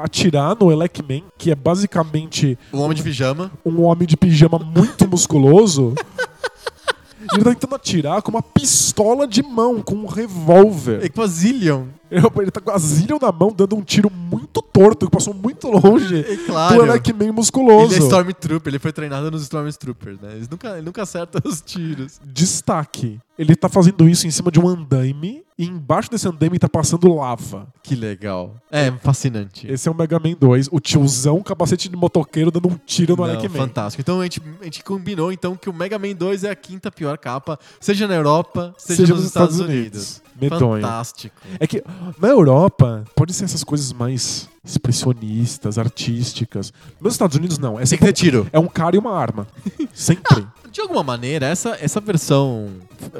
[0.02, 3.50] atirar no Elec Man, que é basicamente O homem de pijama.
[3.64, 5.94] um homem de pijama muito musculoso.
[7.32, 11.04] Ele tá tentando atirar com uma pistola de mão, com um revólver.
[11.04, 11.86] É com a Zillion.
[12.10, 15.68] Ele tá com a Zillion na mão, dando um tiro muito torto, que passou muito
[15.68, 16.82] longe É do claro.
[16.86, 17.94] Elec Man musculoso.
[17.94, 20.32] Ele é Stormtrooper, ele foi treinado nos Stormtroopers, né?
[20.36, 22.20] Ele nunca, ele nunca acerta os tiros.
[22.24, 23.20] Destaque.
[23.38, 27.12] Ele tá fazendo isso em cima de um andaime, e embaixo desse andaime tá passando
[27.14, 27.66] lava.
[27.82, 28.54] Que legal.
[28.70, 29.70] É, fascinante.
[29.70, 33.26] Esse é o Mega Man 2, o tiozão capacete de motoqueiro dando um tiro no
[33.26, 33.54] Não, Elec Man.
[33.66, 34.00] fantástico.
[34.00, 36.90] Então a gente, a gente combinou então que o Mega Man 2 é a quinta
[36.90, 40.22] pior capa, seja na Europa, seja, Seja nos, nos Estados, Estados Unidos.
[40.22, 40.22] Unidos.
[40.40, 40.82] Medonho.
[40.82, 41.36] Fantástico.
[41.60, 41.82] É que
[42.20, 46.72] Na Europa, pode ser essas coisas mais expressionistas, artísticas.
[47.00, 47.74] Nos Estados Unidos, não.
[47.74, 48.46] É, Tem que sempre ter tiro.
[48.52, 49.46] é um cara e uma arma.
[49.94, 50.46] Sempre.
[50.70, 52.68] De alguma maneira, essa, essa versão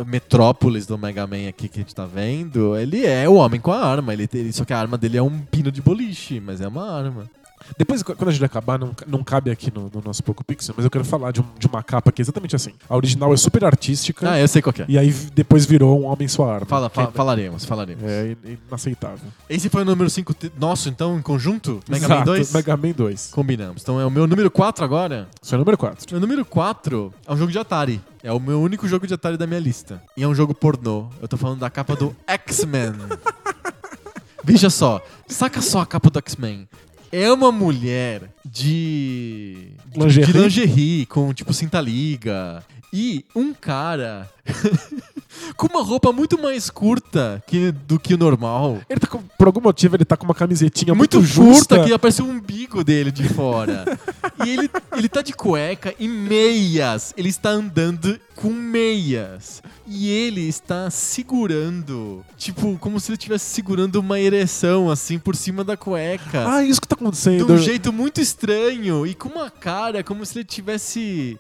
[0.07, 3.72] Metrópolis do Mega Man aqui que a gente tá vendo, ele é o homem com
[3.72, 4.12] a arma.
[4.12, 6.91] Ele, ele- só que a arma dele é um pino de boliche, mas é uma
[6.91, 7.31] arma.
[7.78, 10.74] Depois, qu- quando a gente acabar, não, não cabe aqui no, no nosso Poco Pixel,
[10.76, 12.72] mas eu quero falar de, um- de uma capa que é exatamente assim.
[12.88, 14.86] A original é super artística Ah, eu sei qual que é.
[14.88, 16.66] e aí depois virou um homem sua arma.
[16.66, 18.04] Fala, fa- Que falaremos, falaremos.
[18.04, 19.28] É in- inaceitável.
[19.48, 21.80] Esse foi o número 5 nosso, então, em conjunto?
[21.88, 22.52] Mega Man Exato, 2?
[22.52, 23.30] Mega Man 2.
[23.32, 23.82] Combinamos.
[23.82, 25.28] Então é o meu número 4 agora.
[25.42, 26.16] Isso é o número 4.
[26.16, 28.00] O número 4 é um jogo de Atari.
[28.22, 30.02] É o meu único jogo de Atari da minha lista.
[30.16, 31.08] E é um jogo pornô.
[31.22, 32.92] Eu tô falando da capa do X-Men.
[34.44, 36.68] Veja só, saca só a capa do X-Men.
[37.12, 39.68] É uma mulher de.
[39.94, 40.32] Lingerie?
[40.32, 42.62] De lingerie, com tipo cinta liga.
[42.92, 44.28] E um cara
[45.57, 48.78] com uma roupa muito mais curta que, do que o normal.
[48.89, 51.93] Ele tá com- por algum motivo ele tá com uma camisetinha muito, muito, curta que
[51.93, 53.84] aparece o umbigo dele de fora.
[54.45, 57.12] e ele, ele tá de cueca e meias.
[57.16, 59.62] Ele está andando com meias.
[59.87, 65.62] E ele está segurando, tipo, como se ele estivesse segurando uma ereção, assim, por cima
[65.62, 66.45] da cueca.
[66.49, 67.53] Ah, isso que tá de acontecendo.
[67.53, 69.07] um jeito muito estranho.
[69.07, 71.39] E com uma cara como se ele estivesse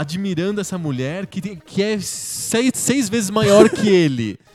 [0.00, 4.38] admirando essa mulher que, tem- que é seis, seis vezes maior que ele.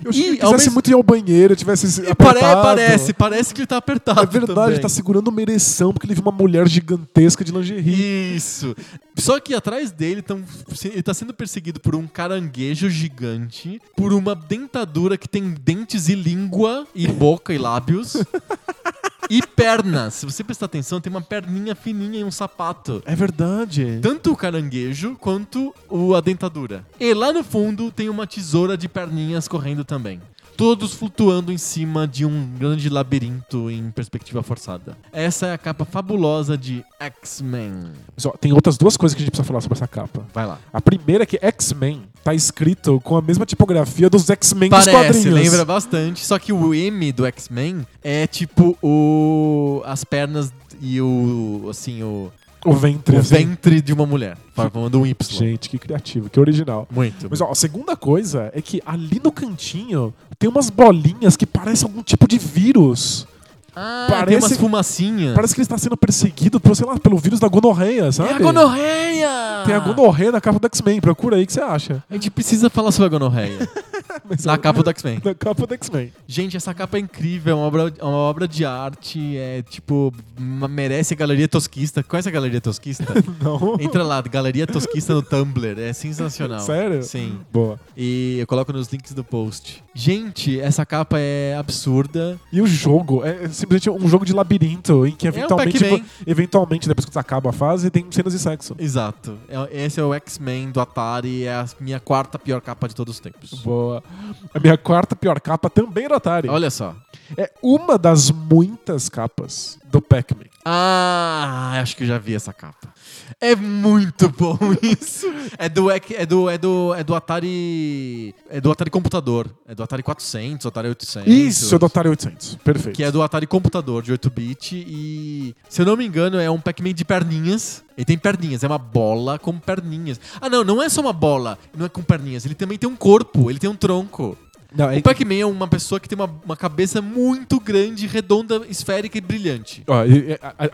[0.00, 2.62] Eu achei que E, ele quisesse mesmo- muito ir ao banheiro, tivesse E apertado.
[2.62, 4.20] parece, parece que ele tá apertado.
[4.20, 4.70] É verdade, também.
[4.74, 8.36] ele tá segurando uma ereção porque ele viu uma mulher gigantesca de lingerie.
[8.36, 8.76] Isso.
[9.16, 10.40] Só que atrás dele tão,
[10.84, 16.14] ele tá sendo perseguido por um caranguejo gigante, por uma dentadura que tem dentes e
[16.14, 18.16] língua, e boca e lábios.
[19.28, 20.14] e pernas.
[20.14, 23.02] Se você prestar atenção, tem uma perninha fininha e um sapato.
[23.04, 23.98] É verdade.
[24.02, 26.84] Tanto o caranguejo quanto o, a dentadura.
[26.98, 30.20] E lá no fundo tem uma tesoura de perninhas correndo também.
[30.58, 34.98] Todos flutuando em cima de um grande labirinto em perspectiva forçada.
[35.12, 37.92] Essa é a capa fabulosa de X-Men.
[38.40, 40.26] Tem outras duas coisas que a gente precisa falar sobre essa capa.
[40.34, 40.58] Vai lá.
[40.72, 45.26] A primeira é que X-Men tá escrito com a mesma tipografia dos X-Men dos quadrinhos.
[45.26, 46.26] lembra bastante.
[46.26, 52.32] Só que o M do X-Men é tipo o as pernas e o assim o,
[52.70, 53.34] O ventre, o assim.
[53.36, 55.16] ventre de uma mulher, formando um Y.
[55.38, 56.86] Gente, que criativo, que original.
[56.90, 57.26] Muito.
[57.30, 61.86] Mas ó, a segunda coisa é que ali no cantinho tem umas bolinhas que parecem
[61.88, 63.26] algum tipo de vírus.
[63.74, 65.34] ah, tem parece- umas fumacinhas.
[65.34, 68.30] Parece que ele está sendo perseguido por, sei lá, pelo vírus da gonorreia, sabe?
[68.30, 69.28] É a gonorreia!
[69.66, 72.02] Tem a gonorreia na capa do X-Men, procura aí o que você acha.
[72.10, 73.58] A gente precisa falar sobre a gonorreia.
[74.44, 75.20] Na capa do X-Men.
[75.24, 76.12] Na capa do X-Men.
[76.26, 80.12] Gente, essa capa é incrível, é uma obra, é uma obra de arte, é tipo,
[80.38, 82.02] merece a Galeria Tosquista.
[82.02, 83.06] Conhece a Galeria Tosquista?
[83.42, 83.76] Não.
[83.80, 86.60] Entra lá, Galeria Tosquista no Tumblr, é sensacional.
[86.60, 87.02] Sério?
[87.02, 87.38] Sim.
[87.52, 87.78] Boa.
[87.96, 89.82] E eu coloco nos links do post.
[89.94, 92.38] Gente, essa capa é absurda.
[92.52, 96.04] E o jogo é simplesmente um jogo de labirinto em que eventualmente, Pac-Man.
[96.26, 98.74] eventualmente depois que você acaba a fase, tem cenas de sexo.
[98.78, 99.36] Exato.
[99.48, 103.14] É- Esse é o X-Men do Atari, é a minha quarta pior capa de todos
[103.14, 103.54] os tempos.
[103.62, 103.87] Boa.
[103.96, 106.48] A minha quarta pior capa também era Atari.
[106.48, 106.94] Olha só.
[107.36, 110.44] É uma das muitas capas do Pac-Man.
[110.64, 112.92] Ah, acho que eu já vi essa capa.
[113.40, 115.26] É muito bom isso.
[115.56, 119.82] É do é, do é do é do Atari é do Atari computador, é do
[119.82, 121.32] Atari 400, Atari 800.
[121.32, 122.56] Isso, é do Atari 800.
[122.56, 122.96] Perfeito.
[122.96, 126.60] que é do Atari computador de 8-bit e se eu não me engano é um
[126.60, 127.82] Pac-Man de perninhas.
[127.96, 130.20] Ele tem perninhas, é uma bola com perninhas.
[130.40, 132.94] Ah, não, não é só uma bola, não é com perninhas, ele também tem um
[132.94, 134.36] corpo, ele tem um tronco.
[134.74, 138.62] Não, é- O Pac-Man é uma pessoa que tem uma, uma cabeça muito grande, redonda,
[138.68, 139.82] esférica e brilhante.
[139.86, 140.04] Ó, a-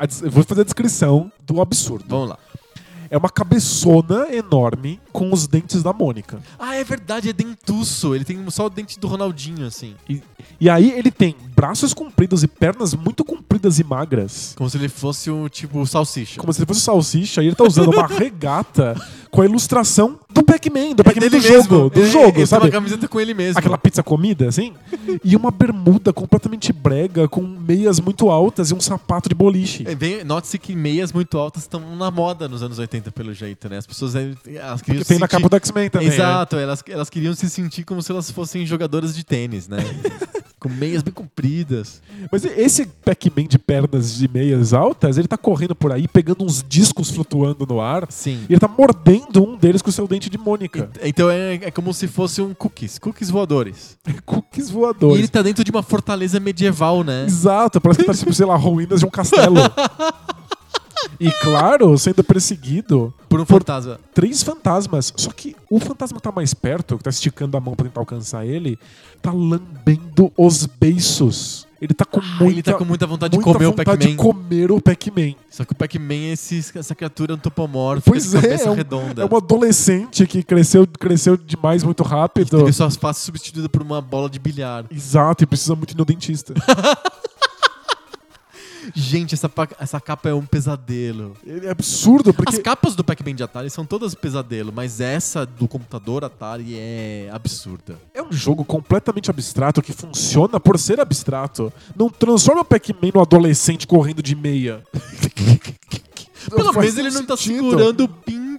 [0.04, 2.04] a- eu vou fazer a descrição do absurdo.
[2.08, 2.38] Vamos lá.
[3.08, 6.40] É uma cabeçona enorme com os dentes da Mônica.
[6.58, 8.16] Ah, é verdade, é dentuço.
[8.16, 9.94] Ele tem só o dente do Ronaldinho, assim.
[10.08, 10.20] E,
[10.60, 14.54] e aí ele tem braços compridos e pernas muito compridas e magras.
[14.56, 16.40] Como se ele fosse um tipo salsicha.
[16.40, 18.96] Como se ele fosse salsicha, e ele tá usando uma regata
[19.30, 21.62] com a ilustração do Pac-Man, do Pac-Man É do mesmo.
[21.62, 22.66] jogo, do É, jogo, ele tem sabe?
[22.66, 23.58] uma camiseta com ele mesmo.
[23.58, 24.72] Aquela pizza comida, assim?
[25.22, 29.84] E uma bermuda completamente brega, com meias muito altas e um sapato de boliche.
[29.88, 33.78] É, Note-se que meias muito altas estão na moda nos anos 80, pelo jeito, né?
[33.78, 36.08] As pessoas é, elas se tem na sentir- capa do X-Men também.
[36.08, 36.14] né?
[36.14, 39.78] Exato, elas, elas queriam se sentir como se elas fossem jogadoras de tênis, né?
[40.58, 42.00] com meias bem compridas.
[42.32, 46.64] Mas esse Pac-Man de pernas de meias altas, ele tá correndo por aí, pegando uns
[46.66, 48.06] discos flutuando no ar.
[48.10, 48.46] Sim.
[48.48, 50.88] E ele tá mordendo um deles com o seu dente de Mônica.
[51.02, 53.98] Então é, é como se fosse um cookies, cookies voadores.
[54.24, 55.18] Cookies E voadores.
[55.18, 57.26] ele tá dentro de uma fortaleza medieval, né?
[57.26, 59.56] Exato, parece que tá, tipo, sei lá, ruínas de um castelo.
[61.20, 63.98] E claro, sendo perseguido Por um Por- fantasma.
[64.14, 65.12] três fantasmas.
[65.16, 68.00] Só que o fantasma que tá mais perto, que tá esticando a mão pra tentar
[68.00, 68.78] alcançar ele,
[69.22, 71.66] tá lambendo os beiços.
[71.80, 73.90] Ele tá com Ah, muita, ele tá com muita vontade de muita comer o vontade
[73.98, 74.16] de Pac-Man.
[74.16, 75.34] comer o Pac-Man.
[75.50, 78.74] Só que o Pac-Man é esse- essa criatura antropomórfica Pois de é, cabeça é um,
[78.74, 79.22] redonda.
[79.22, 82.56] é um adolescente que cresceu, cresceu demais muito rápido.
[82.58, 84.86] Teve suas faces substituídas por uma bola de bilhar.
[84.90, 86.54] Exato, e precisa muito ir no dentista.
[88.94, 91.36] Gente, essa, essa capa é um pesadelo.
[91.46, 95.68] É absurdo, porque As capas do Pac-Man de Atari são todas pesadelo, mas essa do
[95.68, 97.98] computador Atari é absurda.
[98.12, 101.72] é um jogo completamente abstrato que funciona por ser abstrato.
[101.96, 104.82] Não transforma o Pac-Man no adolescente correndo de meia.
[106.50, 108.08] Pelo menos ele não tá segurando o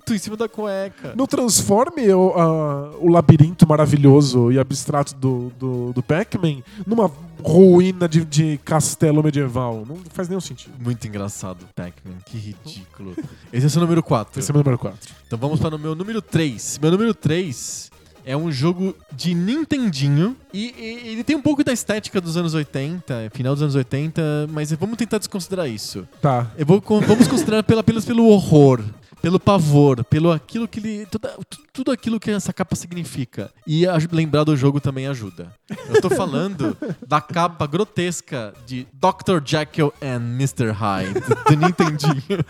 [0.06, 1.14] pinto em cima da cueca.
[1.18, 7.12] Não transforme o, a- o labirinto maravilhoso e abstrato do, do, do Pac-Man numa
[7.44, 9.84] ruína de, de castelo medieval.
[9.88, 10.74] Não faz nenhum sentido.
[10.80, 12.18] Muito engraçado, Pac-Man.
[12.26, 13.16] Que ridículo.
[13.52, 14.40] Esse é o seu número 4.
[14.40, 15.00] Esse é o meu número 4.
[15.26, 16.80] Então vamos para o meu número 3.
[16.80, 17.90] Meu número 3
[18.28, 22.54] é um jogo de Nintendinho e, e ele tem um pouco da estética dos anos
[22.56, 26.08] 80, final dos anos 80, mas vamos tentar desconsiderar isso.
[26.22, 26.52] Tá.
[26.58, 28.82] Eu vou, vamos considerar pela, apenas pelo horror,
[29.22, 31.06] pelo pavor, pelo aquilo que ele.
[31.08, 31.30] Tudo,
[31.74, 33.52] tudo aquilo que essa capa significa.
[33.66, 35.52] E a- lembrar do jogo também ajuda.
[35.90, 36.78] Eu tô falando
[37.08, 39.42] da capa grotesca de Dr.
[39.44, 40.72] Jekyll and Mr.
[40.72, 41.20] Hyde,
[41.50, 42.22] do Nintendinho.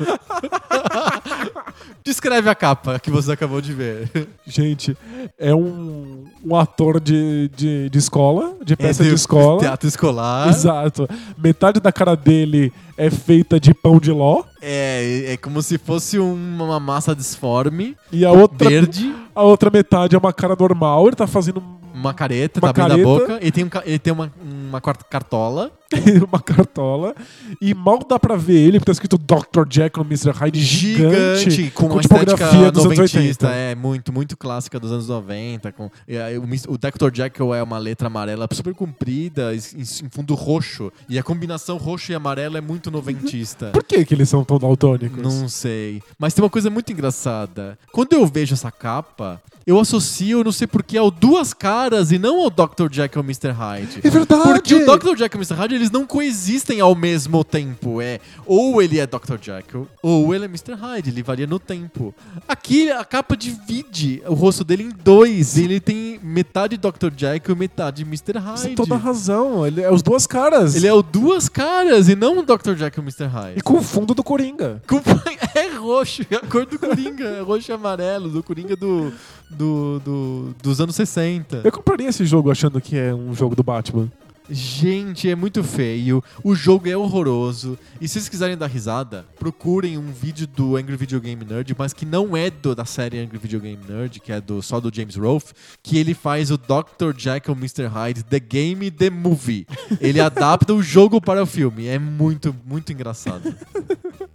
[2.04, 4.10] Descreve a capa que você acabou de ver.
[4.46, 4.96] Gente,
[5.40, 9.60] é um, um ator de, de, de escola, de peça É de escola.
[9.60, 10.50] Teatro escolar.
[10.50, 11.08] Exato.
[11.38, 14.44] Metade da cara dele é feita de pão de ló.
[14.68, 19.14] É, é como se fosse uma massa disforme, E a outra, verde.
[19.36, 21.06] a outra metade é uma cara normal.
[21.06, 21.62] Ele tá fazendo
[21.96, 23.26] Uma careta, Uma tá abrindo a careta.
[23.28, 23.40] boca.
[23.42, 25.72] Ele tem, um, ele tem uma, uma cartola.
[26.28, 27.16] uma cartola.
[27.62, 29.66] E mal dá pra ver ele, porque tá escrito Dr.
[29.70, 30.32] Jekyll Mr.
[30.32, 31.72] Hyde gigante.
[31.72, 33.48] com, uma tipografia estética dos anos noventista.
[33.48, 33.50] 80.
[33.50, 35.72] É, muito, muito clássica dos anos 90.
[35.72, 37.16] Com, o, o Dr.
[37.16, 40.92] Jekyll é uma letra amarela super comprida, em, em fundo roxo.
[41.08, 43.72] E a combinação roxo e amarelo é muito noventista.
[43.74, 45.22] Por que, que eles são tão daltônicos?
[45.22, 46.02] Não sei.
[46.20, 47.78] Mas tem uma coisa muito engraçada.
[47.92, 52.40] Quando eu vejo essa capa, eu associo, não sei porquê, ao Duas Caras e não
[52.42, 52.92] ao Dr.
[52.92, 53.52] Jekyll e Mr.
[53.52, 54.00] Hyde.
[54.04, 54.44] É verdade!
[54.44, 55.18] Porque o Dr.
[55.18, 55.54] Jekyll e Mr.
[55.56, 58.02] Hyde, eles não coexistem ao mesmo tempo.
[58.02, 59.38] É, ou ele é Dr.
[59.42, 60.74] Jekyll, ou ele é Mr.
[60.74, 61.10] Hyde.
[61.10, 62.14] Ele varia no tempo.
[62.48, 65.58] Aqui, a capa divide o rosto dele em dois.
[65.58, 67.10] Ele tem metade Dr.
[67.16, 68.38] Jekyll e metade Mr.
[68.38, 68.60] Hyde.
[68.60, 69.66] Você tem toda a razão.
[69.66, 70.76] Ele é os duas caras.
[70.76, 72.76] Ele é o Duas Caras e não o Dr.
[72.76, 73.26] Jekyll e Mr.
[73.26, 73.60] Hyde.
[73.60, 74.82] E com o fundo do Coringa.
[75.56, 77.24] É roxo, é a cor do Coringa.
[77.24, 79.14] É roxo e amarelo, do Coringa do,
[79.50, 81.62] do, do- dos anos 60.
[81.64, 84.12] Eu compraria esse jogo achando que é um jogo do Batman.
[84.50, 86.24] Gente, é muito feio.
[86.44, 87.78] O jogo é horroroso.
[88.00, 91.94] E se vocês quiserem dar risada, procurem um vídeo do Angry Video Game Nerd, mas
[91.94, 94.94] que não é do, da série Angry Video Game Nerd, que é do, só do
[94.94, 97.18] James Rolfe, que ele faz o Dr.
[97.18, 97.86] Jekyll Mr.
[97.88, 99.66] Hyde The Game The Movie.
[100.00, 101.88] Ele adapta o jogo para o filme.
[101.88, 103.54] É muito, muito engraçado.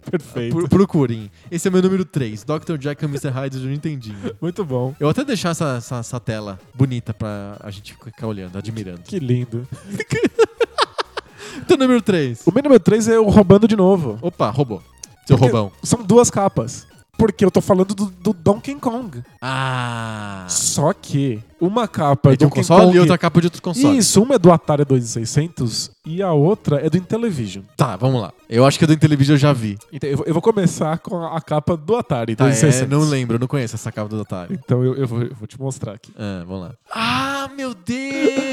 [0.09, 0.55] Perfeito.
[0.57, 1.31] Pro- procurem.
[1.49, 2.75] Esse é meu número 3, Dr.
[2.79, 3.29] Jekyll Mr.
[3.29, 4.35] Hyde do Nintendinho.
[4.41, 4.89] Muito bom.
[4.99, 9.01] Eu vou até deixar essa, essa, essa tela bonita pra a gente ficar olhando, admirando.
[9.05, 9.65] Que lindo.
[11.57, 12.41] Então, número 3.
[12.47, 14.17] O meu número 3 é o Roubando de novo.
[14.21, 14.81] Opa, roubou.
[15.27, 15.71] Seu Porque roubão.
[15.83, 16.87] São duas capas.
[17.17, 19.21] Porque eu tô falando do, do Donkey Kong.
[19.41, 20.45] Ah.
[20.49, 22.95] Só que uma capa É de um Donkey console Kong...
[22.97, 23.95] e outra capa de outro console.
[23.97, 27.63] Isso, uma é do Atari 2600 e a outra é do Intellivision.
[27.77, 28.33] Tá, vamos lá.
[28.49, 29.77] Eu acho que a do Intellivision eu já vi.
[29.93, 32.89] Então, eu, vou- eu vou começar com a, a capa do Atari Tá, é, 2600.
[32.89, 34.55] não lembro, eu não conheço essa capa do Atari.
[34.55, 36.11] Então eu, eu vou, eu vou te mostrar aqui.
[36.17, 36.71] Ah, vamos lá.
[36.91, 38.50] Ah, meu Deus!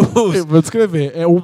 [0.34, 1.12] Eu vou descrever.
[1.14, 1.42] É um,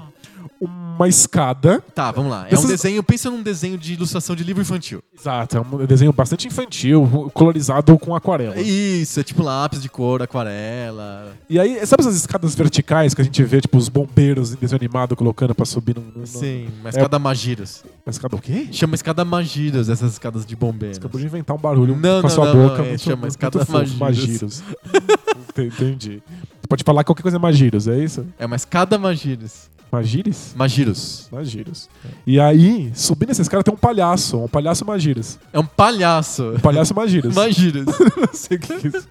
[0.60, 1.80] uma escada.
[1.94, 2.48] tá, vamos lá.
[2.50, 5.00] É um desenho, pensa num desenho de ilustração de livro infantil.
[5.16, 8.58] Exato, é um desenho bastante infantil, colorizado com aquarela.
[8.60, 11.32] Isso, é tipo lápis de cor, aquarela.
[11.48, 14.80] E aí, sabe essas escadas verticais que a gente vê, tipo, os bombeiros em desenho
[14.80, 16.02] animado colocando pra subir num.
[16.16, 17.84] num Sim, uma É- escada Magiros.
[18.04, 18.66] Uma escada o quê?
[18.72, 20.96] Chama escada Magiros, essas escadas de bombeiros.
[20.96, 22.78] Você acabou de inventar um barulho Não, com a não, sua não, boca.
[22.78, 23.64] não, é, muito, chama muito escada.
[23.98, 24.62] Magiros.
[24.62, 26.22] Ent- Entendi.
[26.68, 28.26] Você pode falar qualquer coisa Magiros, é isso?
[28.38, 29.70] É uma escada Magiros.
[29.90, 30.52] Magires?
[30.54, 31.26] Magiros.
[31.32, 31.88] Magiros.
[32.26, 35.38] E aí, subindo essa escada tem um palhaço, um palhaço Magiros.
[35.50, 36.52] É um palhaço.
[36.56, 37.32] Um palhaço Magiros.
[37.34, 37.86] Magiros.
[38.18, 39.08] Não sei o que é isso.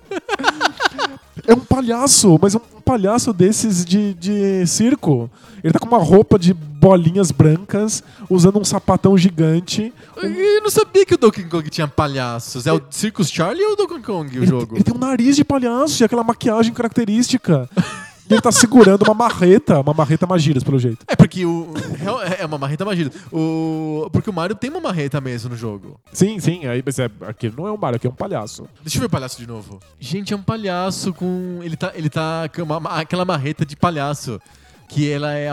[1.48, 5.30] É um palhaço, mas um palhaço desses de, de circo.
[5.64, 9.94] Ele tá com uma roupa de bolinhas brancas, usando um sapatão gigante.
[10.16, 12.68] Eu não sabia que o Donkey Kong tinha palhaços.
[12.68, 14.76] É o Circus Charlie ou o Donkey Kong o Ele, jogo?
[14.76, 17.70] ele tem um nariz de palhaço e aquela maquiagem característica.
[18.30, 21.06] Ele tá segurando uma marreta, uma marreta Magiras, pelo jeito.
[21.08, 21.72] É porque o.
[21.98, 23.10] real- É uma marreta magia.
[23.32, 26.00] O, porque o Mario tem uma marreta mesmo no jogo.
[26.12, 28.68] Sim, sim, aí mas é, aqui não é um Mario, aqui é um palhaço.
[28.82, 29.80] Deixa eu ver o palhaço de novo.
[30.00, 31.60] Gente, é um palhaço com.
[31.64, 34.40] Ele tá, ele tá com uma- aquela marreta de palhaço.
[34.88, 35.50] Que ela é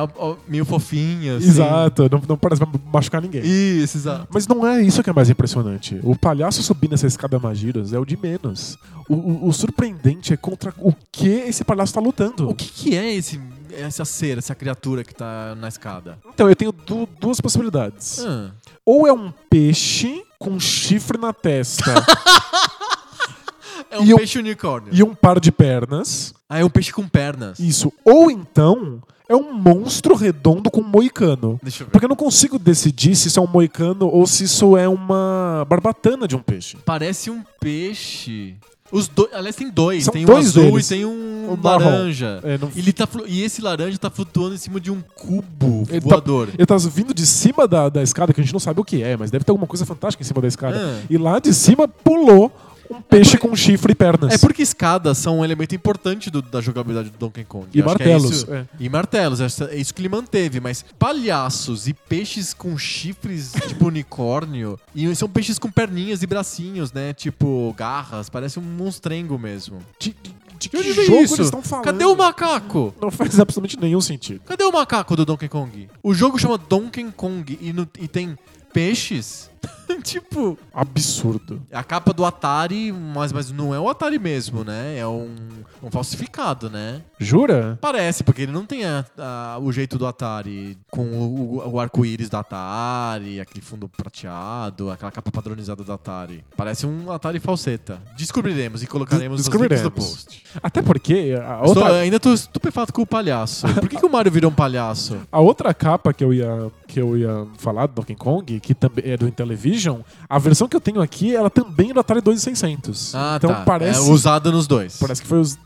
[0.47, 1.37] meio fofinha.
[1.39, 1.49] assim.
[1.49, 2.63] Exato, não, não parece
[2.93, 3.43] machucar ninguém.
[3.45, 4.29] Isso, exato.
[4.33, 5.99] Mas não é isso que é mais impressionante.
[6.05, 8.79] O palhaço subindo essa escada Magiras é o de menos.
[9.09, 12.49] O, o- o surpreendente é contra o que esse palhaço tá lutando.
[12.49, 13.41] O que, que é esse,
[13.73, 16.17] essa cera, essa criatura que tá na escada?
[16.33, 18.25] Então, eu tenho du- duas possibilidades.
[18.25, 18.51] Ah,
[18.87, 21.93] Ou é um peixe com chifre na testa
[23.91, 24.91] é um peixe unicórnio.
[24.93, 26.35] e um par de pernas.
[26.49, 27.59] Ah, é um peixe com pernas.
[27.59, 27.93] Isso.
[28.05, 31.59] Ou então é um monstro redondo com moicano.
[31.63, 31.93] Deixa eu ver.
[31.93, 35.65] Porque eu não consigo decidir se isso é um moicano ou se isso é uma
[35.69, 36.77] barbatana de um peixe.
[36.85, 38.55] Parece um peixe.
[38.93, 40.05] Os dois, aliás, tem dois.
[40.05, 40.87] São tem dois um azul deles.
[40.87, 42.39] e tem um, Um laranja.
[42.45, 45.85] É, não- Ele tá, flu- e esse laranja tá flutuando em cima de um cubo
[45.89, 46.49] Ele tá- voador.
[46.57, 49.03] Ele tá vindo de cima da, da escada, que a gente não sabe o que
[49.03, 50.77] é, mas deve ter alguma coisa fantástica em cima da escada.
[50.79, 51.03] Ah.
[51.11, 52.53] E lá de cima pulou
[52.97, 54.33] um peixe com chifre e pernas.
[54.35, 57.67] É porque escadas são um elemento importante do- da jogabilidade do Donkey Kong.
[57.75, 58.67] E acho que martelos, É isso, é.
[58.81, 60.61] E martelos, essa- é isso que ele manteve.
[60.61, 66.93] Mas palhaços e peixes com chifres, tipo unicórnio, e são peixes com perninhas e bracinhos,
[66.93, 67.13] né?
[67.13, 69.79] Tipo garras, parece um monstrengo mesmo.
[69.99, 71.35] De, de- de que De onde jogo isso?
[71.35, 71.85] eles estão falando?
[71.85, 72.95] Cadê o macaco?
[73.03, 74.41] Não faz absolutamente nenhum sentido.
[74.47, 75.89] Cadê o macaco do Donkey Kong?
[76.03, 78.39] O jogo chama Donkey Kong e, no- e tem
[78.73, 79.51] peixes.
[80.03, 81.63] tipo, Absurdo.
[81.73, 84.99] a capa do Atari, mas, mas não é o Atari mesmo, né?
[84.99, 85.35] É um,
[85.83, 87.01] um falsificado, né?
[87.19, 87.79] Jura?
[87.81, 91.81] Parece, porque ele não tem a- a- o jeito do Atari com o, o- o
[91.81, 96.45] arco-íris do Atari, aquele fundo prateado, aquela capa padronizada do Atari.
[96.57, 98.01] Parece um Atari falseta.
[98.17, 100.15] Descobriremos e colocaremos nos links do Descobriremos.
[100.15, 100.45] post.
[100.63, 103.67] Até porque a Estou- outra, ainda tô estupefato com o palhaço.
[103.75, 105.19] Por que, que o Mario virou um palhaço?
[105.31, 109.05] a outra capa que eu ia que eu ia falar do Donkey Kong, que também
[109.11, 113.15] é do Intellivision, a versão que eu tenho aqui, ela também é do Atari 2600.
[113.15, 113.63] Ah, então tá.
[113.65, 114.97] parece É usado nos dois.
[114.99, 115.59] parece que foi os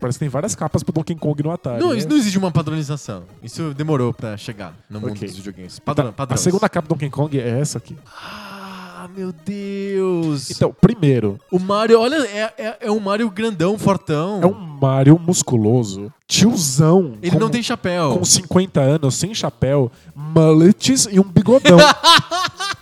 [0.00, 1.80] Parece que tem várias capas pro Donkey Kong no Atari.
[1.80, 1.98] Não, né?
[1.98, 3.22] isso não existe uma padronização.
[3.40, 5.28] Isso demorou pra chegar no mundo Ok.
[5.28, 5.78] dos videogames.
[5.78, 6.34] Padrão, Tá, padrão.
[6.34, 7.96] A segunda capa do Donkey Kong é essa aqui.
[8.12, 10.50] Ah, meu Deus.
[10.50, 14.40] Então, primeiro, O Mario, olha, é, é, é um Mario grandão, fortão.
[14.42, 17.16] é um Mario musculoso, tiozão.
[17.22, 18.16] Ele com, não tem chapéu.
[18.18, 21.78] Com 50 anos, sem chapéu, mullets e um bigodão.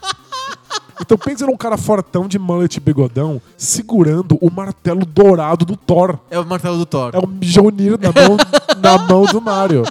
[1.03, 6.19] Então pensa num cara fortão de mullet bigodão segurando o martelo dourado do Thor.
[6.31, 7.11] É o martelo do Thor.
[7.15, 8.37] É um Mjolnir na mão,
[8.81, 9.83] na mão do Mario.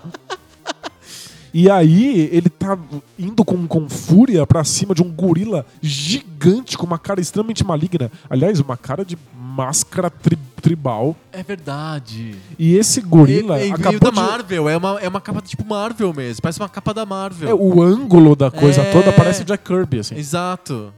[1.53, 2.77] E aí, ele tá
[3.19, 8.09] indo com, com fúria pra cima de um gorila gigante com uma cara extremamente maligna.
[8.29, 11.13] Aliás, uma cara de máscara tri- tribal.
[11.33, 12.35] É verdade.
[12.57, 14.15] E esse gorila Ele, ele acabou veio da de...
[14.15, 14.69] Marvel.
[14.69, 16.41] É uma, é uma capa tipo Marvel mesmo.
[16.41, 17.49] Parece uma capa da Marvel.
[17.49, 18.91] É, o ângulo da coisa É.
[18.93, 20.15] toda parece Jack Kirby, assim.
[20.15, 20.93] Exato.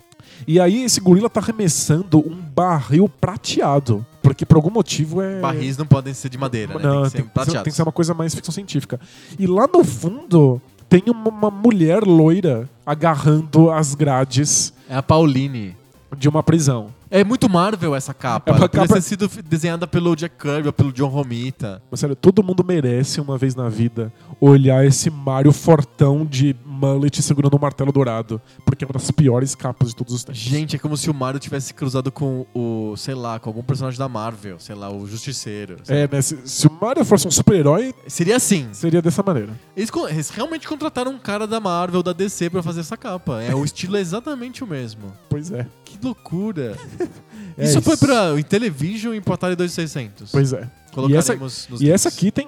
[0.48, 4.06] E aí, esse gorila tá arremessando um barril prateado.
[4.22, 5.42] Porque por algum motivo é.
[5.42, 6.82] Barris não podem ser de madeira, né?
[6.84, 7.64] Não, tem que ser tem, prateados.
[7.64, 9.00] tem que ser uma coisa mais ficção científica.
[9.38, 15.76] E lá no fundo tem uma, uma mulher loira agarrando as grades É a Pauline.
[16.18, 16.88] de uma prisão.
[17.12, 18.52] É muito Marvel essa capa.
[18.52, 21.82] É Ela capa- ter sido desenhada pelo Jack Kirby ou pelo John Romita.
[21.92, 24.12] Mas sério, todo mundo merece uma vez na vida
[24.42, 28.42] olhar esse Mario fortão de mullet segurando um martelo dourado.
[28.66, 30.40] Porque é uma das piores capas de todos os tempos.
[30.42, 33.98] Gente, é como se o Mario tivesse cruzado com o, sei lá, com algum personagem
[34.00, 34.60] da Marvel.
[34.60, 35.78] Sei lá, o Justiceiro.
[35.88, 36.22] É, né?
[36.22, 38.68] Se, se o Mario fosse um super-herói, Seria assim.
[38.74, 39.54] seria dessa maneira.
[39.78, 43.42] Eles, eles realmente contrataram um cara da Marvel, da DC, pra fazer essa capa.
[43.42, 45.14] É, o estilo é exatamente o mesmo.
[45.30, 45.68] Pois é.
[45.86, 46.76] Que loucura.
[47.56, 47.82] É isso, isso.
[47.84, 50.32] foi pra o Intellivision e pro Atari 2600.
[50.32, 50.68] Pois é.
[51.10, 51.34] E essa,
[51.82, 52.48] e essa aqui tem.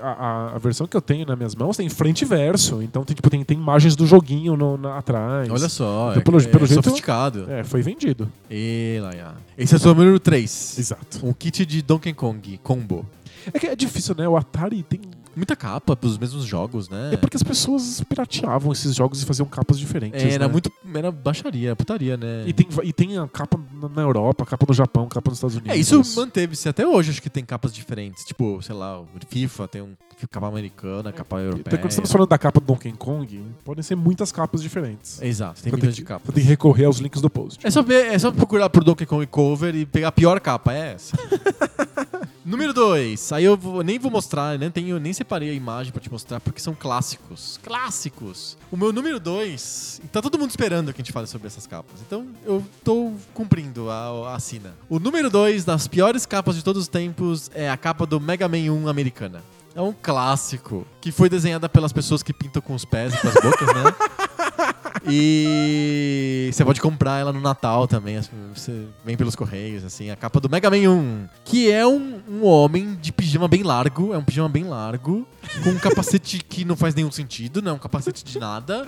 [0.00, 2.82] A, a- versão que eu tenho nas minhas mãos tem frente e verso.
[2.82, 5.48] Então tem, tipo, tem, tem imagens do joguinho no- na- atrás.
[5.50, 7.46] Olha só, Então, é, pelo- é pelo jeito- sofisticado.
[7.50, 8.30] É, foi vendido.
[8.50, 9.34] E lá, já.
[9.56, 10.78] Esse é o seu número 3.
[10.78, 11.24] Exato.
[11.26, 13.06] Um kit de Donkey Kong combo.
[13.52, 14.28] É que é difícil, né?
[14.28, 15.00] O Atari tem.
[15.36, 17.10] Muita capa pros mesmos jogos, né?
[17.12, 20.22] É porque as pessoas pirateavam esses jogos e faziam capas diferentes.
[20.22, 20.52] É, era né?
[20.52, 20.72] muito.
[20.94, 22.44] Era baixaria, putaria, né?
[22.46, 23.60] E tem, e tem a capa
[23.94, 25.76] na- Europa, a capa no Japão, a capa nos Estados Unidos.
[25.76, 28.24] É, isso manteve-se até hoje, acho que tem capas diferentes.
[28.24, 29.94] Tipo, sei lá, o FIFA tem um
[30.30, 31.62] capa americana, capa europeia.
[31.66, 35.20] Então, quando estamos falando da capa do Donkey Kong, podem ser muitas capas diferentes.
[35.20, 36.34] Exato, tem milhões de capas.
[36.34, 37.66] Ter que recorrer aos links do post.
[37.66, 40.72] É só, ver, é só procurar por Donkey Kong Cover e pegar a pior capa,
[40.72, 41.16] é essa.
[42.44, 43.32] Número 2.
[43.32, 46.38] Aí eu vou- nem vou mostrar, nem, tenho, nem separei a imagem pra te mostrar,
[46.40, 47.58] porque são clássicos.
[47.62, 48.56] Clássicos!
[48.70, 50.00] O meu número 2.
[50.12, 52.00] Tá todo mundo esperando que a gente fale sobre essas capas.
[52.06, 54.74] Então eu tô cumprindo a, a sina.
[54.88, 58.46] O número 2 das piores capas de todos os tempos é a capa do Mega
[58.48, 59.42] Man 1 americana.
[59.76, 60.86] É um clássico.
[61.00, 63.94] Que foi desenhada pelas pessoas que pintam com os pés e com as bocas, né?
[65.08, 68.16] E você pode comprar ela no Natal também.
[68.16, 70.10] assim, Você vem pelos correios, assim.
[70.10, 71.28] A capa do Mega Man 1.
[71.44, 74.12] Que é um, um homem de pijama bem largo.
[74.12, 75.26] É um pijama bem largo.
[75.62, 77.62] Com um capacete que não faz nenhum sentido.
[77.62, 78.86] Não é um capacete de nada.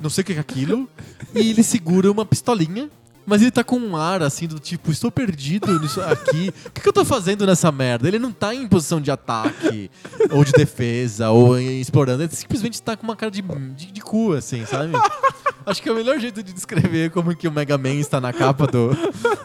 [0.00, 0.88] Não sei o que é aquilo.
[1.34, 2.90] E ele segura uma pistolinha.
[3.24, 6.52] Mas ele tá com um ar assim do tipo, estou perdido nisso aqui.
[6.66, 8.08] O que, que eu tô fazendo nessa merda?
[8.08, 9.90] Ele não tá em posição de ataque,
[10.30, 12.22] ou de defesa, ou em- explorando.
[12.24, 14.92] Ele simplesmente tá com uma cara de, de, de cu, assim, sabe?
[15.66, 18.32] Acho que é o melhor jeito de descrever como que o Mega Man está na
[18.32, 18.90] capa do,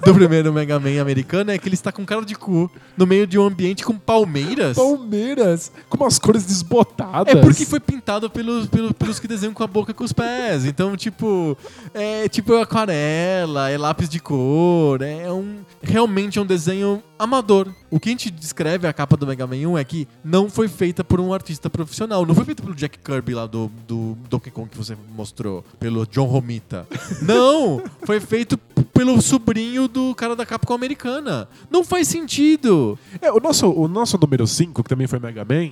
[0.06, 3.28] do primeiro Mega Man americano é que ele está com cara de cu no meio
[3.28, 4.76] de um ambiente com palmeiras.
[4.76, 7.34] Palmeiras, com umas cores desbotadas.
[7.34, 10.14] É porque foi pintado pelos, pelos, pelos que desenham com a boca e com os
[10.14, 10.66] pés.
[10.66, 11.58] Então, tipo,
[11.94, 15.58] é tipo aquarela, é lápis de cor, é um.
[15.82, 17.68] Realmente é um desenho amador.
[17.90, 20.68] O que a gente descreve a capa do Mega Man 1 é que não foi
[20.68, 22.26] feita por um artista profissional.
[22.26, 26.06] Não foi feita pelo Jack Kirby lá do, do Donkey Kong que você mostrou, pelo
[26.06, 26.86] John Romita.
[27.22, 27.82] Não!
[28.04, 28.58] Foi feito
[28.94, 31.48] pelo sobrinho do cara da Capcom americana.
[31.72, 33.00] Não faz sentido.
[33.22, 35.72] É, o, nosso, o nosso número 5, que também foi Mega Man,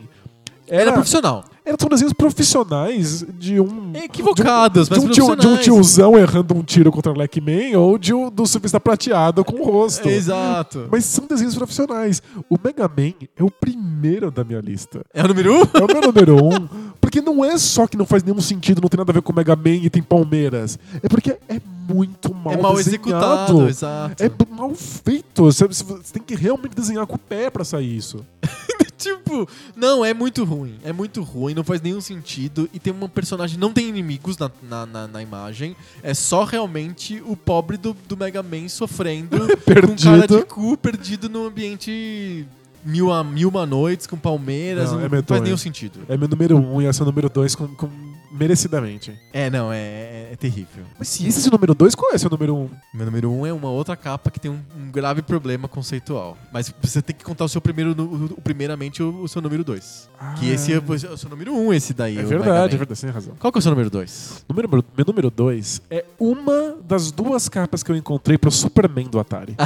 [0.67, 1.45] Era, era, profissional.
[1.63, 3.91] era são desenhos profissionais de um.
[3.93, 5.63] Equivocados, de mas um, tio, de um profissionais.
[5.63, 9.63] tiozão errando um tiro contra o Leckman ou de um, do surfista prateado com o
[9.63, 10.07] rosto.
[10.09, 10.87] Exato.
[10.91, 12.21] Mas são desenhos profissionais.
[12.49, 15.01] O Mega Man é o primeiro da minha lista.
[15.13, 15.57] É o número 1?
[15.57, 15.61] Um?
[15.61, 16.67] É o meu número um.
[16.99, 19.31] Porque não é só que não faz nenhum sentido, não tem nada a ver com
[19.31, 20.79] o Mega Man e tem Palmeiras.
[21.03, 23.07] É porque é muito mal É mal desenhado.
[23.07, 24.23] executado, exato.
[24.23, 25.43] É mal feito.
[25.43, 28.25] Você, você- você tem que realmente desenhar com o pé pra sair isso.
[28.97, 30.75] Tipo, não, é muito ruim.
[30.83, 32.69] É muito ruim, não faz nenhum sentido.
[32.73, 35.75] E tem uma personagem, não tem inimigos na, na, na- na imagem.
[36.01, 41.27] É só realmente o pobre do, do Mega Man sofrendo com cara de cu, perdido
[41.29, 42.45] num ambiente
[42.83, 44.91] mil a mil uma noites, com palmeiras.
[44.91, 45.41] Não, Não, é faz medonho.
[45.43, 45.99] nenhum sentido.
[46.07, 47.89] É meu número um e esse é o número dois com, com-
[48.35, 49.17] merecidamente.
[49.31, 50.83] É, não, é, é, é terrível.
[50.99, 52.69] Mas se esse é o número dois, qual é o número um?
[52.93, 56.37] Meu número um é uma outra capa que tem um, um grave problema conceitual.
[56.51, 60.09] Mas você tem que contar o seu primeiro, o, primeiramente o, o seu número dois.
[60.39, 62.17] Que esse é, o é o seu número um, esse daí.
[62.17, 63.35] É verdade, é verdade, você tem razão.
[63.39, 64.45] Qual que é o seu número dois?
[64.47, 69.19] Número, meu número dois é uma das duas capas que eu encontrei pro Superman do
[69.19, 69.55] Atari.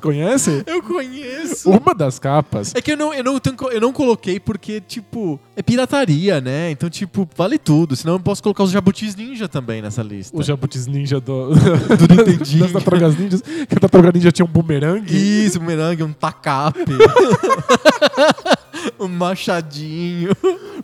[0.00, 0.62] Você conhece?
[0.66, 1.70] Eu conheço.
[1.70, 2.74] Uma das capas.
[2.74, 3.38] É que eu não, eu, não,
[3.70, 6.70] eu não coloquei porque, tipo, é pirataria, né?
[6.70, 7.94] Então, tipo, vale tudo.
[7.94, 10.36] Senão eu posso colocar os Jabutis Ninja também nessa lista.
[10.36, 12.62] O Jabutis Ninja do, Do Nintendinho.
[12.62, 13.42] das Tartarugas Ninjas.
[13.42, 15.14] Que a Tartaruga Ninja tinha um bumerangue.
[15.14, 16.80] Isso, um merengue, um tacape.
[18.98, 20.30] um machadinho.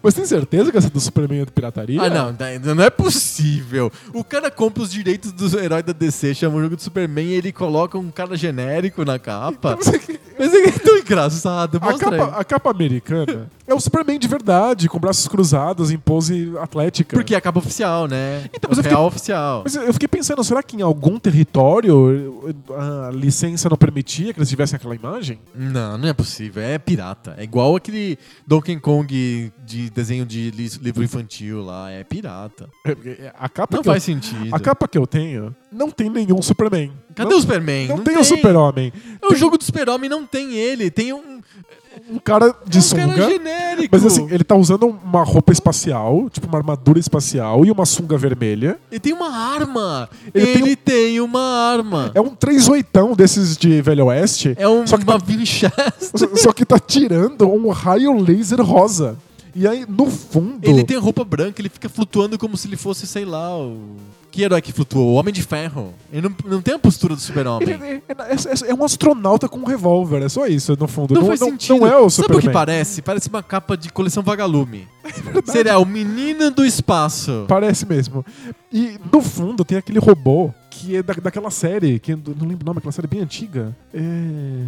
[0.03, 2.03] Mas tem certeza que essa do Superman é de pirataria?
[2.03, 3.91] Ah, não, daí não é possível.
[4.13, 7.35] O cara compra os direitos do herói da DC, chama o jogo de Superman e
[7.35, 9.79] ele coloca um cara genérico na capa.
[10.39, 11.79] Mas é tão engraçado.
[11.81, 16.53] A capa, a capa americana é o Superman de verdade, com braços cruzados em pose
[16.61, 17.17] atlética.
[17.17, 18.45] Porque é a capa oficial, né?
[18.55, 19.63] Então, mas o eu fiquei- oficial.
[19.65, 24.49] Mas eu fiquei pensando, será que em algum território a licença não permitia que eles
[24.49, 25.39] tivessem aquela imagem?
[25.55, 26.63] Não, não é possível.
[26.63, 27.35] É pirata.
[27.39, 31.91] É igual aquele Donkey Kong de desenho de li- livro infantil lá.
[31.91, 32.69] É pirata.
[33.39, 34.55] A capa, Não faz eu, sentido.
[34.55, 36.93] a capa que eu tenho não tem nenhum Superman.
[37.15, 37.89] Cadê não, o Superman?
[37.89, 38.93] Não, tem, o Super-Homem.
[39.23, 40.91] É o jogo do Super-Homem, não tem ele.
[40.91, 41.41] Tem um,
[42.11, 43.09] Um cara de um sunga.
[43.15, 43.89] cara genérico.
[43.91, 48.19] Mas assim, ele tá usando uma roupa espacial, tipo uma armadura espacial e uma sunga
[48.19, 48.79] vermelha.
[48.91, 50.09] Ele tem uma arma.
[50.35, 52.11] Ele Ele, tem tem, uma arma.
[52.15, 54.55] É um 38 desses de Velho Oeste.
[54.59, 56.37] É um, Só que uma tá- Winchester.
[56.37, 59.17] Só que tá tirando um raio laser rosa.
[59.55, 60.69] E aí, no fundo.
[60.69, 63.97] Ele tem roupa branca, ele fica flutuando como se ele fosse, sei lá, o...
[64.31, 65.09] Que herói que flutuou?
[65.11, 65.95] O Homem de Ferro.
[66.13, 67.69] Ele não, não tem a postura do Ele super-homem.
[67.71, 71.15] é, é- é um astronauta com um revólver, é só isso, no fundo.
[71.15, 71.81] Não, faz sentido.
[71.81, 73.01] não é o Sabe o que parece?
[73.01, 74.87] Parece uma capa de coleção Vagalume.
[75.47, 77.45] Seria o menino do espaço.
[77.49, 78.25] Parece mesmo.
[78.73, 82.63] E no fundo tem aquele robô que é da, daquela série, que eu não lembro
[82.63, 83.75] o nome, aquela série bem antiga.
[83.95, 84.01] É...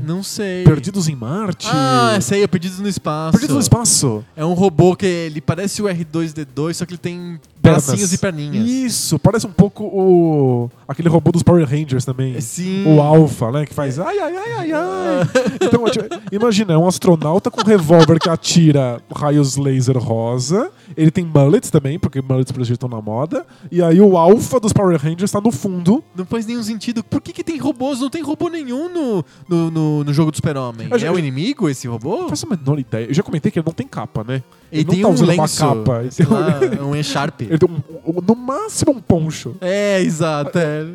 [0.07, 0.65] Não sei.
[0.65, 1.69] Perdidos em Marte.
[1.71, 3.33] Ah, essa aí é Perdidos no Espaço.
[3.33, 4.25] Perdidos no Espaço.
[4.35, 7.87] É um robô que ele parece o R2D2, só que ele tem Pernas.
[7.87, 8.69] bracinhos e perninhas.
[8.69, 12.41] Isso, parece um pouco o aquele robô dos Power Rangers também.
[12.41, 12.85] Sim.
[12.87, 13.67] O Alpha, né?
[13.67, 15.29] Que faz ai, ai, ai, ai, ai.
[15.61, 20.71] Então, tipo, imagina, é um astronauta com um revólver que atira raios laser rosa.
[20.97, 23.47] Ele tem mullets também, porque mullets pelo jeito estão na moda.
[23.71, 25.98] E aí o Alpha dos Power Rangers tá no fundo.
[26.17, 27.03] Não faz nenhum sentido.
[27.05, 28.01] Por que, que tem robôs?
[28.01, 30.89] Não tem robô nenhum no, no, no, no jogo do Super-Homem.
[30.91, 32.23] Eu já- É o inimigo esse robô?
[32.23, 33.07] Não faço a menor ideia.
[33.07, 34.43] Eu já comentei que ele não tem capa, né?
[34.71, 35.59] Ele não tem tá um usando uma lenço.
[35.59, 36.01] capa.
[36.01, 37.45] Ele tem um- lá, um echarpe.
[37.45, 39.55] Ele tem um- no máximo um poncho.
[39.61, 40.59] É, exato.
[40.59, 40.87] É.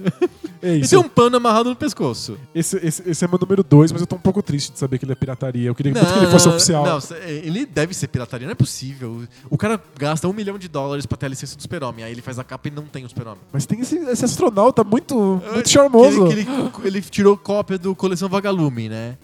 [0.61, 0.91] É Ele isso.
[0.91, 2.37] tem um pano amarrado no pescoço.
[2.55, 4.97] Esse, esse, esse é meu número 2, mas eu tô um pouco triste de saber
[4.97, 5.67] que ele é pirataria.
[5.67, 6.85] Eu queria muito que ele fosse oficial.
[6.85, 9.23] Não, ele deve ser pirataria, não é possível.
[9.49, 12.21] O cara gasta um milhão de dólares pra ter a licença do Super-Homem, aí ele
[12.21, 13.41] faz a capa e não tem o Super-Homem.
[13.51, 16.27] Mas tem esse, esse astronauta muito, muito charmoso.
[16.27, 19.17] Que ele, que ele- ele tirou cópia do Coleção Vagalume, né?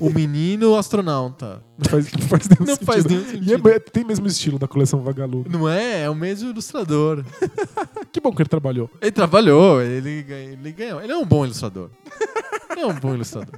[0.00, 1.62] O menino astronauta.
[1.78, 2.86] Não faz, não faz nenhum Não sentido.
[2.86, 3.68] faz nenhum E sentido.
[3.68, 5.46] é- tem mesmo estilo da coleção Vagalume.
[5.48, 6.02] Não é?
[6.02, 7.24] É o mesmo ilustrador.
[8.12, 8.90] Que bom que ele trabalhou.
[9.00, 11.00] Ele trabalhou, ele, ele ganhou.
[11.00, 11.88] Ele é um bom ilustrador.
[12.70, 13.54] Ele é um bom ilustrador.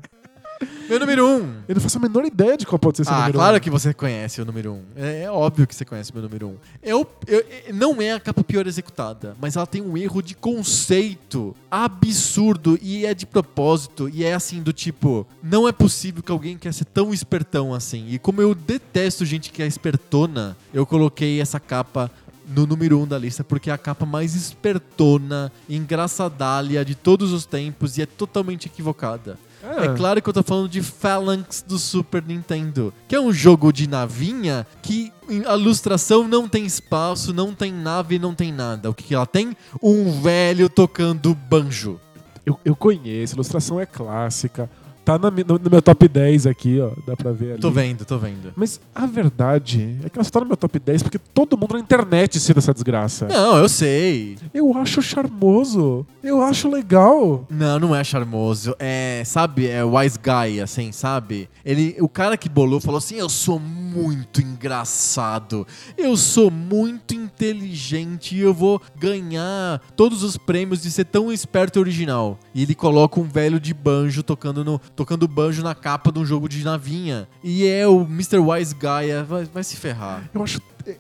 [0.88, 1.54] Meu número um.
[1.66, 3.60] Eu não faço a menor ideia de qual pode ser esse Ah, número claro um.
[3.60, 4.74] que você conhece o número 1.
[4.76, 4.82] Um.
[4.96, 6.50] É, é óbvio que você conhece o meu número 1.
[6.50, 6.56] Um.
[6.82, 11.56] Eu- é- não é a capa pior executada, mas ela tem um erro de conceito
[11.70, 14.08] absurdo e é de propósito.
[14.12, 18.06] E é assim, do tipo, não é possível que alguém quer ser tão espertão assim.
[18.10, 22.10] E como eu detesto gente que é espertona, eu coloquei essa capa
[22.46, 27.32] no número 1 um da lista, porque é a capa mais espertona, engraçadalha de todos
[27.32, 29.38] os tempos e é totalmente equivocada.
[29.66, 33.32] Ah, É claro que eu tô falando de Phalanx do Super Nintendo, que é um
[33.32, 35.12] jogo de navinha que
[35.46, 38.90] a ilustração não tem espaço, não tem nave, não tem nada.
[38.90, 39.56] O que, que ela tem?
[39.82, 41.98] Um velho tocando banjo.
[42.44, 44.68] eu, eu conheço, a ilustração é clássica.
[45.04, 46.92] Tá na no, no meu top 10 aqui, ó.
[47.06, 47.60] Dá pra ver ali.
[47.60, 48.52] Tô vendo, tô vendo.
[48.56, 51.74] Mas a verdade é que ela só tá no meu top 10 porque todo mundo
[51.74, 53.26] na internet cita essa desgraça.
[53.26, 54.38] Não, eu sei.
[54.52, 56.06] Eu acho charmoso.
[56.22, 57.46] Eu acho legal.
[57.50, 58.74] Não, não é charmoso.
[58.78, 61.48] É, sabe, é wise guy, assim, sabe?
[61.64, 65.66] Ele, o cara que bolou falou assim: Eu sou muito engraçado,
[65.96, 71.78] eu sou muito inteligente e eu vou ganhar todos os prêmios de ser tão esperto
[71.78, 72.38] e original.
[72.54, 76.24] E ele coloca um velho de banjo tocando, no, tocando banjo na capa de um
[76.24, 77.28] jogo de navinha.
[77.42, 78.38] E é o Mr.
[78.38, 80.28] Wise Guy, é, vai, vai se ferrar.
[80.32, 80.60] Eu acho.
[80.86, 80.96] é-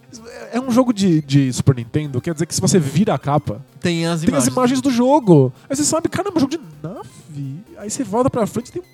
[0.54, 3.64] É um jogo de, de Super Nintendo, quer dizer que se você vira a capa,
[3.80, 4.48] Tem as tem imagens.
[4.48, 5.52] as imagens do jogo.
[5.68, 7.56] Aí você sabe, caramba, é um jogo de nave.
[7.78, 8.93] Aí você volta pra frente e tem um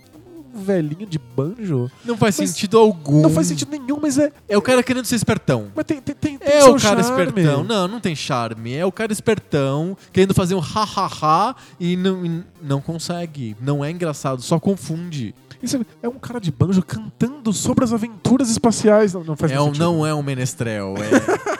[0.55, 1.91] velhinho de banjo.
[2.05, 3.21] Não faz Mas sentido algum.
[3.23, 4.33] Não faz sentido nenhum, mas é.
[4.49, 5.69] É o cara querendo ser espertão.
[5.75, 7.03] Mas tem, tem, tem, tem É o cara charme.
[7.03, 7.65] espertão.
[7.65, 8.75] Não, não tem charme.
[8.75, 13.57] É o cara espertão querendo fazer um ha-ha-ha e não, e não consegue.
[13.61, 15.35] Não é engraçado, só confunde.
[15.63, 19.13] Isso é- é um cara de banjo cantando sobre as aventuras espaciais.
[19.13, 19.85] Não, não faz É um, sentido.
[19.85, 20.95] não é um menestrel.
[20.97, 21.60] É...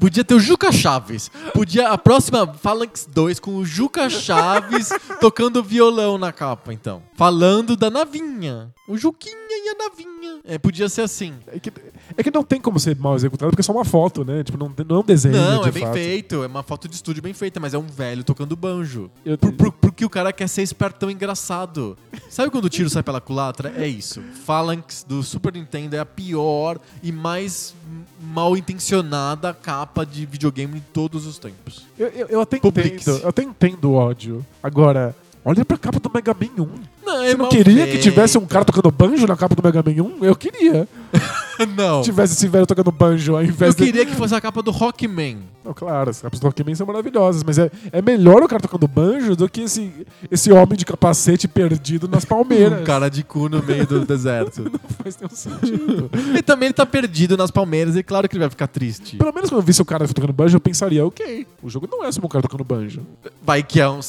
[0.00, 1.30] Podia ter o Juca Chaves.
[1.52, 4.88] Podia a próxima Phalanx 2 com o Juca Chaves
[5.20, 7.02] tocando violão na capa, então.
[7.14, 8.72] Falando da navinha.
[8.88, 10.40] O Juquinha e a navinha.
[10.44, 11.34] É, podia ser assim.
[11.48, 11.70] É que,
[12.16, 14.42] é que não tem como ser mal executado, porque é só uma foto, né?
[14.42, 15.36] Tipo, não, não é um desenho.
[15.36, 15.92] Não, de é bem fato.
[15.94, 16.42] feito.
[16.42, 19.10] É uma foto de estúdio bem feita, mas é um velho tocando banjo.
[19.24, 21.96] Eu- Por, por- porque o cara quer ser espertão engraçado.
[22.30, 23.72] Sabe quando o tiro sai pela culatra?
[23.76, 24.22] É isso.
[24.44, 27.74] Phalanx do Super Nintendo é a pior e mais
[28.20, 31.86] mal intencionada capa de videogame de todos os tempos.
[31.98, 33.06] Eu, eu, eu até Publix.
[33.06, 34.44] entendo, eu até entendo o ódio.
[34.62, 35.14] Agora,
[35.44, 36.68] olha pra capa do Mega Man 1.
[37.04, 40.02] Não, Você não queria que tivesse um cara tocando banjo na capa do Mega Man
[40.20, 40.24] 1?
[40.24, 40.88] Eu queria.
[41.76, 42.02] Não.
[42.02, 43.84] tivesse esse velho tocando banjo ao invés Eu de...
[43.84, 45.38] queria que fosse a capa do Rockman.
[45.64, 48.88] Não, claro, as capas do Rockman são maravilhosas, mas é, é melhor o cara tocando
[48.88, 49.92] banjo do que esse,
[50.30, 52.80] esse homem de capacete perdido nas palmeiras.
[52.80, 54.64] Um cara de cu no meio do deserto.
[54.64, 56.10] Não faz nenhum sentido.
[56.36, 59.16] E também ele tá perdido nas palmeiras e claro que ele vai ficar triste.
[59.16, 62.04] Pelo menos quando eu visse o cara tocando banjo, eu pensaria, ok, o jogo não
[62.04, 63.02] é sobre um cara tocando banjo.
[63.42, 64.00] Vai que é um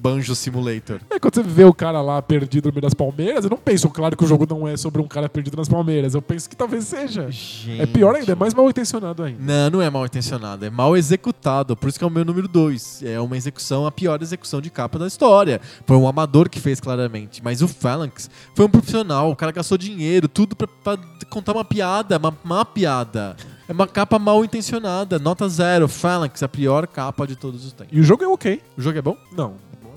[0.00, 1.00] banjo simulator.
[1.10, 3.88] É quando você vê o cara lá perdido no meio das palmeiras, eu não penso,
[3.90, 6.14] claro, que o jogo não é sobre um cara perdido nas palmeiras.
[6.14, 7.28] Eu penso que talvez seja.
[7.78, 9.40] É pior ainda, é mais mal intencionado ainda.
[9.42, 11.76] Não, não é mal intencionado, é mal executado.
[11.76, 13.02] Por isso que é o meu número 2.
[13.04, 15.60] É uma execução, a pior execução de capa da história.
[15.86, 17.42] Foi um amador que fez claramente.
[17.42, 19.30] Mas o Phalanx foi um profissional.
[19.30, 20.98] O cara gastou dinheiro, tudo pra, pra
[21.30, 23.36] contar uma piada, uma má piada.
[23.68, 25.18] É uma capa mal intencionada.
[25.18, 25.88] Nota zero.
[25.88, 27.96] Phalanx, a pior capa de todos os tempos.
[27.96, 28.60] E o jogo é ok.
[28.76, 29.16] O jogo é bom?
[29.36, 29.54] Não,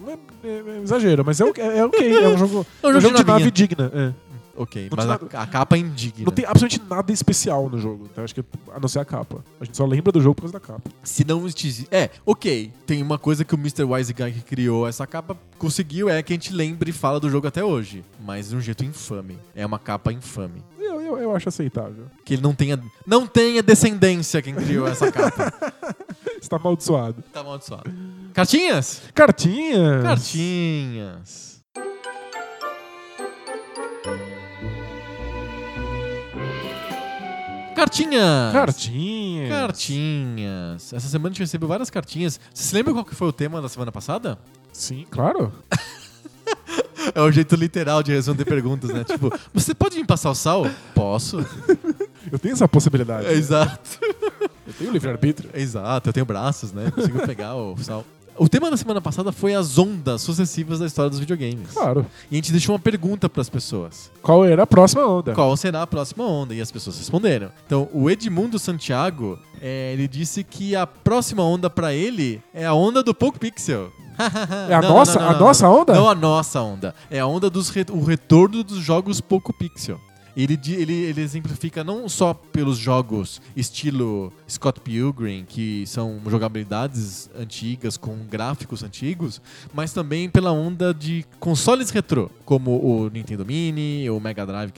[0.08, 2.18] é, é- é exagero, mas é, ok- é ok.
[2.24, 3.92] É um jogo, É um é jogo um jogo de de nave digna.
[3.94, 4.14] é.
[4.56, 6.26] Ok, mas a, a capa é indigna.
[6.26, 8.08] Não tem absolutamente nada especial no jogo.
[8.12, 9.44] Então acho que a não ser a capa.
[9.60, 10.90] A gente só lembra do jogo por causa da capa.
[11.04, 11.88] Se não existisse.
[11.92, 12.72] É, ok.
[12.86, 13.84] Tem uma coisa que o Mr.
[13.84, 17.30] Wise Guy que criou essa capa conseguiu é que a gente lembre e fala do
[17.30, 18.04] jogo até hoje.
[18.20, 19.38] Mas de um jeito infame.
[19.54, 20.64] É uma capa infame.
[20.80, 22.06] Eu, eu, eu acho aceitável.
[22.24, 22.82] Que ele não tenha.
[23.06, 25.52] Não tenha descendência quem criou essa capa.
[26.42, 27.24] Está amaldiçoado.
[27.34, 27.92] tá amaldiçoado.
[28.34, 29.02] Cartinhas?
[29.14, 30.04] Cartinhas.
[30.04, 31.45] Cartinhas.
[37.76, 38.54] Cartinhas!
[38.54, 39.50] Cartinhas.
[39.50, 40.94] Cartinhas.
[40.94, 42.40] Essa semana a gente recebeu várias cartinhas.
[42.54, 44.38] Você se lembra qual que foi o tema da semana passada?
[44.72, 45.52] Sim, claro.
[47.14, 49.04] É o jeito literal de responder perguntas, né?
[49.04, 50.66] Tipo, você pode me passar o sal?
[50.96, 51.38] Posso.
[52.32, 53.28] Eu tenho essa possibilidade.
[53.28, 54.00] É, exato.
[54.66, 55.50] Eu tenho livre-arbítrio.
[55.54, 56.90] Exato, eu tenho braços, né?
[56.90, 58.04] Consigo pegar o sal.
[58.38, 61.72] O tema da semana passada foi as ondas sucessivas da história dos videogames.
[61.74, 62.06] Claro.
[62.30, 64.12] E a gente deixou uma pergunta para as pessoas.
[64.22, 65.34] Qual era a próxima onda?
[65.34, 66.54] Qual será a próxima onda?
[66.54, 67.50] E as pessoas responderam.
[67.66, 72.74] Então, o Edmundo Santiago, é, ele disse que a próxima onda para ele é a
[72.74, 73.90] onda do Poco Pixel.
[74.70, 75.94] É a nossa- a nossa onda?
[75.94, 76.94] Não a nossa onda.
[77.10, 80.00] É a onda dos re- o retorno dos jogos Poco Pixel.
[80.36, 87.98] Ele, ele, ele exemplifica não só pelos jogos estilo Scott Pilgrim, que são jogabilidades antigas
[87.98, 89.42] com gráficos antigos,
[89.74, 94.72] mas também pela onda de consoles retrô, como o Nintendo Mini, o Mega Drive,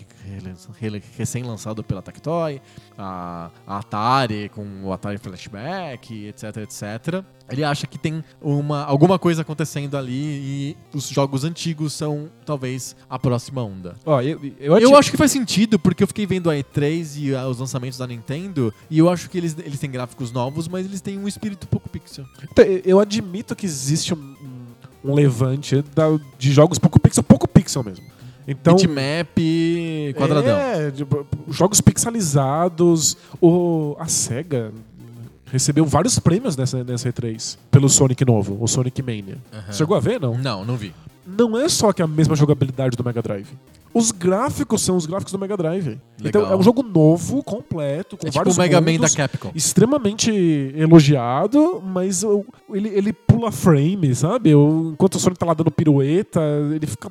[1.18, 2.62] recém-lançado pela Tectoy,
[2.98, 7.24] a, a Atari com o Atari Flashback, etc, etc.
[7.50, 12.96] Ele acha que tem uma, alguma coisa acontecendo ali e os jogos antigos são talvez
[13.10, 13.96] a próxima onda.
[14.06, 17.36] Ó, eu, eu, Eu acho que faz sentido, porque eu fiquei vendo a E3 e
[17.36, 20.86] ah, os lançamentos da Nintendo, e eu acho que eles, eles têm gráficos novos, mas
[20.86, 22.26] eles têm um espírito pouco pixel.
[22.52, 24.36] Então, eu admito que existe um,
[25.08, 28.06] um levante da- de jogos pouco pixel, pouco pixel mesmo.
[28.48, 29.38] Então, Bitmap
[30.16, 30.58] quadradão.
[30.58, 31.06] É, de-
[31.50, 33.18] jogos pixelizados.
[33.42, 34.72] O, a SEGA
[35.52, 39.38] recebeu vários prêmios nessa, nessa E3 pelo Sonic novo, o Sonic Mania.
[39.54, 39.72] Aham.
[39.74, 40.38] Chegou a ver, não?
[40.38, 40.94] Não, não vi.
[41.28, 43.50] Não é só que é a mesma jogabilidade do Mega Drive.
[43.94, 46.00] Os gráficos são os gráficos do Mega Drive.
[46.24, 46.58] Então Legal.
[46.58, 49.52] é um jogo novo, completo, com É tipo vários o Mega Man da Capcom.
[49.56, 50.32] extremamente
[50.76, 52.24] elogiado, mas
[52.72, 54.52] ele, ele pula frame, sabe?
[54.52, 56.40] Enquanto o Sonic tá lá dando pirueta,
[56.74, 57.10] ele fica.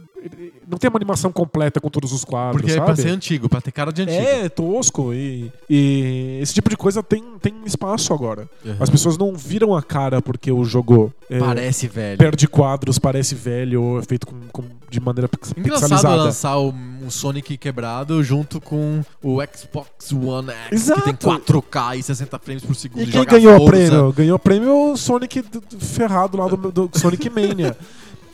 [0.68, 2.86] Não tem uma animação completa com todos os quadros, Porque é sabe?
[2.86, 4.18] pra ser antigo, pra ter cara de antigo.
[4.18, 5.12] É, tosco.
[5.14, 8.48] E, e esse tipo de coisa tem, tem espaço agora.
[8.64, 8.76] Uhum.
[8.80, 12.18] As pessoas não viram a cara porque o jogo é, Parece velho.
[12.18, 16.16] perde quadros, parece velho, ou é feito com, com- de maneira Engraçado pixelizada.
[16.16, 21.02] lançar o- um Sonic quebrado junto com o Xbox One X, Exato.
[21.02, 23.02] que tem 4K e 60 frames por segundo.
[23.02, 24.12] E quem ganhou o prêmio?
[24.12, 25.44] Ganhou o prêmio o Sonic
[25.80, 27.76] ferrado lá do, do Sonic Mania.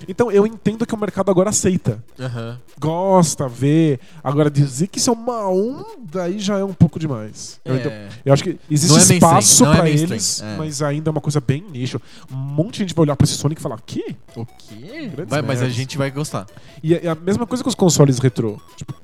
[0.09, 2.03] Então eu entendo que o mercado agora aceita.
[2.19, 2.59] Aham.
[2.81, 3.99] Gosta, vê.
[4.23, 7.61] Agora dizer que isso é uma onda aí já é um pouco demais.
[7.65, 8.09] Eu, entendo- É.
[8.25, 10.57] eu acho que existe Não é espaço não é eles, é.
[10.57, 12.01] mas ainda é uma coisa bem nicho.
[12.31, 13.77] Um monte de gente vai olhar pra esse Sonic e falar?
[13.77, 14.17] O quê?
[15.13, 16.47] Grandes Vai, mas a gente vai gostar.
[16.83, 18.61] E é é a mesma coisa com os consoles retrô.
[18.77, 18.95] Tipo,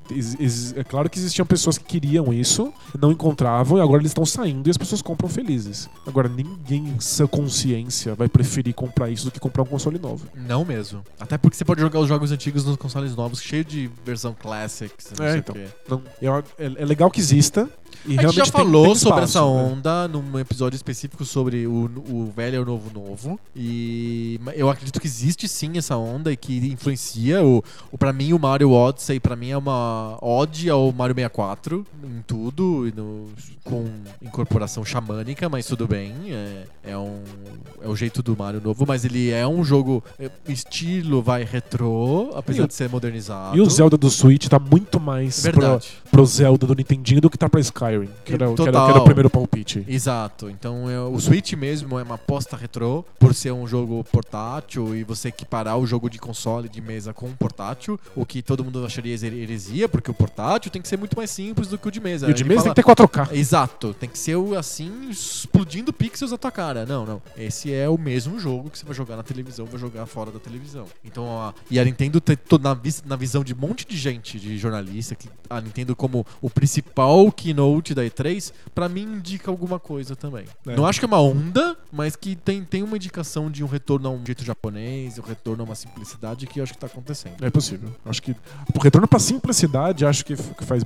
[0.75, 4.67] é claro que existiam pessoas que queriam isso, não encontravam, e agora eles estão saindo
[4.67, 5.89] e as pessoas compram felizes.
[6.05, 10.25] Agora, ninguém em sã consciência vai preferir comprar isso do que comprar um console novo.
[10.35, 11.03] Não mesmo.
[11.19, 15.13] Até porque você pode jogar os jogos antigos nos consoles novos, cheio de versão Classics,
[15.17, 15.55] não É, sei então.
[15.55, 15.67] o quê.
[15.89, 16.01] Não,
[16.57, 17.69] é, é legal que exista.
[18.05, 19.73] E A gente já tem- falou tem sobre espaço, essa né?
[19.73, 23.37] onda num episódio específico sobre o, o velho e o novo novo.
[23.55, 27.43] E eu acredito que existe sim essa onda e que influencia.
[27.43, 27.61] O,
[27.91, 32.21] o, pra mim, o Mario Odyssey, pra mim, é uma ode ao Mario 64 em
[32.25, 33.27] tudo, e no-
[33.63, 33.85] com
[34.21, 36.13] incorporação xamânica, mas tudo bem.
[36.29, 37.21] É, é, um,
[37.81, 42.31] é o jeito do Mario novo, mas ele é um jogo é, estilo, vai retrô,
[42.35, 43.57] apesar E de ser modernizado.
[43.57, 45.87] E o Zelda do Switch tá muito mais pro, Verdade.
[46.11, 48.99] pro Zelda do Nintendinho do que tá pra Skyrim, que era, que era- que era
[48.99, 49.83] o primeiro palpite.
[49.87, 50.49] Exato.
[50.49, 55.03] Então é, o Switch mesmo é uma aposta retrô por ser um jogo portátil e
[55.03, 58.85] você equiparar o jogo de console de mesa com um portátil, o que todo mundo
[58.85, 61.91] acharia here- heresia, porque o portátil tem que ser muito mais simples do que o
[61.91, 62.27] de mesa.
[62.27, 63.33] E o de mesa fala- tem que ter 4K.
[63.35, 66.85] Exato, tem que ser o, assim, explodindo pixels na tua cara.
[66.85, 67.21] Não, não.
[67.37, 70.39] Esse é o mesmo jogo que você vai jogar na televisão, vai jogar fora da
[70.39, 70.85] televisão.
[71.03, 72.21] Então, a, e a Nintendo,
[72.61, 76.25] na, vis- na visão de um monte de gente, de jornalista, que a Nintendo como
[76.41, 80.45] o principal keynote da E3, pra mim indica alguma coisa também.
[80.67, 80.75] É.
[80.75, 84.07] Não acho que é uma onda, mas que tem, tem uma indicação de um retorno
[84.09, 87.43] a um jeito japonês, um retorno a uma simplicidade que eu acho que tá acontecendo.
[87.43, 87.89] É possível.
[88.05, 88.31] Acho que
[88.75, 89.59] o retorno pra simplicidade
[90.05, 90.83] acho que, faz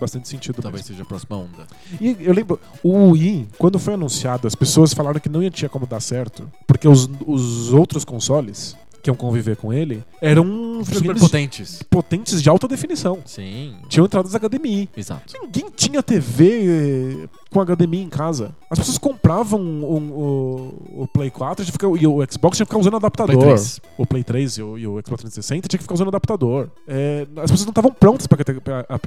[0.00, 0.60] bastante sentido.
[0.62, 0.94] Talvez mesmo.
[0.94, 1.66] seja a próxima onda.
[2.00, 5.68] E eu lembro, o Wii, quando foi anunciado, as pessoas falaram que não ia tinha
[5.68, 10.44] como dar certo, porque os, os outros consoles que iam conviver com ele eram
[10.84, 11.82] Super videogames potentes.
[11.88, 13.20] potentes de alta definição.
[13.24, 14.88] Sim, Tinham entradas HDMI.
[14.96, 15.32] exato.
[15.42, 18.54] Ninguém tinha TV eh, com HDMI em casa.
[18.68, 22.66] As pessoas compravam um- o, o Play 4 tinha que ficar- e o Xbox tinha
[22.66, 23.36] que ficar usando adaptador.
[23.36, 23.80] Play 3.
[23.96, 26.68] O Play 3 e o, e o Xbox 360 tinha que ficar usando adaptador.
[26.88, 28.38] É, as pessoas não estavam prontas para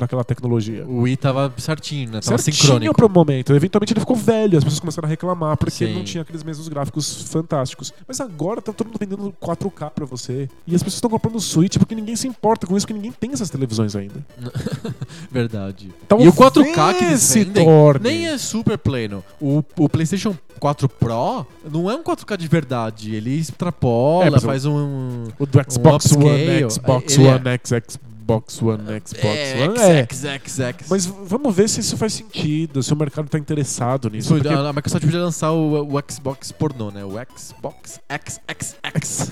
[0.06, 0.86] aquela tecnologia.
[0.88, 2.22] O Wii tava certinho, né?
[2.22, 2.96] Tava Certinho sincrônico.
[2.96, 3.54] pro momento.
[3.54, 5.94] Eventualmente ele ficou velho, as pessoas começaram a reclamar porque Sim.
[5.94, 7.94] não tinha aqueles mesmos gráficos fantásticos.
[8.08, 10.50] Mas agora tá todo mundo vendendo 4K pra você.
[10.68, 13.32] E as pessoas estão comprando Switch porque ninguém se importa com isso, porque ninguém tem
[13.34, 14.26] essas televisões ainda.
[15.32, 15.90] Verdade.
[16.06, 18.10] Então, e o 4K que eles vendem torne.
[18.10, 19.24] nem é super pleno.
[19.40, 23.16] O, o PlayStation 4 Pro não é um 4K de verdade.
[23.16, 25.26] Ele extrapola, É, faz um.
[25.38, 26.64] O do Xbox One upscale.
[26.64, 28.00] X, Xbox Ele é- One X, Xbox
[28.62, 29.78] One, Xbox É, One.
[29.80, 29.98] X, É.
[30.00, 30.88] X, X, X.
[30.90, 34.30] Mas vamos ver se isso faz sentido, se o mercado tá interessado nisso.
[34.30, 37.04] Foi- porque- a, a Microsoft podia lançar o, o Xbox pornô, né?
[37.04, 39.30] O Xbox XXX.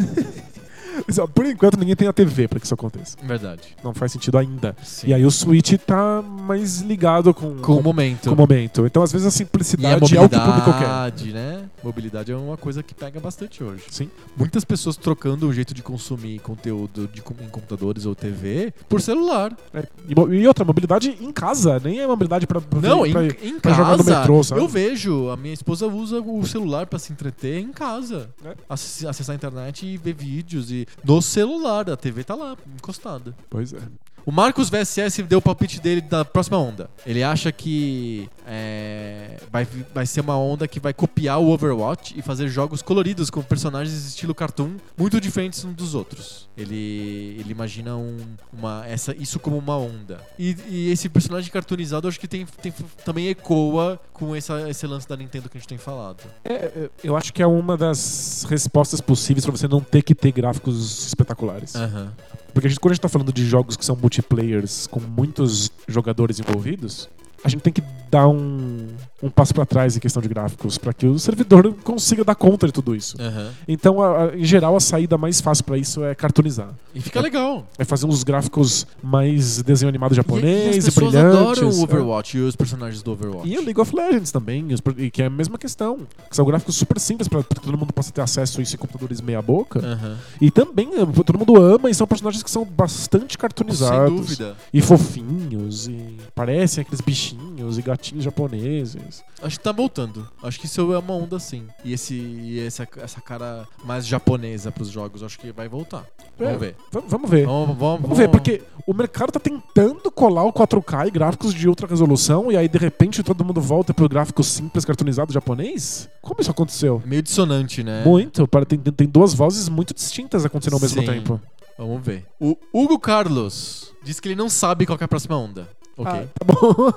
[1.06, 3.18] Mas, ó, Por enquanto ninguém tem a TV pra que isso aconteça.
[3.24, 3.76] Verdade.
[3.84, 4.76] Não faz sentido ainda.
[4.84, 5.08] Sim.
[5.08, 8.30] E aí o Switch tá mais ligado com, Com o momento.
[8.30, 8.86] com o momento.
[8.86, 10.88] Então, às vezes, a E a simplicidade é o que o público quer.
[10.88, 11.66] mobilidade, né?
[11.84, 13.84] Mobilidade é uma coisa que pega bastante hoje.
[13.90, 14.10] Sim.
[14.36, 19.56] Muitas pessoas trocando o jeito de consumir conteúdo de, em computadores ou TV por celular.
[19.74, 23.26] É, e, e outra, mobilidade em casa, nem é mobilidade pra, pra, Não, em, pra,
[23.26, 24.20] em pra jogar no casa.
[24.20, 24.62] metrô, sabe?
[24.62, 28.30] eu vejo, a minha esposa usa o celular pra se entreter em casa.
[28.44, 28.54] É.
[28.70, 33.36] Acess- Acessar a internet e ver vídeos e no celular, a TV tá lá, encostada.
[33.50, 33.80] Pois é.
[34.28, 36.90] O Marcos VSS deu o palpite dele da próxima onda.
[37.06, 42.22] Ele acha que é, vai, vai ser uma onda que vai copiar o Overwatch e
[42.22, 46.50] fazer jogos coloridos com personagens estilo cartoon muito diferentes uns dos outros.
[46.58, 48.18] Ele, ele imagina um-
[48.52, 50.20] uma, essa, isso como uma onda.
[50.38, 52.74] E, e esse personagem cartoonizado acho que tem, tem-
[53.06, 56.20] também ecoa com essa, esse lance da Nintendo que a gente tem falado.
[56.44, 60.14] É, é, eu acho que é uma das respostas possíveis pra você não ter que
[60.14, 61.76] ter gráficos espetaculares.
[61.76, 62.12] Aham.
[62.58, 65.72] Porque a gente, quando a gente tá falando de jogos que são multiplayers com muitos
[65.88, 67.08] jogadores envolvidos,
[67.44, 68.88] a gente tem que dar um,
[69.22, 72.68] um passo pra trás em questão de gráficos para que o servidor consiga dar conta
[72.68, 73.16] de tudo isso.
[73.20, 73.50] Aham.
[73.68, 76.70] Então, a- a- em geral, a saída mais fácil pra isso é cartoonizar.
[76.94, 77.66] E fica legal.
[77.80, 81.40] É fazer uns gráficos mais desenho animado E, e japonês as e, pessoas brilhantes.
[81.40, 81.84] adoram o É.
[81.84, 83.50] Overwatch e os personagens do Overwatch.
[83.50, 86.00] E o League of Legends também, os e que é a mesma questão.
[86.30, 88.78] Que são gráficos super simples para que todo mundo possa ter acesso a isso em
[88.78, 89.80] computadores meia boca.
[89.80, 90.18] Aham.
[90.40, 94.16] E também eh, todo mundo ama e são personagens que são bastante Sem cartoonizados.
[94.16, 94.56] dúvida.
[94.72, 99.07] E fofinhos, e parecem aqueles bichinhos e gatinhos japoneses.
[99.42, 100.28] Acho que tá voltando.
[100.42, 101.68] Acho que isso é uma onda sim.
[101.84, 106.06] E, esse, e essa, essa cara mais japonesa pros jogos, acho que vai voltar.
[106.38, 106.76] Vamos É, ver.
[106.92, 107.46] v- vamos ver.
[107.46, 111.68] Vamos, vamos, Vamos ver, porque o mercado tá tentando colar o 4K e gráficos de
[111.68, 116.08] ultra resolução, e aí de repente todo mundo volta pro gráfico simples cartoonizado japonês?
[116.22, 117.02] Como isso aconteceu?
[117.06, 118.04] Meio dissonante, né?
[118.04, 121.08] Muito, tem, tem duas vozes muito distintas acontecendo ao mesmo Sim.
[121.08, 121.40] tempo.
[121.78, 122.26] Vamos ver.
[122.40, 125.70] O Hugo Carlos diz que ele não sabe qual é a próxima onda.
[125.98, 126.12] Ok.
[126.14, 126.94] Ah, tá bom.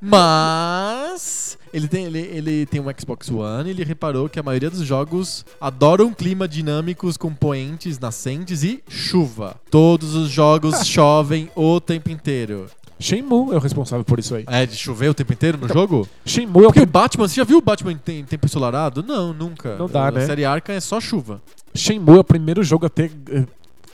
[0.00, 4.70] Mas ele tem, ele, ele tem um Xbox One e ele reparou que a maioria
[4.70, 9.56] dos jogos adoram clima dinâmicos com poentes nascentes e chuva.
[9.70, 12.66] Todos os jogos chovem o tempo inteiro.
[13.00, 14.44] Shenmue é o responsável por isso aí.
[14.46, 16.08] É, de chover o tempo inteiro no Então, jogo?
[16.24, 18.46] Shenmue é o Porque o Batman, você já viu o Batman em tem- em tempo
[18.46, 19.02] ensolarado?
[19.02, 19.76] Não, nunca.
[19.76, 20.24] Não dá, a né?
[20.24, 21.42] série Arca é só chuva.
[21.74, 23.44] Shenmue é o primeiro jogo a ter eh,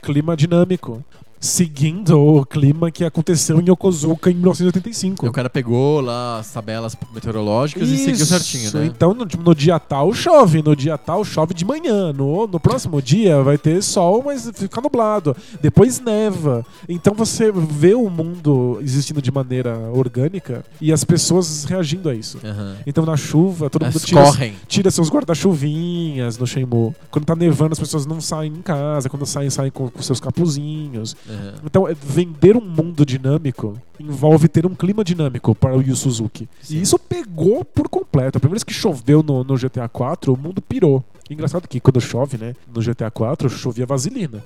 [0.03, 1.03] clima dinâmico.
[1.39, 5.25] Seguindo o clima que aconteceu em Yokozuka em 1985.
[5.27, 8.85] O cara pegou lá as tabelas meteorológicas e seguiu certinho, né?
[8.85, 13.01] Então, no, no dia tal chove, no dia tal chove de manhã, no, no próximo
[13.01, 15.35] dia vai ter sol, mas fica nublado.
[15.61, 16.65] Depois neva.
[16.89, 22.37] Então você vê o mundo existindo de maneira orgânica e as pessoas reagindo a isso.
[22.43, 22.75] Aham.
[22.85, 24.23] Então na chuva, todo mundo tira,
[24.67, 26.93] tira seus guarda-chuvinhas no Shenmue.
[27.09, 29.09] Quando tá nevando, as pessoas não saem em casa.
[29.09, 31.15] Quando saem, saem com, com seus capuzinhos.
[31.29, 31.53] Aham.
[31.65, 36.47] Então, é- vender um mundo dinâmico envolve ter um clima dinâmico para o Yu Suzuki.
[36.61, 36.77] Sim.
[36.77, 38.37] E isso pegou por completo.
[38.37, 41.03] A primeira vez que choveu no, no GTA 4, o mundo pirou.
[41.29, 44.43] Engraçado que quando chove, né, no GTA 4, chovia vaselina.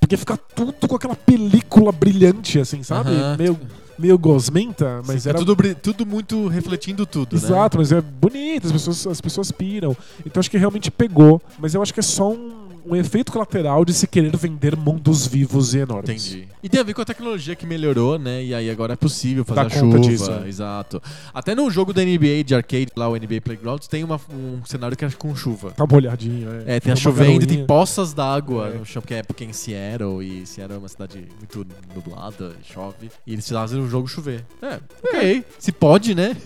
[0.00, 3.10] Porque fica tudo com aquela película brilhante, assim, sabe?
[3.10, 3.36] Aham.
[3.38, 3.60] Meio,
[3.98, 7.42] meio gosmenta, mas Sim, é era tudo, bri- tudo muito refletindo tudo, né?
[7.42, 9.96] Exato, mas é bonito, as pessoas, as pessoas piram.
[10.26, 11.40] Então acho que realmente pegou.
[11.58, 15.26] Mas eu acho que é só um, um efeito colateral de se querer vender mundos
[15.26, 16.26] vivos e enormes.
[16.28, 16.48] Entendi.
[16.62, 18.42] E tem a ver com a tecnologia que melhorou, né?
[18.44, 19.98] E aí agora é possível fazer Dá a chuva.
[20.00, 20.48] disso, é.
[20.48, 21.02] Exato.
[21.32, 24.96] Até no jogo da NBA de arcade, lá o NBA Playgrounds, tem uma- um cenário
[24.96, 25.70] que é com chuva.
[25.72, 26.76] Tá molhadinho, é.
[26.76, 28.78] É, tem a chovendo e tem poças d'água É.
[28.78, 32.52] no chão, porque é porque é em Seattle, e Seattle é uma cidade muito nublada,
[32.62, 34.44] chove, e eles fazem o jogo chover.
[34.62, 35.44] É, ok.
[35.58, 36.36] Se pode, né?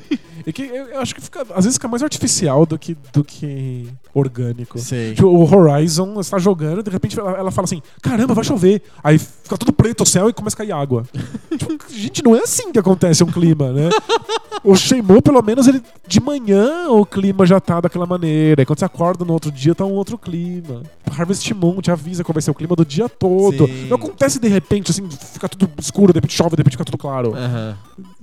[0.46, 3.24] É que eu, eu acho que fica, às vezes fica mais artificial do que, do
[3.24, 4.78] que orgânico.
[4.78, 5.14] Sei.
[5.14, 8.82] Tipo, o Horizon está jogando, de repente ela, fala assim: caramba, vai chover.
[9.02, 11.04] Aí fica tudo preto o céu e começa a cair água.
[11.58, 13.90] Tipo, gente, não é assim que acontece um clima, né?
[14.62, 18.62] O Shenmue, pelo menos, ele de manhã o clima já tá daquela maneira.
[18.62, 20.82] E quando você acorda no outro dia, tá um outro clima.
[21.10, 23.66] Harvest Moon te avisa qual vai ser o clima do dia todo.
[23.66, 23.88] Sim.
[23.88, 26.98] Não acontece de repente, assim, fica tudo escuro, de repente chove, de repente fica tudo
[26.98, 27.34] claro.
[27.34, 27.76] Aham.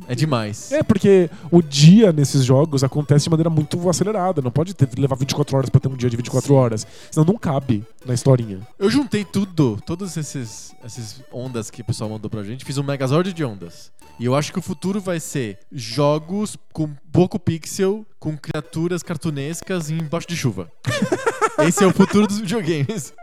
[0.08, 0.72] É demais.
[0.72, 4.42] É, porque o dia nesses jogos acontece de maneira muito acelerada.
[4.42, 6.54] Não pode ter, levar 24 horas pra ter um dia de 24 Sim.
[6.54, 6.88] horas.
[7.12, 7.84] Senão não cabe.
[8.06, 8.60] Na historinha.
[8.78, 12.84] Eu juntei tudo, todas esses, essas ondas que o pessoal mandou pra gente, fiz um
[12.84, 13.92] Megazord de ondas.
[14.18, 19.90] E eu acho que o futuro vai ser jogos com pouco pixel, com criaturas cartunescas
[19.90, 20.72] embaixo de chuva.
[21.60, 23.14] Esse é o futuro dos videogames.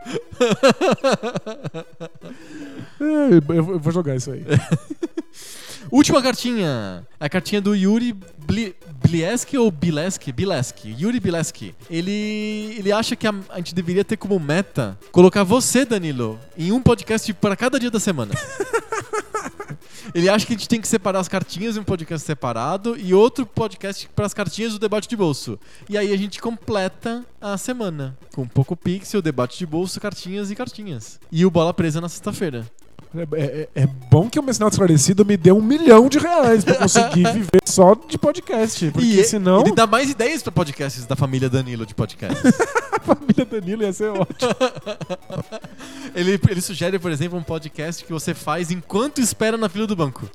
[3.00, 4.44] É, eu, eu vou jogar isso aí.
[5.92, 7.06] Última cartinha.
[7.20, 8.14] A cartinha do Yuri
[8.46, 10.32] Bli Blieski ou Bileski?
[10.32, 10.96] Bileski.
[10.98, 11.74] Yuri Bileski.
[11.90, 16.72] Ele, ele acha que a, a gente deveria ter como meta colocar você, Danilo, em
[16.72, 18.32] um podcast para cada dia da semana.
[20.14, 23.14] Ele acha que a gente tem que separar as cartinhas em um podcast separado e
[23.14, 25.58] outro podcast para as cartinhas do debate de bolso.
[25.88, 30.56] E aí a gente completa a semana com pouco pixel, debate de bolso, cartinhas e
[30.56, 31.20] cartinhas.
[31.30, 32.66] E o bola presa na sexta-feira.
[33.14, 36.74] É, é- é bom que o sinal esclarecido me deu um milhão de reais pra
[36.76, 38.90] conseguir viver só de podcast.
[38.90, 42.42] Porque e senão ele dá mais ideias para podcasts da família Danilo de podcast.
[42.92, 44.56] a família Danilo ia ser ótima.
[46.14, 49.94] ele, ele sugere, por exemplo, um podcast que você faz enquanto espera na fila do
[49.96, 50.28] banco.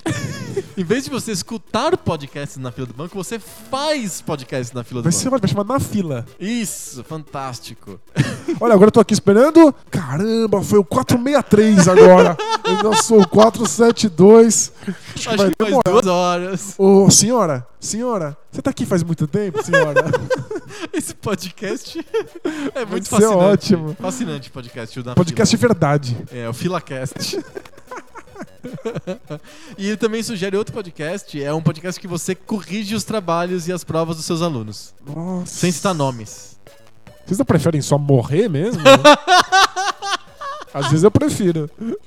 [0.77, 5.01] em vez de você escutar podcasts na fila do banco, você faz podcast na fila
[5.01, 5.21] do Vai banco.
[5.23, 6.25] ser ótimo, vai chamar na fila.
[6.39, 7.99] Isso, fantástico.
[8.59, 9.73] Olha, agora eu tô aqui esperando.
[9.89, 12.37] Caramba, foi o 463 agora.
[12.67, 14.71] Eu não sou o 472.
[14.81, 15.91] Acho que Acho vai que demorar.
[15.91, 16.75] duas horas.
[16.77, 20.03] Ô, senhora, senhora, você tá aqui faz muito tempo, senhora?
[20.93, 22.05] Esse podcast
[22.75, 23.37] é muito ser fascinante.
[23.43, 23.95] ótimo.
[23.99, 24.99] Fascinante podcast.
[24.99, 26.17] o da Podcast de verdade.
[26.27, 26.41] Fila.
[26.41, 27.39] É, o FilaCast.
[29.77, 31.41] e ele também sugere outro podcast.
[31.41, 34.93] É um podcast que você corrige os trabalhos e as provas dos seus alunos.
[35.05, 35.53] Nossa.
[35.53, 36.57] Sem citar nomes.
[37.25, 38.81] Vocês não preferem só morrer mesmo?
[40.73, 41.69] Às vezes eu prefiro.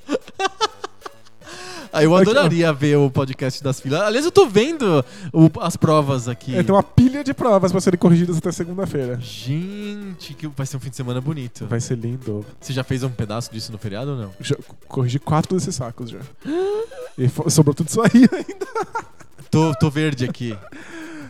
[1.93, 3.99] Ah, eu É adoraria ver o podcast das filas.
[3.99, 6.55] Aliás, eu tô vendo o- as provas aqui.
[6.55, 9.19] É, tem uma pilha de provas pra serem corrigidas até segunda-feira.
[9.19, 11.65] Gente, que vai ser um fim de semana bonito.
[11.65, 12.45] Vai ser lindo.
[12.61, 14.31] Você já fez um pedaço disso no feriado ou não?
[14.39, 14.55] Já
[14.87, 16.19] corrigi quatro desses sacos já.
[17.17, 18.67] E fo- sobrou tudo isso aí ainda.
[19.51, 20.57] Tô, tô verde aqui.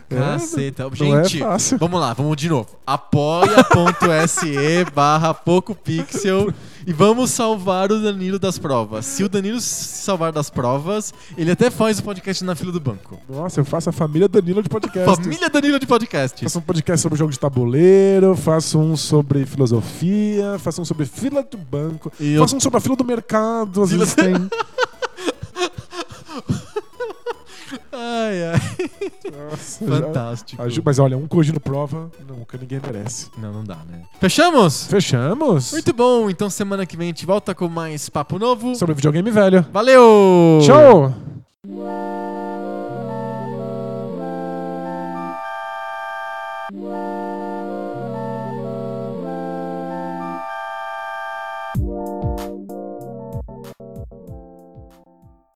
[0.08, 0.84] É, Caceta.
[0.84, 1.76] Não Gente, é fácil.
[1.76, 2.68] vamos lá, vamos de novo.
[2.86, 6.52] apoia.se barra PocoPixel
[6.86, 9.06] e vamos salvar o Danilo das provas.
[9.06, 12.80] Se o Danilo se salvar das provas, ele até faz o podcast na fila do
[12.80, 13.18] banco.
[13.28, 15.22] Nossa, eu faço a família Danilo de podcast.
[15.22, 16.42] Família Danilo de podcast.
[16.42, 21.42] Faço um podcast sobre jogo de tabuleiro, faço um sobre filosofia, faço um sobre fila
[21.42, 24.34] do banco, E eu- faço um sobre a fila do mercado, às Fila- vezes tem.
[28.04, 28.90] Ai, ai.
[29.50, 30.60] Nossa, já- Fantástico.
[30.62, 33.28] Aju- Mas olha, um corrigindo prova, nunca ninguém merece.
[33.38, 34.02] Não, não dá, né?
[34.20, 34.86] Fechamos?
[34.86, 35.70] Fechamos?
[35.72, 38.74] Muito bom, então semana que vem a gente volta com mais papo novo.
[38.74, 39.64] Sobre videogame velho.
[39.72, 40.58] Valeu!
[40.66, 41.14] Tchau!